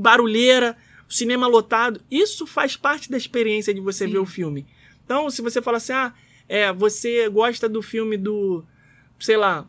[0.00, 0.76] barulheira,
[1.10, 2.00] o cinema lotado.
[2.08, 4.12] Isso faz parte da experiência de você Sim.
[4.12, 4.64] ver o filme.
[5.04, 6.14] Então, se você fala assim, ah,
[6.48, 8.64] é, você gosta do filme do,
[9.18, 9.66] sei lá,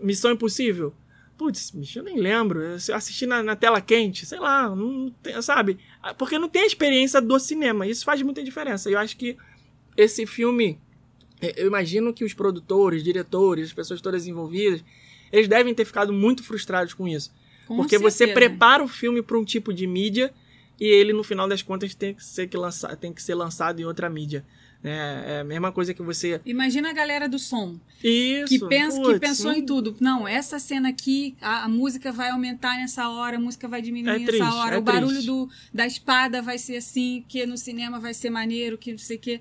[0.00, 0.92] Missão Impossível?
[1.38, 2.60] Putz, eu nem lembro.
[2.60, 5.78] Eu assisti na, na tela quente, sei lá, não tem- sabe?
[6.18, 7.86] Porque não tem a experiência do cinema.
[7.86, 8.90] Isso faz muita diferença.
[8.90, 9.36] Eu acho que
[9.96, 10.78] esse filme,
[11.56, 14.84] eu imagino que os produtores, diretores, as pessoas todas envolvidas,
[15.32, 17.32] eles devem ter ficado muito frustrados com isso.
[17.66, 18.34] Com porque você certeza.
[18.34, 20.34] prepara o filme para um tipo de mídia
[20.80, 23.78] e ele, no final das contas, tem que ser, que lança, tem que ser lançado
[23.80, 24.44] em outra mídia.
[24.82, 25.24] né?
[25.26, 26.40] É a mesma coisa que você.
[26.46, 28.46] Imagina a galera do som, Isso.
[28.48, 29.94] que, pensa, que putz, pensou não- em tudo.
[30.00, 34.14] Não, essa cena aqui, a, a música vai aumentar nessa hora, a música vai diminuir
[34.14, 35.26] É nessa triste, hora, é o barulho triste.
[35.26, 39.18] do, da espada vai ser assim, que no cinema vai ser maneiro, que não sei
[39.18, 39.40] o que.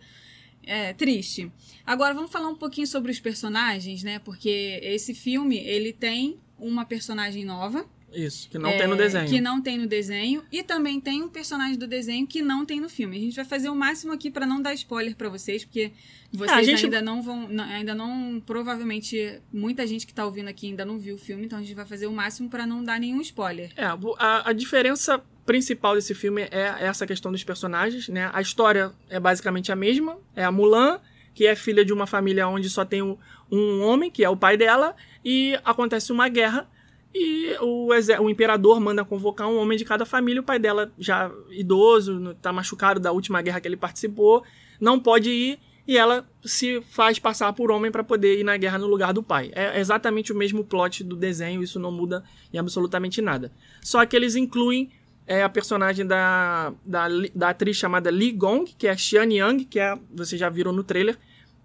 [0.71, 1.49] É triste.
[1.85, 4.19] Agora vamos falar um pouquinho sobre os personagens, né?
[4.19, 7.85] Porque esse filme, ele tem uma personagem nova.
[8.13, 9.27] Isso, que não é, tem no desenho.
[9.29, 10.43] Que não tem no desenho.
[10.51, 13.17] E também tem um personagem do desenho que não tem no filme.
[13.17, 15.91] A gente vai fazer o máximo aqui pra não dar spoiler pra vocês, porque
[16.31, 17.47] vocês Ah, a gente- ainda não vão.
[17.71, 18.41] ainda não.
[18.45, 21.73] Provavelmente, muita gente que tá ouvindo aqui ainda não viu o filme, então a gente
[21.75, 23.71] vai fazer o máximo pra não dar nenhum spoiler.
[23.75, 28.29] É, a, a diferença principal desse filme é essa questão dos personagens, né?
[28.33, 30.17] A história é basicamente a mesma.
[30.35, 30.99] É a Mulan,
[31.33, 33.17] que é filha de uma família onde só tem um,
[33.51, 34.95] um homem, que é o pai dela,
[35.25, 36.69] e acontece uma guerra.
[37.13, 37.89] E o,
[38.21, 40.41] o imperador manda convocar um homem de cada família.
[40.41, 44.43] O pai dela, já idoso, no- tá machucado da última guerra que ele participou,
[44.79, 45.59] não pode ir.
[45.87, 49.23] E ela se faz passar por homem para poder ir na guerra no lugar do
[49.23, 49.49] pai.
[49.55, 53.51] É exatamente o mesmo plot do desenho, isso não muda em absolutamente nada.
[53.81, 54.91] Só que eles incluem
[55.25, 59.65] é, a personagem da, da, da atriz chamada Li Gong, que é a Xian Yang,
[59.65, 61.17] que é, vocês já viram no trailer.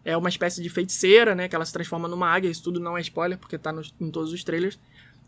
[0.07, 1.47] É uma espécie de feiticeira, né?
[1.47, 2.51] Que ela se transforma numa águia.
[2.51, 4.79] Isso tudo não é spoiler, porque tá nos- em todos os trailers.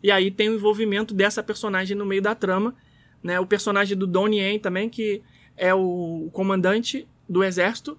[0.01, 2.75] E aí tem o envolvimento dessa personagem no meio da trama.
[3.23, 3.39] Né?
[3.39, 5.21] O personagem do Donnie Yen também, que
[5.55, 7.97] é o comandante do exército.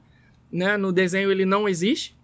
[0.51, 0.77] Né?
[0.77, 2.17] No desenho ele não existe.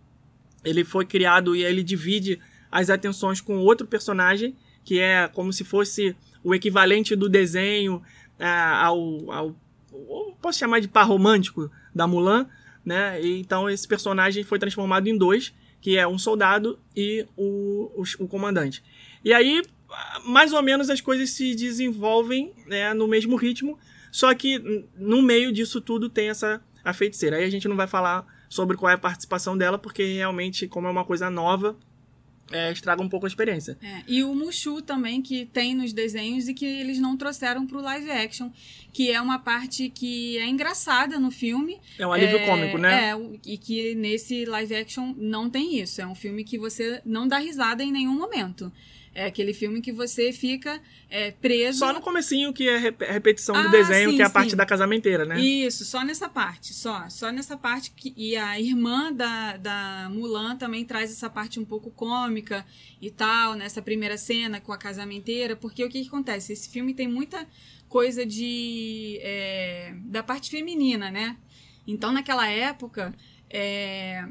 [0.65, 5.65] Ele foi criado e ele divide as atenções com outro personagem, que é como se
[5.65, 8.03] fosse o equivalente do desenho
[8.39, 9.57] ah, ao, ao-
[10.43, 12.47] Posso chamar de par romântico da Mulan.
[12.85, 13.21] Né?
[13.23, 18.03] E, então esse personagem foi transformado em dois, que é um soldado e o, o,
[18.21, 18.83] o comandante.
[19.25, 19.63] E aí,
[20.25, 23.79] mais ou menos, as coisas se desenvolvem né, no mesmo ritmo,
[24.13, 24.59] só que
[24.97, 27.37] no meio disso tudo tem essa a feiticeira.
[27.39, 30.87] Aí a gente não vai falar sobre qual é a participação dela, porque realmente, como
[30.87, 31.77] é uma coisa nova,
[32.53, 33.79] é, estraga um pouco a experiência.
[33.83, 37.81] É, e o Mushu também, que tem nos desenhos e que eles não trouxeram pro
[37.81, 38.51] live action,
[38.93, 41.81] que é uma parte que é engraçada no filme.
[41.99, 43.13] É um alívio É, cômico, né?
[43.13, 46.03] É, e que nesse live action não tem isso.
[46.03, 48.71] É um filme que você não dá risada em nenhum momento.
[49.15, 51.79] É aquele filme que você fica é, preso.
[51.79, 54.33] Só no comecinho que é rep- repetição do Ah, desenho, sim, que é a sim.
[54.35, 55.41] parte da casamenteira, né?
[55.41, 57.09] Isso, só nessa parte, só.
[57.09, 57.93] Só nessa parte.
[57.93, 62.67] Que, e a irmã da, da Mulan também traz essa parte um pouco cômica
[63.01, 66.53] e tal, nessa primeira cena com a casamenteira, porque o que, que acontece?
[66.53, 67.47] Esse filme tem muita
[67.89, 69.19] coisa de.
[69.23, 71.37] é, da parte feminina, né?
[71.87, 73.15] Então, naquela época,
[73.49, 74.27] é,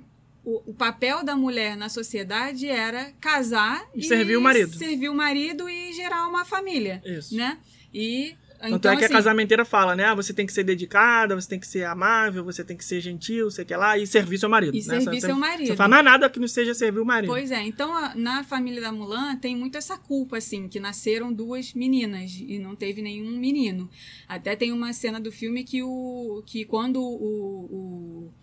[0.45, 4.75] o, o papel da mulher na sociedade era casar E servir o marido.
[4.77, 7.35] Servir o marido e gerar uma família, Isso.
[7.35, 7.57] né?
[7.93, 8.35] E.
[8.59, 10.05] Tanto então, é que assim, a casamenteira fala, né?
[10.05, 13.01] Ah, você tem que ser dedicada, você tem que ser amável, você tem que ser
[13.01, 14.73] gentil, sei que lá, e servir seu marido.
[14.73, 14.83] E né?
[15.01, 15.75] servir Você- seu Você marido.
[15.75, 17.29] faz mais nada que não seja servir o marido.
[17.29, 21.33] Pois é, então a- na família da Mulan tem muito essa culpa, assim, que nasceram
[21.33, 23.89] duas meninas e não teve nenhum menino.
[24.29, 26.41] Até tem uma cena do filme que o.
[26.45, 27.65] que quando o.
[28.29, 28.33] o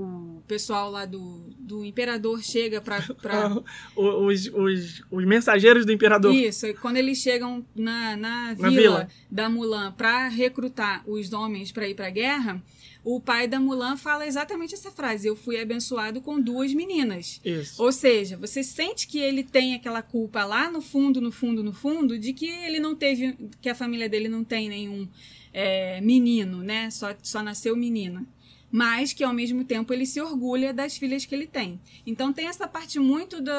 [0.00, 3.02] o pessoal lá do, do imperador chega pra.
[3.20, 3.50] pra...
[3.96, 6.32] os, os, os mensageiros do imperador.
[6.32, 9.08] Isso, e quando eles chegam na, na, vila, Na vila.
[9.28, 12.62] da Mulan pra recrutar os homens pra ir pra guerra,
[13.02, 17.40] o pai da Mulan fala exatamente essa frase: Eu fui abençoado com duas meninas.
[17.44, 17.82] Isso.
[17.82, 21.72] Ou seja, você sente que ele tem aquela culpa lá no fundo, no fundo, no
[21.72, 25.08] fundo, de que ele não teve, que a família dele não tem nenhum
[25.52, 26.88] é, menino, né?
[26.90, 28.24] Só, só nasceu menina.
[28.70, 31.80] Mas que ao mesmo tempo ele se orgulha das filhas que ele tem.
[32.06, 33.50] Então tem essa parte muito do,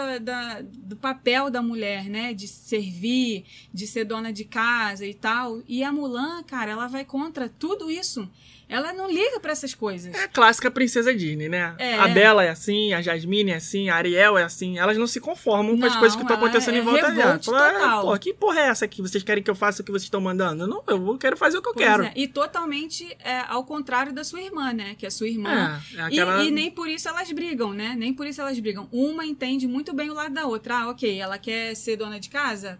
[0.64, 2.34] do papel da mulher, né?
[2.34, 5.64] De servir, de ser dona de casa e tal.
[5.68, 8.30] E a Mulan, cara, ela vai contra tudo isso.
[8.70, 10.14] Ela não liga pra essas coisas.
[10.14, 11.74] É a clássica princesa Disney, né?
[11.80, 11.96] É.
[11.96, 14.78] A Bela é assim, a Jasmine é assim, a Ariel é assim.
[14.78, 17.10] Elas não se conformam com as Não, coisas que estão ela acontecendo é em volta
[17.12, 17.40] dela.
[17.40, 20.04] Fala, ah, que porra é essa que vocês querem que eu faça o que vocês
[20.04, 20.68] estão mandando?
[20.68, 22.04] Não, eu quero fazer o que eu Pois quero.
[22.04, 24.96] é, E totalmente é, ao contrário da sua irmã, né?
[24.96, 26.44] Que a sua irmã É, é aquela...
[26.44, 27.96] E, e nem por isso elas brigam, né?
[27.98, 28.88] Nem por isso elas brigam.
[28.92, 30.80] Uma entende muito bem o lado da outra.
[30.82, 32.80] Ah, ok, ela quer ser dona de casa?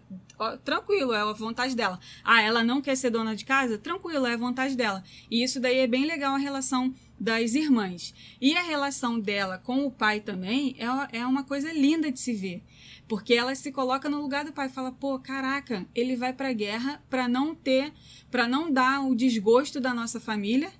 [0.64, 1.98] Tranquilo, é a vontade dela.
[2.24, 3.78] Ah, ela não quer ser dona de casa?
[3.78, 5.02] Tranquilo, é a vontade dela.
[5.30, 8.14] E isso daí é bem legal a relação das irmãs.
[8.40, 12.32] E a relação dela com o pai também é, é uma coisa linda de se
[12.32, 12.64] ver.
[13.06, 17.02] Porque ela se coloca no lugar do pai fala: pô, caraca, ele vai pra guerra
[17.10, 17.92] pra não ter,
[18.30, 20.72] pra não dar o desgosto da nossa família.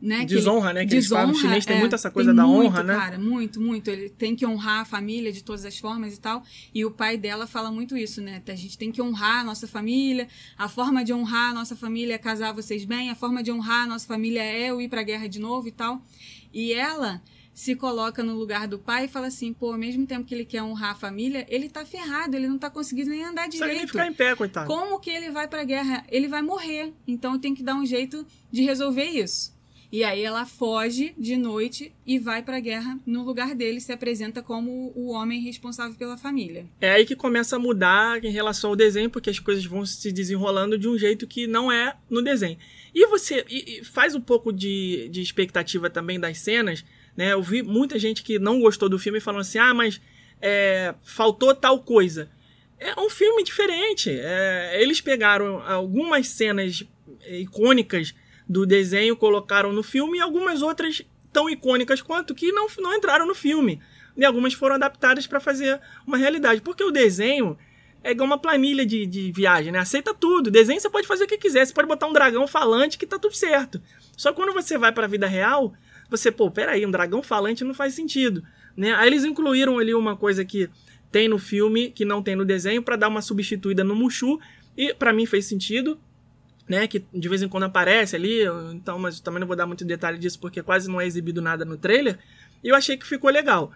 [0.00, 0.18] Né?
[0.18, 0.84] Que ele- Desonra, né?
[0.86, 2.82] Que eles falam, o Desonra, chinês tem é, muito essa coisa tem da muito, honra,
[2.82, 2.94] né?
[2.94, 3.88] Cara, muito, muito.
[3.90, 6.42] Ele tem que honrar a família de todas as formas e tal.
[6.74, 8.42] E o pai dela fala muito isso, né?
[8.46, 10.28] A gente tem que honrar a nossa família.
[10.58, 13.08] A forma de honrar a nossa família é casar vocês bem.
[13.10, 15.72] A forma de honrar a nossa família é eu ir pra guerra de novo e
[15.72, 16.02] tal.
[16.52, 17.22] E ela
[17.54, 20.44] se coloca no lugar do pai e fala assim: pô, ao mesmo tempo que ele
[20.44, 23.58] quer honrar a família, ele tá ferrado, ele não tá conseguindo nem andar Não nem
[23.58, 23.88] direito.
[23.88, 24.66] ficar em pé, coitado.
[24.66, 26.04] Como que ele vai pra guerra?
[26.10, 26.92] Ele vai morrer.
[27.08, 29.55] Então tenho que dar um jeito de resolver isso.
[29.96, 34.42] E aí ela foge de noite e vai pra guerra no lugar dele, se apresenta
[34.42, 36.66] como o homem responsável pela família.
[36.82, 40.12] É aí que começa a mudar em relação ao desenho, porque as coisas vão se
[40.12, 42.58] desenrolando de um jeito que não é no desenho.
[42.94, 46.84] E você e- e faz um pouco de, de expectativa também das cenas,
[47.16, 47.32] né?
[47.32, 49.98] Eu vi muita gente que não gostou do filme falando assim, ah, mas
[50.42, 52.28] é, faltou tal coisa.
[52.78, 54.10] É um filme diferente.
[54.10, 56.84] É, eles pegaram algumas cenas
[57.26, 58.14] icônicas
[58.48, 63.26] do desenho, colocaram no filme, e algumas outras tão icônicas quanto que não, não entraram
[63.26, 63.80] no filme.
[64.16, 66.62] E algumas foram adaptadas para fazer uma realidade.
[66.62, 67.58] Porque o desenho
[68.02, 69.80] é igual uma planilha de, de viagem, né?
[69.80, 70.50] Aceita tudo.
[70.50, 71.66] Desenho você pode fazer o que quiser.
[71.66, 73.82] Você pode botar um dragão falante que tá tudo certo.
[74.16, 75.74] Só que quando você vai para a vida real,
[76.08, 78.42] você, pô, peraí, um dragão falante não faz sentido.
[78.76, 78.94] Né?
[78.94, 80.70] Aí eles incluíram ali uma coisa que
[81.10, 84.38] tem no filme, que não tem no desenho, para dar uma substituída no Mushu.
[84.76, 85.98] E para mim fez sentido,
[86.68, 86.86] né?
[86.86, 88.44] Que de vez em quando aparece ali.
[88.72, 91.64] Então, mas também não vou dar muito detalhe disso porque quase não é exibido nada
[91.64, 92.18] no trailer.
[92.62, 93.72] E eu achei que ficou legal.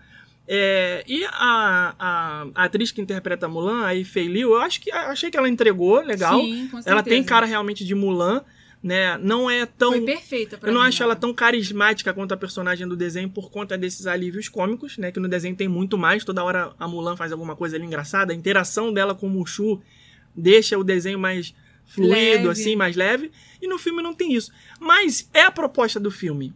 [0.52, 4.80] É, e a, a, a atriz que interpreta a Mulan, a Fei Liu, eu acho
[4.80, 6.40] que achei que ela entregou legal.
[6.40, 6.90] Sim, com certeza.
[6.90, 8.42] ela tem cara realmente de Mulan,
[8.82, 9.16] né?
[9.18, 12.36] Não é tão Foi perfeita pra eu não mim, acho ela tão carismática quanto a
[12.36, 15.12] personagem do desenho por conta desses alívios cômicos, né?
[15.12, 16.24] Que no desenho tem muito mais.
[16.24, 18.32] Toda hora a Mulan faz alguma coisa ali engraçada.
[18.32, 19.80] A interação dela com o Mushu
[20.34, 21.54] deixa o desenho mais
[21.90, 22.48] fluido, Leve.
[22.48, 23.30] assim, mais leve.
[23.60, 24.52] E no filme não tem isso.
[24.78, 26.54] Mas é a proposta do filme.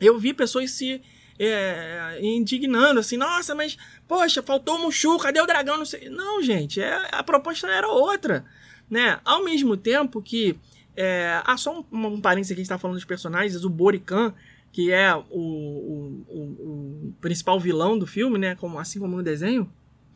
[0.00, 1.02] Eu vi pessoas se
[1.38, 3.76] é, indignando, assim, nossa, mas,
[4.08, 5.76] poxa, faltou o Mushu, cadê o dragão?
[5.76, 6.08] Não sei.
[6.08, 8.44] Não, gente, é, a proposta era outra.
[8.90, 9.20] Né?
[9.24, 10.56] Ao mesmo tempo que.
[10.96, 14.32] É, ah, só um, um parênteses aqui, a gente tá falando dos personagens, o Borican,
[14.72, 18.54] que é o, o, o, o principal vilão do filme, né?
[18.54, 19.70] Como, assim como no desenho.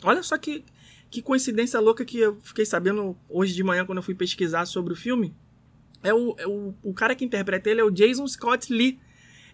[0.05, 0.65] Olha só que,
[1.11, 4.93] que coincidência louca que eu fiquei sabendo hoje de manhã quando eu fui pesquisar sobre
[4.93, 5.35] o filme.
[6.03, 8.99] É o, é o, o cara que interpreta ele é o Jason Scott Lee.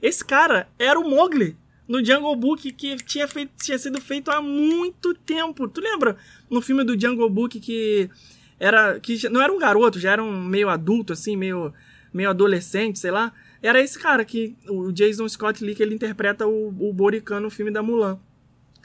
[0.02, 4.42] Esse cara era o Mowgli no Jungle Book que tinha, feito, tinha sido feito há
[4.42, 5.68] muito tempo.
[5.68, 6.16] Tu lembra
[6.50, 8.10] no filme do Jungle Book que
[8.58, 11.72] era que não era um garoto, já era um meio adulto assim, meio
[12.12, 13.32] meio adolescente, sei lá.
[13.62, 17.50] Era esse cara que o Jason Scott Lee que ele interpreta o, o Borican no
[17.50, 18.18] filme da Mulan.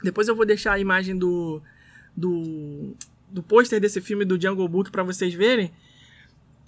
[0.02, 1.62] Depois eu vou deixar a imagem do
[2.16, 2.94] do
[3.30, 5.70] do pôster desse filme do Jungle Book pra vocês verem.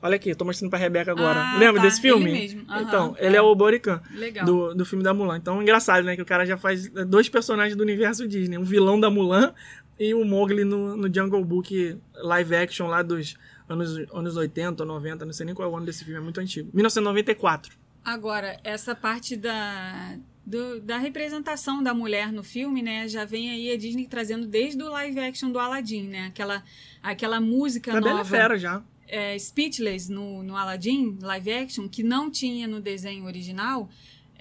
[0.00, 1.40] Olha aqui, eu tô mostrando pra Rebeca agora.
[1.40, 2.28] Ah, Lembra tá, desse filme?
[2.30, 2.64] ele mesmo.
[2.68, 3.26] Aham, então, é.
[3.26, 4.44] ele é o Borican Legal.
[4.44, 5.36] do, do filme da Mulan.
[5.36, 6.16] Então, engraçado, né?
[6.16, 8.58] Que o cara já faz dois personagens do universo Disney.
[8.58, 9.54] Um vilão da Mulan
[10.00, 13.36] e o Mowgli no, no Jungle Book live action lá dos
[13.68, 15.24] anos, anos 80 ou 90.
[15.24, 16.68] Não sei nem qual é o ano desse filme, é muito antigo.
[16.74, 17.76] 1994.
[18.04, 23.06] Agora, essa parte da, do- da representação da mulher no filme, né?
[23.08, 26.26] Já vem aí a Disney trazendo desde o live action do Aladdin, né?
[26.26, 26.62] Aquela,
[27.02, 28.28] aquela música Da Bela nova.
[28.28, 28.82] Fera já.
[29.06, 33.88] é, Speechless no, no Aladdin, live action, que não tinha no desenho original,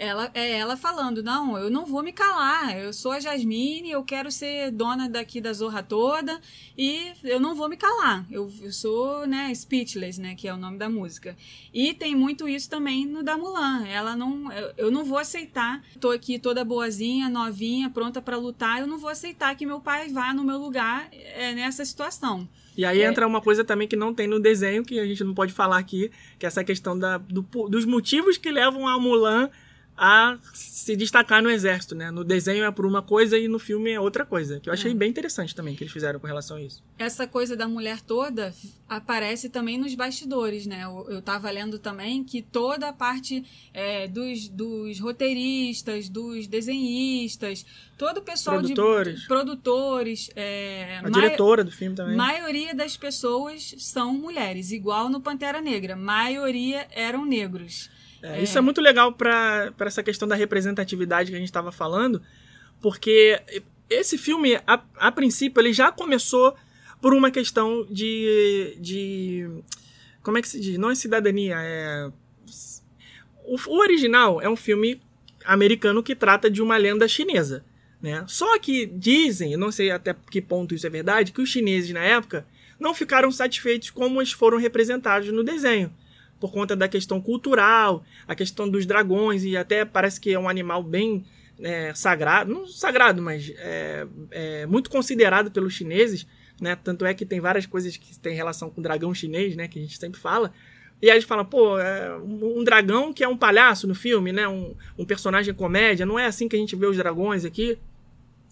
[0.04, 2.76] ela é ela falando: "Não, eu não vou me calar.
[2.78, 6.40] Eu sou a Jasmine, eu quero ser dona daqui da zorra toda
[6.78, 8.26] e eu não vou me calar.
[8.32, 11.38] Eu, eu sou, né, speechless, né, que é o nome da música.
[11.74, 13.86] E tem muito isso também no da Mulan.
[13.88, 15.82] Ela não eu, eu não vou aceitar.
[16.00, 18.80] Tô aqui toda boazinha, novinha, pronta para lutar.
[18.80, 22.50] Eu não vou aceitar que meu pai vá no meu lugar é, nessa situação.
[22.76, 23.06] E aí É.
[23.06, 25.78] entra uma coisa também que não tem no desenho, que a gente não pode falar
[25.78, 29.50] aqui, que é essa questão da, do- dos motivos que levam a Mulan
[29.98, 32.10] a se destacar no exército, né?
[32.10, 34.60] No desenho é por uma coisa e no filme é outra coisa.
[34.60, 36.82] Que eu achei bem interessante também que eles fizeram com relação a isso.
[36.98, 38.54] essa coisa da mulher toda
[38.90, 40.84] aparece também nos bastidores, né?
[40.84, 47.66] Eu, eu tava lendo também que toda a parte é, dos, dos roteiristas, dos desenhistas,
[47.98, 49.22] todo o pessoal Produtores.
[49.22, 52.16] de produtores, é, A diretora do filme também.
[52.16, 57.90] maioria das pessoas são mulheres, igual no Pantera Negra, maioria eram negros.
[58.22, 62.22] É, Isso é muito legal para essa questão da representatividade que a gente estava falando,
[62.80, 63.42] porque
[63.90, 66.56] esse filme, a, a princípio, ele já começou
[67.02, 69.50] por uma questão de, de.
[70.22, 70.78] Como é que se diz?
[70.78, 72.12] Não é cidadania, é.
[73.44, 75.02] O, o original é um filme
[75.44, 77.66] americano que trata de uma lenda chinesa.
[78.00, 78.24] Né?
[78.28, 82.04] Só que dizem, não sei até que ponto isso é verdade, que os chineses na
[82.04, 82.46] época
[82.80, 85.92] não ficaram satisfeitos como eles foram representados no desenho
[86.42, 90.50] por conta da questão cultural, a questão dos dragões, e até parece que é um
[90.50, 91.24] animal bem
[91.62, 96.26] é, sagrado, não sagrado, mas é, é muito considerado pelos chineses,
[96.60, 96.76] né?
[96.84, 99.68] Tanto é que tem várias coisas que têm relação com o dragão chinês, né?
[99.68, 100.52] Que a gente sempre fala.
[101.00, 103.94] E aí a gente fala, pô, é um, um dragão que é um palhaço no
[103.94, 104.48] filme, né?
[104.48, 107.78] Um, um personagem comédia, não é assim que a gente vê os dragões aqui.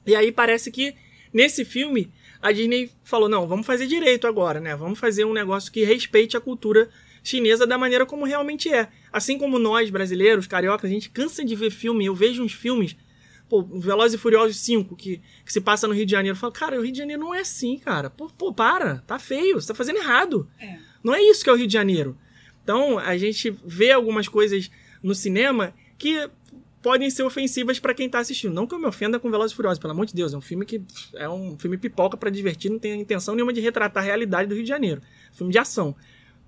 [0.05, 0.95] E aí parece que
[1.33, 4.75] nesse filme a Disney falou, não, vamos fazer direito agora, né?
[4.75, 6.87] Vamos fazer um negócio que respeite a cultura
[7.24, 8.89] chinesa da maneira como realmente é.
[9.11, 12.05] Assim como nós, brasileiros, cariocas, a gente cansa de ver filme.
[12.05, 12.95] Eu vejo uns filmes,
[13.47, 16.36] pô, Velozes e Furiosos 5, que, que se passa no Rio de Janeiro.
[16.36, 18.09] Eu falo, cara, o Rio de Janeiro não é assim, cara.
[18.09, 20.49] Pô, pô para, tá feio, você tá fazendo errado.
[20.59, 20.78] É.
[21.03, 22.17] Não é isso que é o Rio de Janeiro.
[22.63, 24.70] Então, a gente vê algumas coisas
[25.01, 26.30] no cinema que
[26.82, 28.53] podem ser ofensivas para quem tá assistindo.
[28.53, 30.41] Não que eu me ofenda com Velozes e Furiosos, pelo amor de Deus, é um
[30.41, 30.82] filme que
[31.15, 34.55] é um filme pipoca para divertir, não tem intenção nenhuma de retratar a realidade do
[34.55, 35.01] Rio de Janeiro.
[35.34, 35.95] Filme de ação.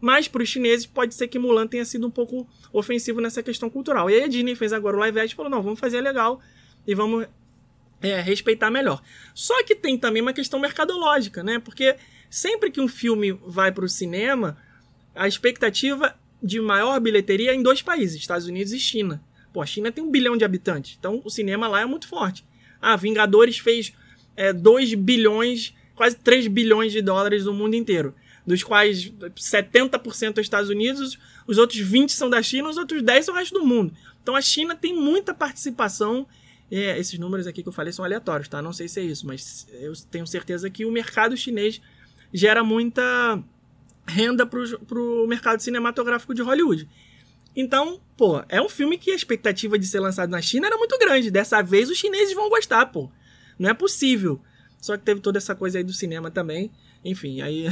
[0.02, 3.70] Mas para os chineses pode ser que Mulan tenha sido um pouco ofensivo nessa questão
[3.70, 4.10] cultural.
[4.10, 6.42] E aí a Disney fez agora o live action e falou: não, vamos fazer legal
[6.88, 7.28] e vamos
[8.02, 9.02] é, respeitar melhor.
[9.36, 11.60] Só que tem também uma questão mercadológica, né?
[11.60, 11.96] Porque
[12.32, 14.58] sempre que um filme vai para o cinema,
[15.14, 19.24] a expectativa de maior bilheteria é em dois países, Estados Unidos e China.
[19.54, 22.44] Pô, a China tem um bilhão de habitantes, então o cinema lá é muito forte.
[22.82, 23.94] Ah, Vingadores fez
[24.36, 28.16] é, 2 bilhões, quase 3 bilhões de dólares no mundo inteiro
[28.46, 31.18] dos quais 70% é Estados Unidos,
[31.48, 33.94] os outros 20 são da China, os outros 10 são o resto do mundo.
[34.22, 36.28] Então a China tem muita participação.
[36.72, 38.62] É, esses números aqui que eu falei são aleatórios, tá?
[38.62, 41.82] Não sei se é isso, mas eu tenho certeza que o mercado chinês
[42.34, 43.44] gera muita
[44.08, 46.88] renda pro, pro mercado cinematográfico de Hollywood.
[47.56, 50.98] Então, pô, é um filme que a expectativa de ser lançado na China era muito
[50.98, 51.30] grande.
[51.30, 53.10] Dessa vez os chineses vão gostar, pô.
[53.60, 54.42] Não é possível.
[54.80, 56.72] Só que teve toda essa coisa aí do cinema também.
[57.04, 57.68] Enfim, aí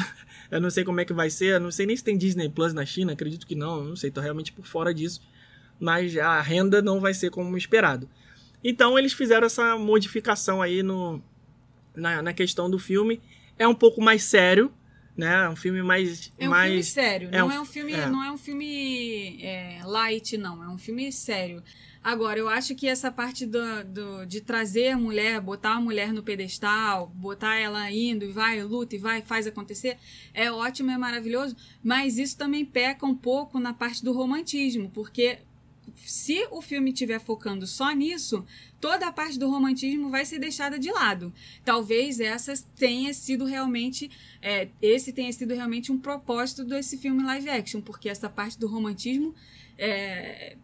[0.51, 1.55] eu não sei como é que vai ser.
[1.55, 3.13] Eu não sei nem se tem Disney Plus na China.
[3.13, 3.83] Acredito que não.
[3.83, 5.21] Não sei, tô realmente por fora disso.
[5.79, 8.09] Mas a renda não vai ser como esperado.
[8.63, 11.21] Então eles fizeram essa modificação aí no,
[11.95, 13.21] na, na questão do filme.
[13.57, 14.71] É um pouco mais sério,
[15.15, 15.45] né?
[15.45, 16.31] É um filme mais.
[16.37, 16.67] É um mais...
[16.69, 18.05] filme sério, é não um- é um filme, é.
[18.07, 21.63] não é um filme é, light, não, é um filme sério.
[22.01, 26.13] Agora, eu acho que essa parte do, do- de trazer a mulher, botar a mulher
[26.13, 29.97] no pedestal, botar ela indo e vai, luta e vai, faz acontecer,
[30.33, 35.39] é ótimo, é maravilhoso, mas isso também peca um pouco na parte do romantismo, porque
[35.95, 38.45] se o filme estiver focando só nisso,
[38.81, 41.31] toda a parte do romantismo vai ser deixada de lado.
[41.65, 44.09] Talvez essa tenha sido realmente,
[44.41, 48.67] é, esse tenha sido realmente um propósito desse filme live action, porque essa parte do
[48.67, 49.33] romantismo
[49.77, 50.57] é,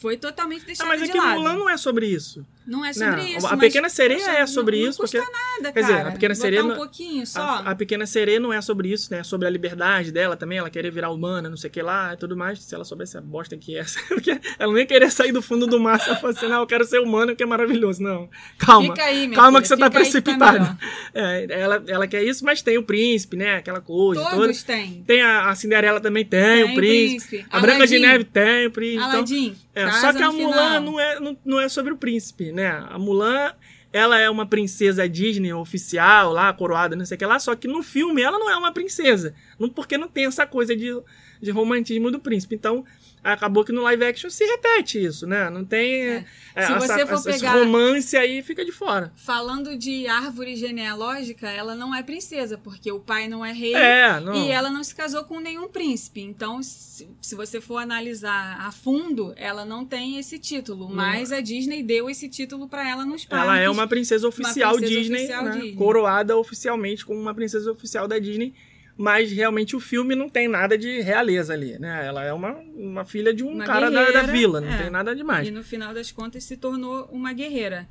[0.00, 1.38] foi totalmente Ah, deixada mas de aqui lado.
[1.40, 2.44] Mulan não é sobre isso.
[2.66, 3.46] Não é sobre Não, isso.
[3.46, 5.92] a mas, Pequena Sereia poxa, é sobre não, isso, Não custa porque- nada, quer dizer,
[5.98, 6.08] cara.
[6.08, 7.40] a Pequena Sereia um não- pouquinho só.
[7.40, 9.20] A, a Pequena Sereia não é sobre isso, né?
[9.20, 12.14] É sobre a liberdade dela também, ela querer virar humana, não sei o que lá
[12.14, 12.60] e tudo mais.
[12.60, 14.00] Se ela soubesse a bosta que é essa.
[14.08, 16.66] porque ela nem queria sair do fundo do mar se ela fosse assim, não, eu
[16.66, 18.02] quero ser humana, que é maravilhoso.
[18.02, 18.28] Não,
[18.58, 18.94] calma.
[18.94, 20.76] Fica aí, Calma filha, que você tá tá melhor.
[21.14, 23.56] É, ela, ela quer isso, mas tem o príncipe, né?
[23.56, 24.36] Aquela coisa toda.
[24.36, 25.02] Todos têm.
[25.06, 27.28] Tem a, a Cinderela também tem, o Tem príncipe.
[27.28, 27.46] príncipe.
[27.50, 27.98] A Branca de.
[27.98, 29.04] Neve tem o príncipe.
[29.04, 30.80] Então, Aladim, é, casa só que a Mulan final.
[30.82, 32.84] não é, não, não é sobre o príncipe, né?
[32.90, 33.52] A Mulan
[33.92, 37.66] ela é uma princesa Disney oficial, lá, coroada, não sei o que lá, só que
[37.66, 39.34] no filme ela não é uma princesa.
[39.58, 40.94] Não, porque não tem essa coisa de,
[41.40, 42.54] de romantismo do príncipe.
[42.54, 42.84] Então,
[43.32, 45.48] acabou que no live action se repete isso, né?
[45.50, 46.24] Não tem É.
[46.54, 49.12] é, Se essa, você for essa- esse pegar- romance aí fica de fora.
[49.16, 53.74] Falando de árvore genealógica, ela não é princesa, porque o pai não é rei.
[53.74, 54.34] É, não.
[54.34, 56.20] E ela não se casou com nenhum príncipe.
[56.20, 60.88] Então, se, se você for analisar a fundo, ela não tem esse título.
[60.88, 63.46] Mas a Disney deu esse título pra ela nos parques.
[63.48, 65.50] Ela é uma princesa oficial princesa Disney, oficial né?
[65.52, 65.72] Disney.
[65.74, 68.54] coroada oficialmente como uma princesa oficial da Disney,
[68.96, 72.06] mas realmente o filme não tem nada de realeza ali, né?
[72.06, 74.82] Ela é uma, uma filha de um Uma cara da, da vila, não é.
[74.82, 75.46] tem nada demais.
[75.46, 77.86] E no final das contas se tornou uma guerreira.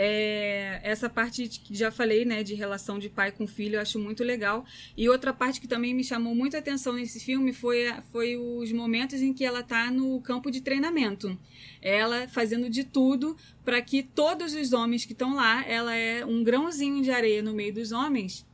[0.00, 3.98] É, essa parte que já falei, né, de relação de pai com filho, eu acho
[3.98, 4.64] muito legal.
[4.96, 9.20] E outra parte que também me chamou muita atenção nesse filme foi, foi os momentos
[9.20, 11.36] em que ela tá no campo de treinamento.
[11.82, 16.44] Ela fazendo de tudo para que todos os homens que estão lá, ela é um
[16.44, 18.46] grãozinho de areia no meio dos homens,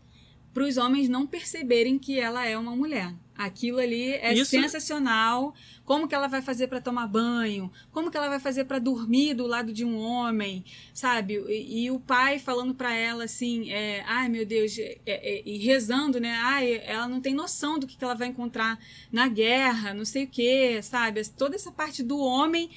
[0.55, 3.12] para os homens não perceberem que ela é uma mulher.
[3.36, 5.52] Aquilo ali é Isso- sensacional.
[5.84, 7.70] Como que ela vai fazer para tomar banho?
[7.90, 10.64] Como que ela vai fazer para dormir do lado de um homem?
[10.94, 11.44] Sabe?
[11.48, 15.59] E, e o pai falando para ela assim, é, ai meu Deus, é, é, e
[15.59, 16.30] rezando, né?
[16.42, 18.78] Ai, ela não tem noção do que, que ela vai encontrar
[19.11, 21.28] na guerra, não sei o que, sabe?
[21.30, 22.70] Toda essa parte do homem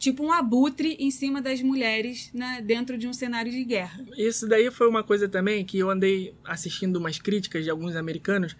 [0.00, 4.02] tipo um abutre em cima das mulheres né, dentro de um cenário de guerra.
[4.16, 8.56] Isso daí foi uma coisa também que eu andei assistindo umas críticas de alguns americanos.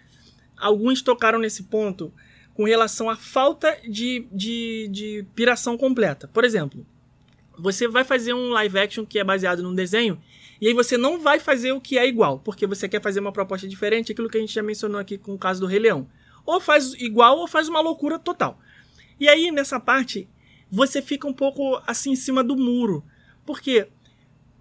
[0.55, 2.13] Alguns tocaram nesse ponto
[2.53, 6.27] com relação à falta de, de, de piração completa.
[6.27, 6.85] Por exemplo,
[7.57, 10.21] você vai fazer um live action que é baseado num desenho,
[10.59, 13.31] e aí você não vai fazer o que é igual, porque você quer fazer uma
[13.31, 16.07] proposta diferente, aquilo que a gente já mencionou aqui com o caso do Rei Leão.
[16.45, 18.59] Ou faz igual ou faz uma loucura total.
[19.19, 20.29] E aí, nessa parte,
[20.71, 23.03] você fica um pouco assim em cima do muro.
[23.45, 23.87] Porque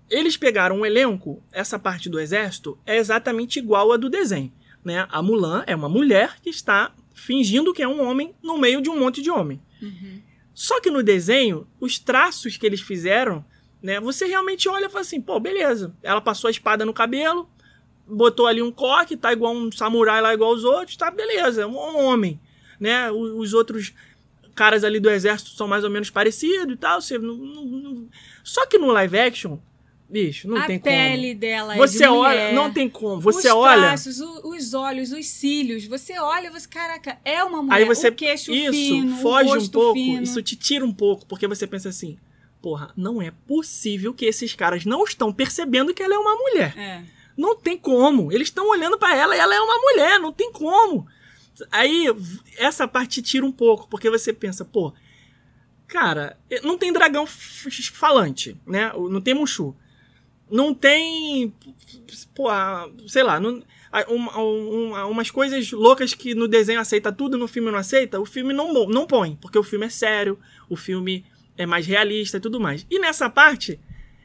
[0.09, 4.53] eles pegaram um elenco, essa parte do exército é exatamente igual a do desenho.
[4.85, 5.07] Né?
[5.11, 8.91] A Mulan é uma mulher que está fingindo que é um homem no meio de
[8.91, 9.61] um monte de homem.
[10.53, 13.45] Só que no desenho, os traços que eles fizeram,
[13.83, 15.95] né, você realmente olha e fala assim, pô, beleza.
[16.03, 17.49] Ela passou a espada no cabelo,
[18.07, 21.67] botou ali um coque, tá igual um samurai lá igual os outros, tá beleza, é
[21.67, 22.41] um homem,
[22.79, 23.11] né?
[23.11, 23.95] Os outros
[24.55, 28.09] caras ali do exército são mais ou menos parecidos e tal, você não- não- não-
[28.45, 29.59] Só que no live action,
[30.09, 31.87] bicho, não a tem pele dela como.
[31.87, 32.55] Você é de olha, mulher.
[32.55, 33.21] não tem como.
[33.21, 35.87] Você os olha, traços, o- os olhos, os cílios.
[35.87, 37.77] Você olha, você, caraca, é uma mulher.
[37.77, 38.09] Aí você.
[38.09, 39.95] o queixo isso fino, foge um pouco.
[39.95, 40.23] fino.
[40.23, 42.19] Isso te tira um pouco, porque você pensa assim:
[42.61, 46.77] porra, não é possível que esses caras não estão percebendo que ela é uma mulher.
[46.77, 47.03] É.
[47.37, 48.31] Não tem como.
[48.33, 51.07] Eles estão olhando pra ela e ela é uma mulher, não tem como.
[51.71, 52.07] Aí,
[52.57, 54.93] essa parte tira um pouco, porque você pensa, pô,
[55.87, 58.93] cara, não tem dragão falante, né?
[59.11, 59.75] Não tem Mushu.
[60.51, 61.53] Não tem.
[62.35, 62.49] Pô,
[63.07, 63.63] sei lá, não,
[64.09, 68.27] uma- uma- umas coisas loucas que no desenho aceita tudo, no filme não aceita, o
[68.27, 70.39] filme não, não põe, porque o filme é sério,
[70.69, 71.25] o filme
[71.57, 72.85] é mais realista e tudo mais.
[72.91, 73.79] E nessa parte,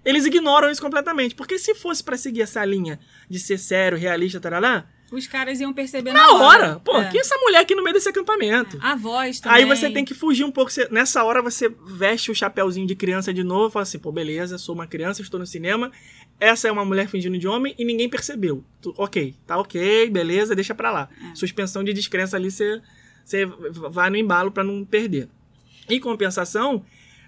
[0.03, 4.39] eles ignoram isso completamente, porque se fosse pra seguir essa linha de ser sério, realista,
[4.39, 7.09] tarará, Os caras iam perceber na hora, pô, É.
[7.09, 8.77] que essa mulher aqui no meio desse acampamento?
[8.81, 9.59] A voz também.
[9.59, 10.71] Aí você tem que fugir um pouco.
[10.71, 14.57] você- nessa hora você veste o chapéuzinho de criança de novo, fala assim, pô, beleza,
[14.57, 15.91] sou uma criança, estou no cinema.
[16.39, 18.63] Essa é uma mulher fingindo de homem e ninguém percebeu.
[18.81, 21.09] Tu- ok, tá ok, beleza, deixa pra lá.
[21.31, 21.35] É.
[21.35, 22.81] Suspensão de descrença ali, você,
[23.23, 25.29] você vai no embalo pra não perder.
[25.89, 26.83] Em compensação,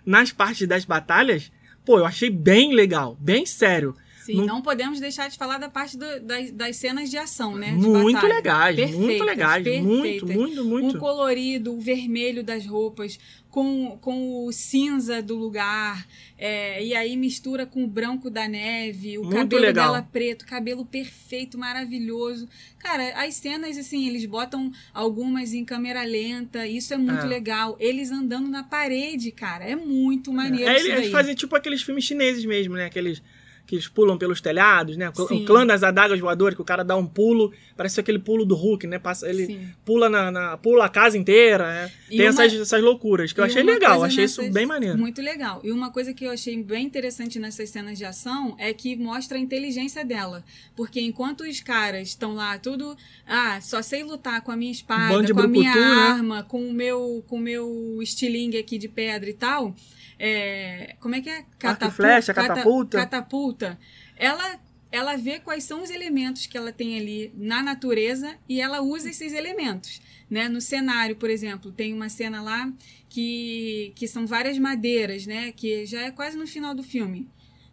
[0.05, 1.51] nas partes das batalhas,
[1.85, 3.95] pô, eu achei bem legal, bem sério.
[4.27, 4.61] Sim, não- não...
[4.61, 7.69] podemos deixar de falar da parte do- das, das cenas de ação, né?
[7.71, 8.33] de muito batalha.
[8.35, 10.35] legais, muito legais, muito, perfeitas.
[10.35, 10.97] muito, muito.
[10.97, 13.17] O colorido, o vermelho das roupas,
[13.49, 16.05] com, com o cinza do lugar,
[16.37, 19.93] é, e aí mistura com o branco da neve, o Muito cabelo legal.
[19.93, 22.47] dela preto, cabelo perfeito, maravilhoso.
[22.77, 27.27] Cara, as cenas, assim, eles botam algumas em câmera lenta, isso é muito É.
[27.27, 27.75] legal.
[27.79, 32.45] Eles andando na parede, cara, é muito maneiro É, eles fazem tipo aqueles filmes chineses
[32.45, 32.85] mesmo, né?
[32.85, 33.23] Aqueles
[33.67, 35.11] que eles pulam pelos telhados, né?
[35.15, 35.43] O Sim.
[35.45, 38.87] clã das adagas voadoras, que o cara dá um pulo, parece aquele pulo do Hulk,
[38.87, 38.97] né?
[38.97, 39.69] Passa, ele Sim.
[39.83, 41.91] pula na, na- pula a casa inteira, né?
[42.09, 44.97] E Tem uma- essas, essas loucuras que eu achei legal, achei isso nessas- bem maneiro.
[44.97, 45.59] Muito legal.
[45.65, 49.37] E uma coisa que eu achei bem interessante nessas cenas de ação é que mostra
[49.37, 50.43] a inteligência dela.
[50.75, 52.95] Porque enquanto os caras estão lá, tudo.
[53.27, 55.81] Ah, só sei lutar com a minha espada, com a minha né?
[55.81, 59.75] arma, com o meu, com o meu estilingue aqui de pedra e tal.
[60.19, 61.45] É, como é que é?
[61.89, 62.97] e flecha, cata- catapulta.
[62.97, 63.79] catapulta.
[64.15, 64.59] Ela.
[64.89, 69.09] Ela vê quais são os elementos que ela tem ali na natureza e ela usa
[69.09, 70.01] esses elementos.
[70.29, 70.47] Né?
[70.47, 72.71] No cenário, por exemplo, tem uma cena lá
[73.09, 75.51] que, que são várias madeiras, né?
[75.51, 77.27] Que já é quase no final do filme.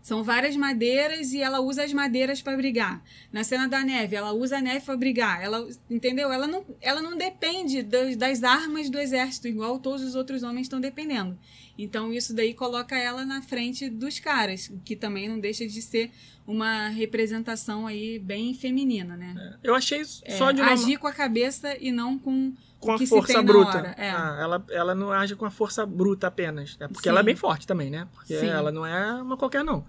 [0.05, 3.03] São várias madeiras e ela usa as madeiras para brigar.
[3.33, 5.43] Na cena da neve, ela usa a neve para brigar.
[5.43, 6.31] Ela, entendeu?
[6.31, 10.67] Ela não, ela não depende das, das armas do exército, igual todos os outros homens
[10.67, 11.39] estão dependendo.
[11.79, 16.11] Então isso daí coloca ela na frente dos caras, que também não deixa de ser
[16.47, 19.57] uma representação aí bem feminina, né?
[19.63, 22.99] Eu achei É, só de uma agir com a cabeça e não com com a
[22.99, 23.95] força bruta.
[23.97, 24.11] é.
[24.11, 26.77] Ah, ela, ela não age com a força bruta apenas.
[26.79, 27.09] É porque Sim.
[27.09, 28.07] ela é bem forte também, né?
[28.13, 28.49] Porque Sim.
[28.49, 29.87] ela não é uma qualquer, não.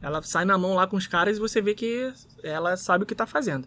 [0.00, 3.06] Ela sai na mão lá com os caras e você vê que ela sabe o
[3.06, 3.66] que tá fazendo.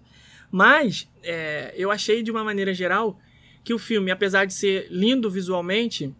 [0.50, 3.20] Mas é, eu achei, de uma maneira geral,
[3.64, 6.14] que o filme, apesar de ser lindo visualmente,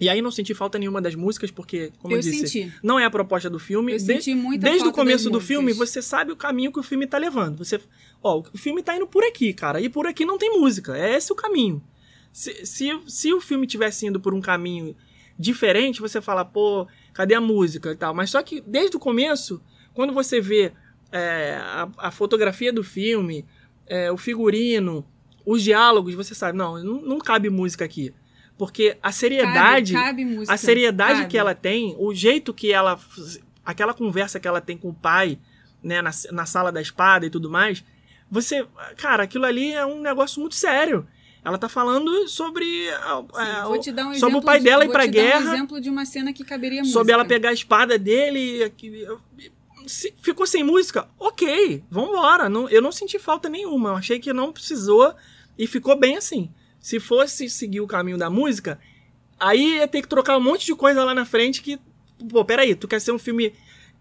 [0.00, 2.72] e aí não senti falta nenhuma das músicas, porque, como eu, eu disse, senti.
[2.82, 3.92] não é a proposta do filme.
[3.92, 6.82] Eu De- senti muita Desde o começo do filme, você sabe o caminho que o
[6.82, 7.58] filme tá levando.
[7.58, 7.80] Você,
[8.22, 10.96] ó, o filme tá indo por aqui, cara, e por aqui não tem música.
[10.96, 11.82] É esse o caminho.
[12.32, 14.96] Se, se, se o filme tivesse indo por um caminho
[15.38, 18.14] diferente, você fala, pô, cadê a música e tal.
[18.14, 19.62] Mas só que desde o começo,
[19.94, 20.72] quando você vê
[21.10, 23.44] é, a, a fotografia do filme,
[23.86, 25.06] é, o figurino,
[25.44, 28.14] os diálogos, você sabe, não, não, não cabe música aqui.
[28.56, 29.92] Porque a seriedade.
[29.92, 30.54] cabe, cabe música.
[30.54, 31.30] A seriedade cabe.
[31.30, 32.98] que ela tem, o jeito que ela.
[33.64, 35.38] Aquela conversa que ela tem com o pai,
[35.82, 37.84] né, na, na sala da espada e tudo mais.
[38.30, 38.66] Você.
[38.96, 41.06] Cara, aquilo ali é um negócio muito sério.
[41.44, 42.88] Ela tá falando sobre.
[42.90, 43.24] a-
[43.80, 45.50] Sim, um sobre o pai de- dela ir vou pra te dar guerra.
[45.50, 46.98] um exemplo de uma cena que caberia música.
[46.98, 48.58] sobre ela pegar a espada dele.
[48.58, 49.06] e aqui-
[49.86, 51.08] se- ficou sem música?
[51.18, 52.48] Ok, vambora.
[52.48, 53.90] Não, eu não senti falta nenhuma.
[53.90, 55.12] Eu achei que não precisou
[55.58, 56.48] e ficou bem assim.
[56.78, 58.78] Se fosse seguir o caminho da música,
[59.38, 61.78] aí ia ter que trocar um monte de coisa lá na frente que.
[62.30, 63.52] Pô, peraí, tu quer ser um filme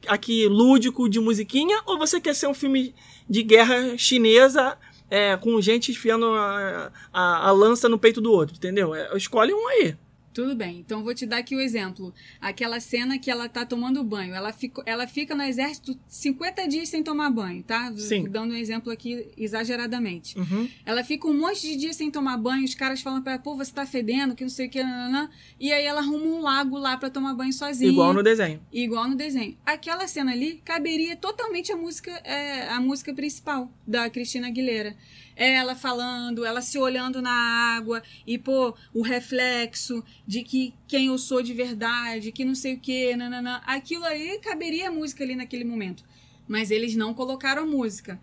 [0.07, 2.93] aqui lúdico de musiquinha ou você quer ser um filme
[3.27, 4.77] de guerra chinesa
[5.12, 8.95] é, com gente enfiando a, a, a lança no peito do outro, entendeu?
[8.95, 9.95] É, escolhe um aí.
[10.34, 12.13] Tudo bem, então vou te dar aqui o exemplo.
[12.39, 14.34] Aquela cena que ela tá tomando banho.
[14.34, 17.91] Ela fica, ela fica no exército 50 dias sem tomar banho, tá?
[17.97, 18.29] Sim.
[18.29, 20.38] Dando um exemplo aqui exageradamente.
[20.39, 20.69] Uhum.
[20.86, 23.55] Ela fica um monte de dias sem tomar banho, os caras falam pra ela, pô,
[23.55, 25.29] você tá fedendo, que não sei o que, nananã.
[25.59, 27.91] E aí ela arruma um lago lá pra tomar banho sozinha.
[27.91, 28.61] Igual no desenho.
[28.71, 29.57] Igual no desenho.
[29.65, 34.95] Aquela cena ali caberia totalmente a música, é, a música principal da Cristina Aguilera.
[35.43, 41.17] Ela falando, ela se olhando na água e, pô, o reflexo de que quem eu
[41.17, 43.61] sou de verdade, que não sei o que, nananã.
[43.65, 46.03] Aquilo aí caberia a música ali naquele momento.
[46.47, 48.19] Mas eles não colocaram a música.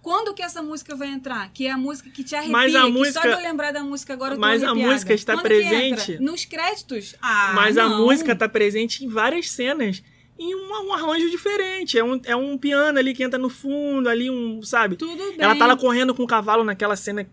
[0.00, 1.50] Quando que essa música vai entrar?
[1.52, 2.52] Que é a música que te arrepia.
[2.52, 4.92] Mas a música- só de eu lembrar da música agora eu tô Mas a arrepiada.
[4.92, 6.18] música está Quando presente-?
[6.18, 7.14] Nos créditos?
[7.20, 8.04] Ah, Mas a não.
[8.04, 10.02] música tá presente em várias cenas.
[10.38, 11.98] Em um, um arranjo diferente.
[11.98, 14.96] É um, é um piano ali que entra no fundo, ali um, sabe?
[14.96, 15.36] Tudo bem.
[15.38, 17.26] Ela tá lá correndo com o cavalo naquela cena,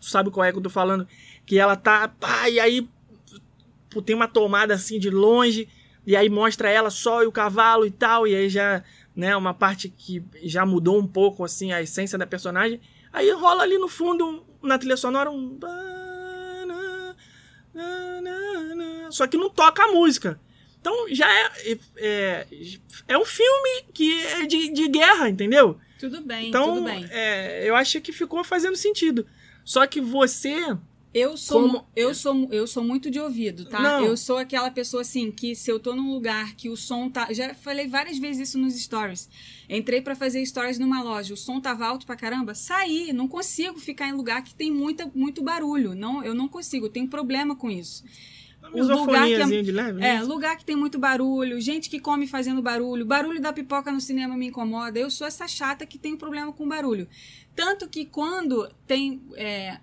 [0.00, 1.06] tu sabe qual é que eu tô falando?
[1.46, 2.88] Que ela tá, pá, e aí
[4.04, 5.68] tem uma tomada assim de longe,
[6.06, 8.84] e aí mostra ela só e o cavalo e tal, e aí já,
[9.16, 12.80] né, uma parte que já mudou um pouco, assim, a essência da personagem.
[13.12, 15.58] Aí rola ali no fundo, na trilha sonora, um...
[19.10, 20.38] Só que não toca a música.
[20.80, 22.46] Então já é, é,
[23.08, 25.78] é um filme que é de, de guerra, entendeu?
[25.98, 27.06] Tudo bem, Então, tudo bem.
[27.10, 29.26] é, eu acho que ficou fazendo sentido.
[29.64, 30.76] Só que você.
[31.12, 33.80] Eu sou, Como- eu sou, eu sou muito de ouvido, tá?
[33.82, 34.04] Não.
[34.06, 37.32] Eu sou aquela pessoa assim que se eu tô num lugar que o som tá,
[37.32, 39.28] já falei várias vezes isso nos stories.
[39.68, 43.78] Entrei pra fazer stories numa loja, o som tava alto pra caramba, saí, não consigo
[43.80, 45.96] ficar em lugar que tem muita, muito barulho.
[45.96, 48.04] Não, eu não consigo, eu tenho problema com isso.
[48.72, 50.16] Uma O lugar que misofoniazinha de leve, né?
[50.16, 54.00] É, lugar que tem muito barulho, gente que come fazendo barulho, barulho da pipoca no
[54.00, 54.98] cinema me incomoda.
[54.98, 57.08] Eu sou essa chata que tem problema com barulho.
[57.54, 59.22] Tanto que quando tem.
[59.36, 59.78] é,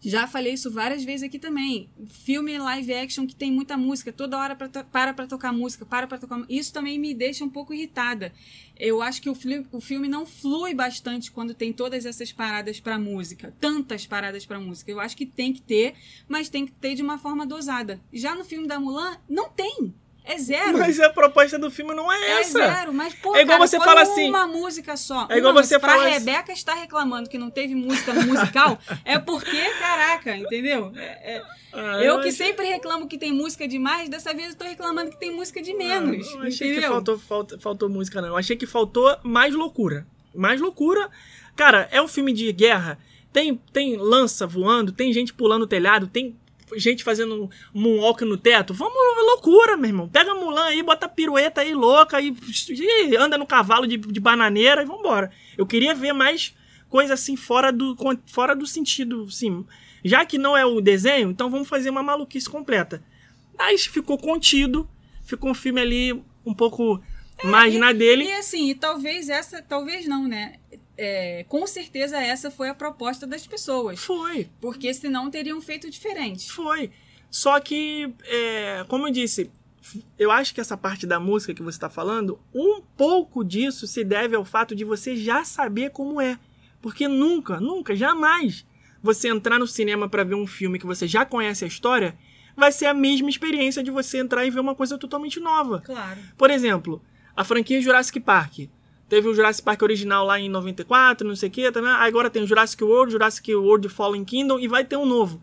[0.00, 1.88] já falei isso várias vezes aqui também.
[2.06, 6.06] Filme live action que tem muita música, toda hora pra para pra tocar música, para
[6.06, 6.44] pra tocar.
[6.48, 8.32] Isso também me deixa um pouco irritada.
[8.78, 9.36] Eu acho que o,
[9.72, 14.60] o filme não flui bastante quando tem todas essas paradas pra música, tantas paradas pra
[14.60, 14.90] música.
[14.90, 15.94] Eu acho que tem que ter,
[16.28, 18.00] mas tem que ter de uma forma dosada.
[18.12, 19.94] Já no filme da Mulan, não tem.
[20.26, 20.76] É zero.
[20.78, 22.58] Mas a proposta do filme não é É essa.
[22.58, 25.26] zero, mas pô, É igual cara, você fala assim- uma música só.
[25.30, 28.22] É igual Uma, você pra fala assim- Rebeca estar reclamando que não teve música no
[28.26, 30.92] musical, é porque, caraca, entendeu?
[30.96, 34.56] É- é- Ah, eu que acho- sempre reclamo que tem música demais, dessa vez eu
[34.56, 36.82] tô reclamando que tem música de menos, Ah, não achei entendeu?
[36.82, 38.28] que faltou, faltou, faltou música, não.
[38.28, 40.06] Eu achei que faltou mais loucura.
[40.34, 41.08] Mais loucura.
[41.54, 42.98] Cara, é um filme de guerra.
[43.32, 46.34] Tem, tem lança voando, tem gente pulando o telhado, tem
[46.76, 48.74] gente fazendo moonwalk no teto.
[48.74, 48.94] Vamos,
[49.26, 50.08] loucura, meu irmão.
[50.08, 52.34] Pega a Mulan aí, bota a pirueta aí louca e,
[52.70, 55.30] e anda no cavalo de, de bananeira e vambora.
[55.56, 56.54] Eu queria ver mais
[56.88, 57.96] coisa assim fora do,
[58.26, 59.64] fora do sentido, sim.
[60.04, 63.02] Já que não é o desenho, então vamos fazer uma maluquice completa.
[63.58, 64.88] Aí ficou contido,
[65.24, 66.12] ficou um filme ali
[66.44, 67.02] um pouco
[67.42, 70.58] Mas e- na dele, E assim, e talvez essa, talvez não, né?
[70.98, 74.00] É, com certeza essa foi a proposta das pessoas.
[74.00, 74.48] foi.
[74.60, 76.50] Porque senão teriam feito diferente.
[76.50, 76.90] Foi.
[77.30, 79.50] Só que, é, como eu disse,
[80.18, 84.02] eu acho que essa parte da música que você está falando, um pouco disso se
[84.02, 86.38] deve ao fato de você já saber como é.
[86.80, 88.64] Porque nunca, nunca, jamais
[89.02, 92.16] você entrar no cinema para ver um filme que você já conhece a história
[92.56, 95.80] vai ser a mesma experiência de você entrar e ver uma coisa totalmente nova.
[95.80, 96.18] Claro.
[96.38, 97.02] Por exemplo,
[97.36, 98.70] a franquia Jurassic Park.
[99.08, 101.90] Teve o Jurassic Park original lá em 94, não sei o que, também.
[101.90, 105.40] Agora tem o Jurassic World, Jurassic World Fallen Kingdom e vai ter um novo.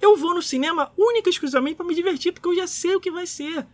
[0.00, 3.00] Eu vou no cinema única e exclusivamente para me divertir, porque eu já sei o
[3.00, 3.66] que vai ser.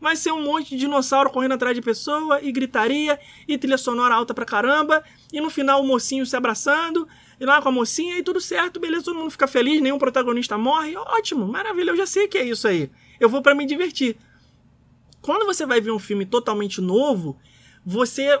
[0.00, 4.14] Vai ser um monte de dinossauro correndo atrás de pessoa, e gritaria, e trilha sonora
[4.14, 7.06] alta pra caramba, e no final o mocinho se abraçando,
[7.38, 10.56] e lá com a mocinha, e tudo certo, beleza, todo mundo fica feliz, nenhum protagonista
[10.56, 12.90] morre, ótimo, maravilha, eu já sei que é isso aí.
[13.20, 14.16] Eu vou para me divertir.
[15.20, 17.38] Quando você vai ver um filme totalmente novo,
[17.84, 18.40] você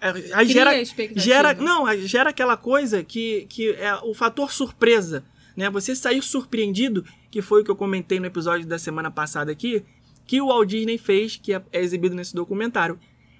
[0.00, 0.84] aí Cria gera,
[1.16, 5.24] gera não aí gera aquela coisa que, que é o fator surpresa
[5.58, 5.68] né?
[5.70, 9.82] Você sair surpreendido que foi o que eu comentei no episódio da semana passada aqui
[10.24, 12.96] que o Walt Disney fez que é, é exibido nesse documentário.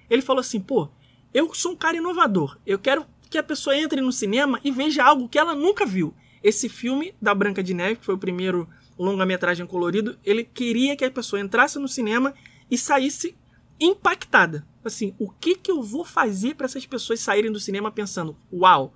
[0.09, 0.89] Ele falou assim pô
[1.33, 2.57] eu sou um cara inovador.
[2.65, 6.13] Eu quero que a pessoa entre no cinema e veja algo que ela nunca viu.
[6.43, 11.05] Esse filme da Branca de Neve que foi o primeiro longa-metragem colorido ele queria que
[11.05, 12.33] a pessoa entrasse no cinema
[12.69, 13.33] e saísse
[13.79, 14.65] impactada.
[14.83, 18.93] Assim, o que que eu vou fazer para essas pessoas saírem do cinema pensando, uau,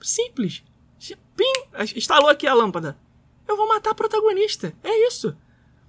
[0.00, 0.62] simples,
[1.36, 1.52] pim,
[1.96, 2.98] instalou aqui a lâmpada,
[3.46, 5.36] eu vou matar a protagonista, é isso.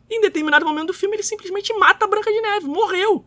[0.09, 3.25] Em determinado momento do filme ele simplesmente mata a Branca de Neve, morreu.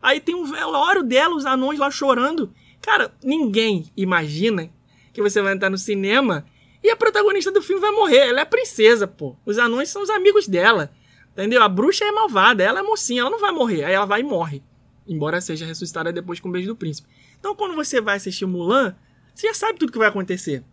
[0.00, 2.54] Aí tem um velório dela, os anões lá chorando.
[2.80, 4.70] Cara, ninguém imagina
[5.12, 6.44] que você vai entrar no cinema
[6.82, 8.28] e a protagonista do filme vai morrer.
[8.28, 9.36] Ela é a princesa, pô.
[9.46, 10.92] Os anões são os amigos dela.
[11.34, 11.62] Entendeu?
[11.62, 13.84] A bruxa é malvada, ela é mocinha, ela não vai morrer.
[13.84, 14.62] Aí ela vai e morre.
[15.06, 17.08] Embora seja ressuscitada depois com o beijo do príncipe.
[17.38, 18.94] Então, quando você vai assistir Mulan,
[19.34, 20.64] você já sabe tudo que vai acontecer.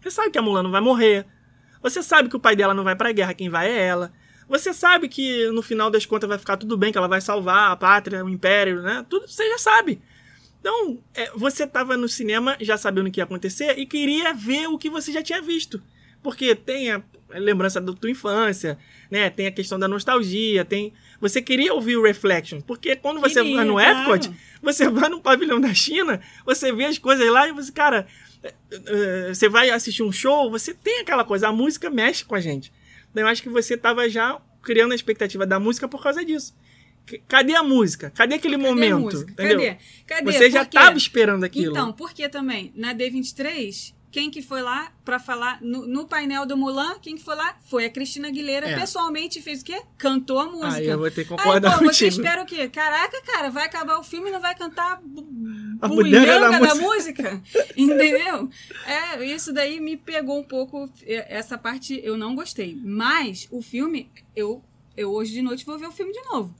[0.00, 1.26] Você sabe que a Mulan não vai morrer.
[1.82, 4.12] Você sabe que o pai dela não vai pra guerra, quem vai é ela.
[4.48, 7.70] Você sabe que no final das contas vai ficar tudo bem, que ela vai salvar
[7.70, 9.04] a pátria, o império, né?
[9.08, 10.00] Tudo você já sabe.
[10.60, 14.68] Então, é, você estava no cinema já sabendo o que ia acontecer e queria ver
[14.68, 15.82] o que você já tinha visto.
[16.26, 17.00] Porque tem a
[17.30, 18.76] lembrança da tua infância,
[19.08, 19.30] né?
[19.30, 20.92] Tem a questão da nostalgia, tem...
[21.20, 24.00] Você queria ouvir o Reflection, porque quando você Queria, vai no claro.
[24.00, 28.08] Epcot, você vai no pavilhão da China, você vê as coisas lá e você, cara,
[28.42, 32.34] é, é, você vai assistir um show, você tem aquela coisa, a música mexe com
[32.34, 32.72] a gente.
[33.12, 36.56] Então, eu acho que você estava já criando a expectativa da música por causa disso.
[37.28, 38.10] Cadê a música?
[38.10, 39.24] Cadê aquele Cadê momento?
[39.36, 39.78] Cadê?
[40.04, 40.32] Cadê?
[40.32, 41.70] Você já Por estava esperando aquilo.
[41.70, 46.56] Então, porque também, na D23, quem que foi lá pra falar no, no painel do
[46.56, 46.98] Mulan?
[47.02, 47.54] Quem que foi lá?
[47.66, 48.66] Foi a Cristina Aguilera.
[48.66, 48.80] É.
[48.80, 49.82] Pessoalmente fez o quê?
[49.98, 50.76] Cantou a música.
[50.76, 52.22] Aí eu vou ter que Aí, concordar pô, você contigo.
[52.22, 52.66] espera o quê?
[52.66, 55.02] Caraca, cara, vai acabar o filme e não vai cantar
[55.82, 57.42] A bulhanga da da música?
[57.76, 58.48] Entendeu?
[58.86, 60.88] É, isso daí me pegou um pouco.
[61.02, 62.74] é, Essa parte eu não gostei.
[62.82, 64.64] Mas o filme, eu,
[64.96, 66.54] eu hoje de noite vou ver o filme de novo.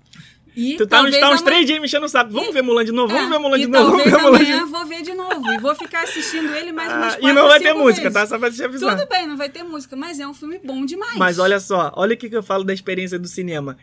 [0.56, 2.30] E Tu tá, uns- tá uns três dias me enchendo o saco.
[2.32, 4.52] Vamos ver Mulan de novo, vamos é, ver Mulan de novo, vamos ver Mulan de
[4.52, 4.66] novo.
[4.72, 5.52] vou ver de novo.
[5.52, 8.02] E vou ficar assistindo ele mais umas Ah, quatro e não vai ter cinco música,
[8.10, 8.14] vezes.
[8.14, 8.26] tá?
[8.26, 8.96] Só pra te avisar.
[8.98, 11.16] Tudo bem, não vai ter música, mas é um filme bom demais.
[11.18, 13.76] Mas olha só, olha o que, que eu falo da experiência do cinema.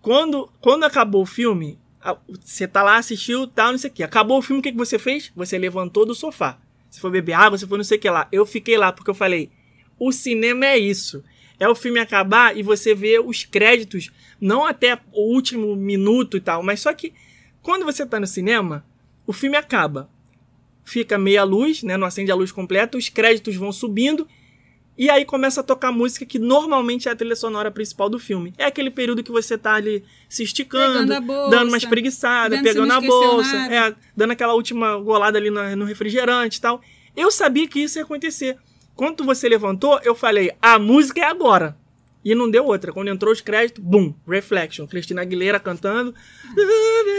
[0.00, 1.78] Quando, quando acabou o filme,
[2.42, 4.02] você tá lá, assistiu, tal, não sei o que.
[4.02, 5.30] Acabou o filme, o que, que você fez?
[5.36, 6.58] Você levantou do sofá.
[6.90, 8.28] Você foi beber água, você foi não sei o que lá.
[8.32, 9.50] Eu fiquei lá porque eu falei,
[9.98, 11.22] o cinema é isso.
[11.58, 16.40] É o filme acabar e você vê os créditos, não até o último minuto e
[16.40, 17.12] tal, mas só que
[17.62, 18.84] quando você tá no cinema,
[19.26, 20.10] o filme acaba.
[20.84, 21.96] Fica meia luz, né?
[21.96, 24.28] Não acende a luz completa, os créditos vão subindo
[24.96, 28.54] e aí começa a tocar música que normalmente é a trilha sonora principal do filme.
[28.56, 33.00] É aquele período que você tá ali se esticando, bolsa, dando uma espreguiçada, pegando a
[33.00, 36.80] bolsa, é, dando aquela última golada ali no, no refrigerante e tal.
[37.16, 38.56] Eu sabia que isso ia acontecer.
[38.96, 41.76] Quando você levantou, eu falei, a música é agora.
[42.24, 42.90] E não deu outra.
[42.90, 44.86] Quando entrou os créditos, boom, Reflection.
[44.86, 46.14] Cristina Aguilera cantando.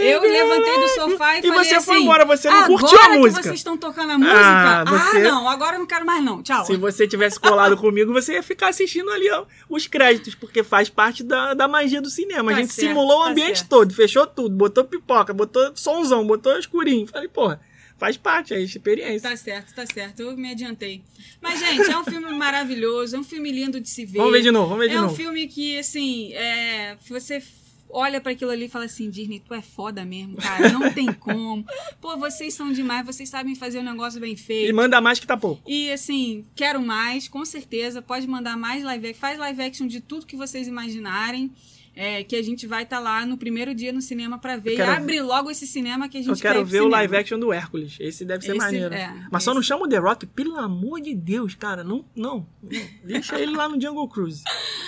[0.01, 2.97] Eu levantei do sofá e, E falei você assim, foi embora, você não agora curtiu
[2.99, 4.35] a que música." vocês estão tocando a música?
[4.35, 6.41] Ah, Ah, você- não, agora eu não quero mais não.
[6.41, 6.65] Tchau.
[6.65, 10.89] Se você tivesse colado comigo, você ia ficar assistindo ali ó, os créditos, porque faz
[10.89, 12.51] parte da, da magia do cinema.
[12.51, 13.69] a Tá gente certo, simulou o tá ambiente certo.
[13.69, 17.05] todo, fechou tudo, botou pipoca, botou sonzão, botou escurinho.
[17.05, 17.61] Falei, porra,
[18.05, 19.29] faz parte, é experiência.
[19.29, 20.21] Tá certo, tá certo.
[20.21, 21.01] Eu me adiantei.
[21.41, 24.19] Mas, gente, é um filme maravilhoso, é um filme lindo de se ver.
[24.19, 25.15] Vamos ver de novo, vamos ver de É um novo.
[25.15, 27.41] filme que, assim, é, você
[27.89, 30.69] olha pra aquilo ali e fala assim, Disney, tu é foda mesmo, cara.
[30.69, 31.65] Não tem como.
[31.99, 34.75] Pô, vocês são demais, vocês sabem fazer um negócio bem E feito.
[34.75, 35.61] manda mais que tá pouco.
[35.67, 38.01] E assim, quero mais, com certeza.
[38.03, 39.19] Pode mandar mais live action.
[39.21, 41.51] Faz live action de tudo que vocês imaginarem.
[41.95, 44.75] É, que a gente vai estar lá no primeiro dia no cinema pra ver.
[44.75, 46.97] Quero- E abre logo esse cinema que a gente Eu quero ver o cinema.
[46.97, 47.95] live action do Hércules.
[47.99, 48.93] Esse deve ser Esse- maneiro.
[48.93, 49.55] é, Mas só esse.
[49.55, 51.83] não chama o The Rock, pelo amor de Deus, cara.
[51.83, 52.45] Não, não.
[52.61, 52.81] não.
[53.03, 54.43] Deixa ele lá no Jungle Cruise.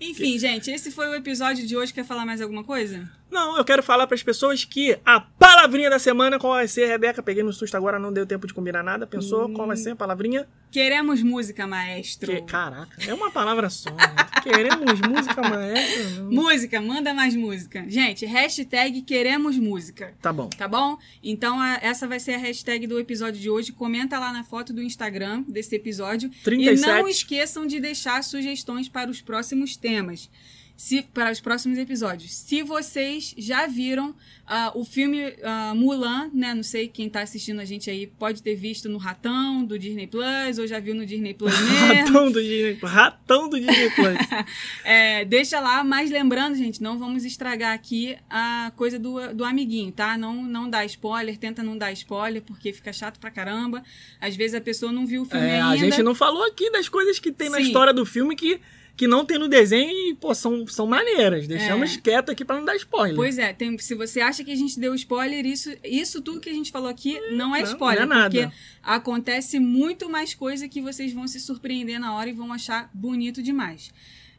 [0.00, 1.94] Enfim, gente, esse foi o episódio de hoje.
[1.94, 3.08] Quer falar mais alguma coisa?
[3.32, 7.22] Não, eu quero falar pras pessoas que a palavrinha da semana, qual vai ser, Rebeca?
[7.22, 9.06] Peguei no susto agora, não deu tempo de combinar nada.
[9.06, 10.46] Pensou qual vai ser a palavrinha?
[10.70, 12.30] Queremos música, maestro.
[12.30, 13.90] Que, caraca, é uma palavra só.
[13.90, 14.04] né?
[14.42, 16.24] Queremos música, maestro.
[16.30, 17.84] Música, manda mais música.
[17.88, 20.14] Gente, hashtag queremos música.
[20.20, 20.48] Tá bom.
[20.48, 20.98] Tá bom?
[21.22, 23.72] Então, a- essa vai ser a hashtag do episódio de hoje.
[23.72, 26.30] Comenta lá na foto do Instagram desse episódio.
[26.44, 26.78] 37.
[26.82, 30.28] E não esqueçam de deixar sugestões para os próximos temas.
[30.76, 32.34] Se, para os próximos episódios.
[32.34, 34.14] Se vocês já viram
[34.46, 36.52] ah, o filme ah, Mulan, né?
[36.54, 40.06] Não sei quem tá assistindo a gente aí pode ter visto no Ratão do Disney
[40.06, 41.94] Plus ou já viu no Disney Plus mesmo.
[41.94, 44.18] Ratão do Disney, ratão do Disney Plus.
[44.84, 49.92] É, deixa lá, mas lembrando, gente, não vamos estragar aqui a coisa do, do amiguinho,
[49.92, 50.18] tá?
[50.18, 53.82] Não, não dá spoiler, tenta não dar spoiler, porque fica chato pra caramba.
[54.20, 55.68] Às vezes a pessoa não viu o filme É, ainda.
[55.70, 57.64] a gente não falou aqui das coisas que tem na Sim.
[57.64, 58.60] história do filme que,
[58.96, 61.46] que não tem no desenho e, pô, são, são maneiras.
[61.48, 62.00] Deixamos É.
[62.00, 63.16] quieto aqui pra não dar spoiler.
[63.16, 66.50] Pois é, tem, se você acha que a gente deu spoiler, isso, isso tudo que
[66.50, 68.42] a gente falou aqui não é Não, spoiler, não é nada.
[68.42, 72.90] porque acontece muito mais coisa que vocês vão se surpreender na hora e vão achar
[72.92, 73.92] bonito demais.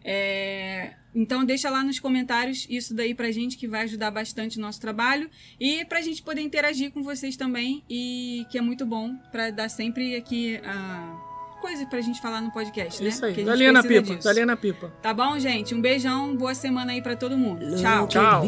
[0.06, 4.62] É, então deixa lá nos comentários isso daí pra gente que vai ajudar bastante o
[4.62, 9.16] nosso trabalho e pra gente poder interagir com vocês também e que é muito bom
[9.32, 11.23] pra dar sempre aqui ah,
[11.64, 13.08] coisa pra gente falar no podcast, né?
[13.10, 13.34] Isso aí.
[13.34, 14.02] Que a Dá gente linha na pipa.
[14.02, 14.24] disso.
[14.28, 14.92] Dá linha na pipa.
[15.02, 15.74] Tá bom, gente?
[15.74, 17.76] Um beijão, boa semana aí pra todo mundo.
[17.78, 18.02] Tchau.
[18.02, 18.46] Look Tchau.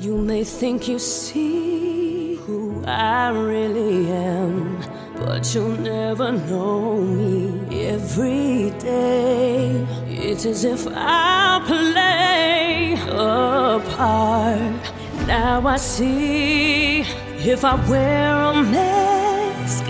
[0.00, 4.78] You may think you see who I really am,
[5.18, 7.60] but you'll never know me.
[7.88, 14.92] Every day, it's as if I play a part.
[15.26, 17.00] Now I see
[17.38, 19.23] if I wear a mask,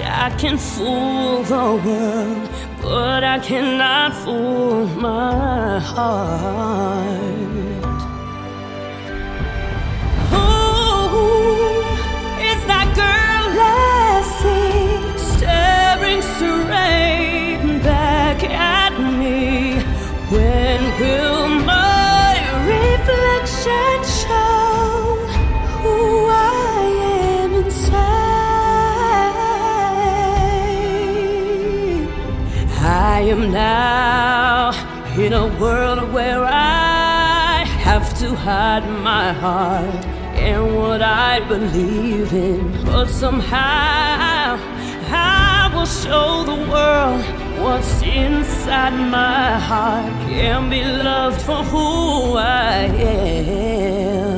[0.07, 2.49] I can fool the world,
[2.83, 7.15] but I cannot fool my heart.
[10.31, 10.49] Who
[12.51, 14.89] is that girl I see
[15.33, 19.83] staring straight back at me?
[20.31, 21.34] When will
[38.25, 40.03] to hide my heart
[40.49, 42.63] and what I believe in.
[42.87, 44.57] But somehow
[45.11, 47.23] I will show the world
[47.63, 50.13] what's inside my heart.
[50.31, 52.77] Can be loved for who I
[53.13, 54.34] am.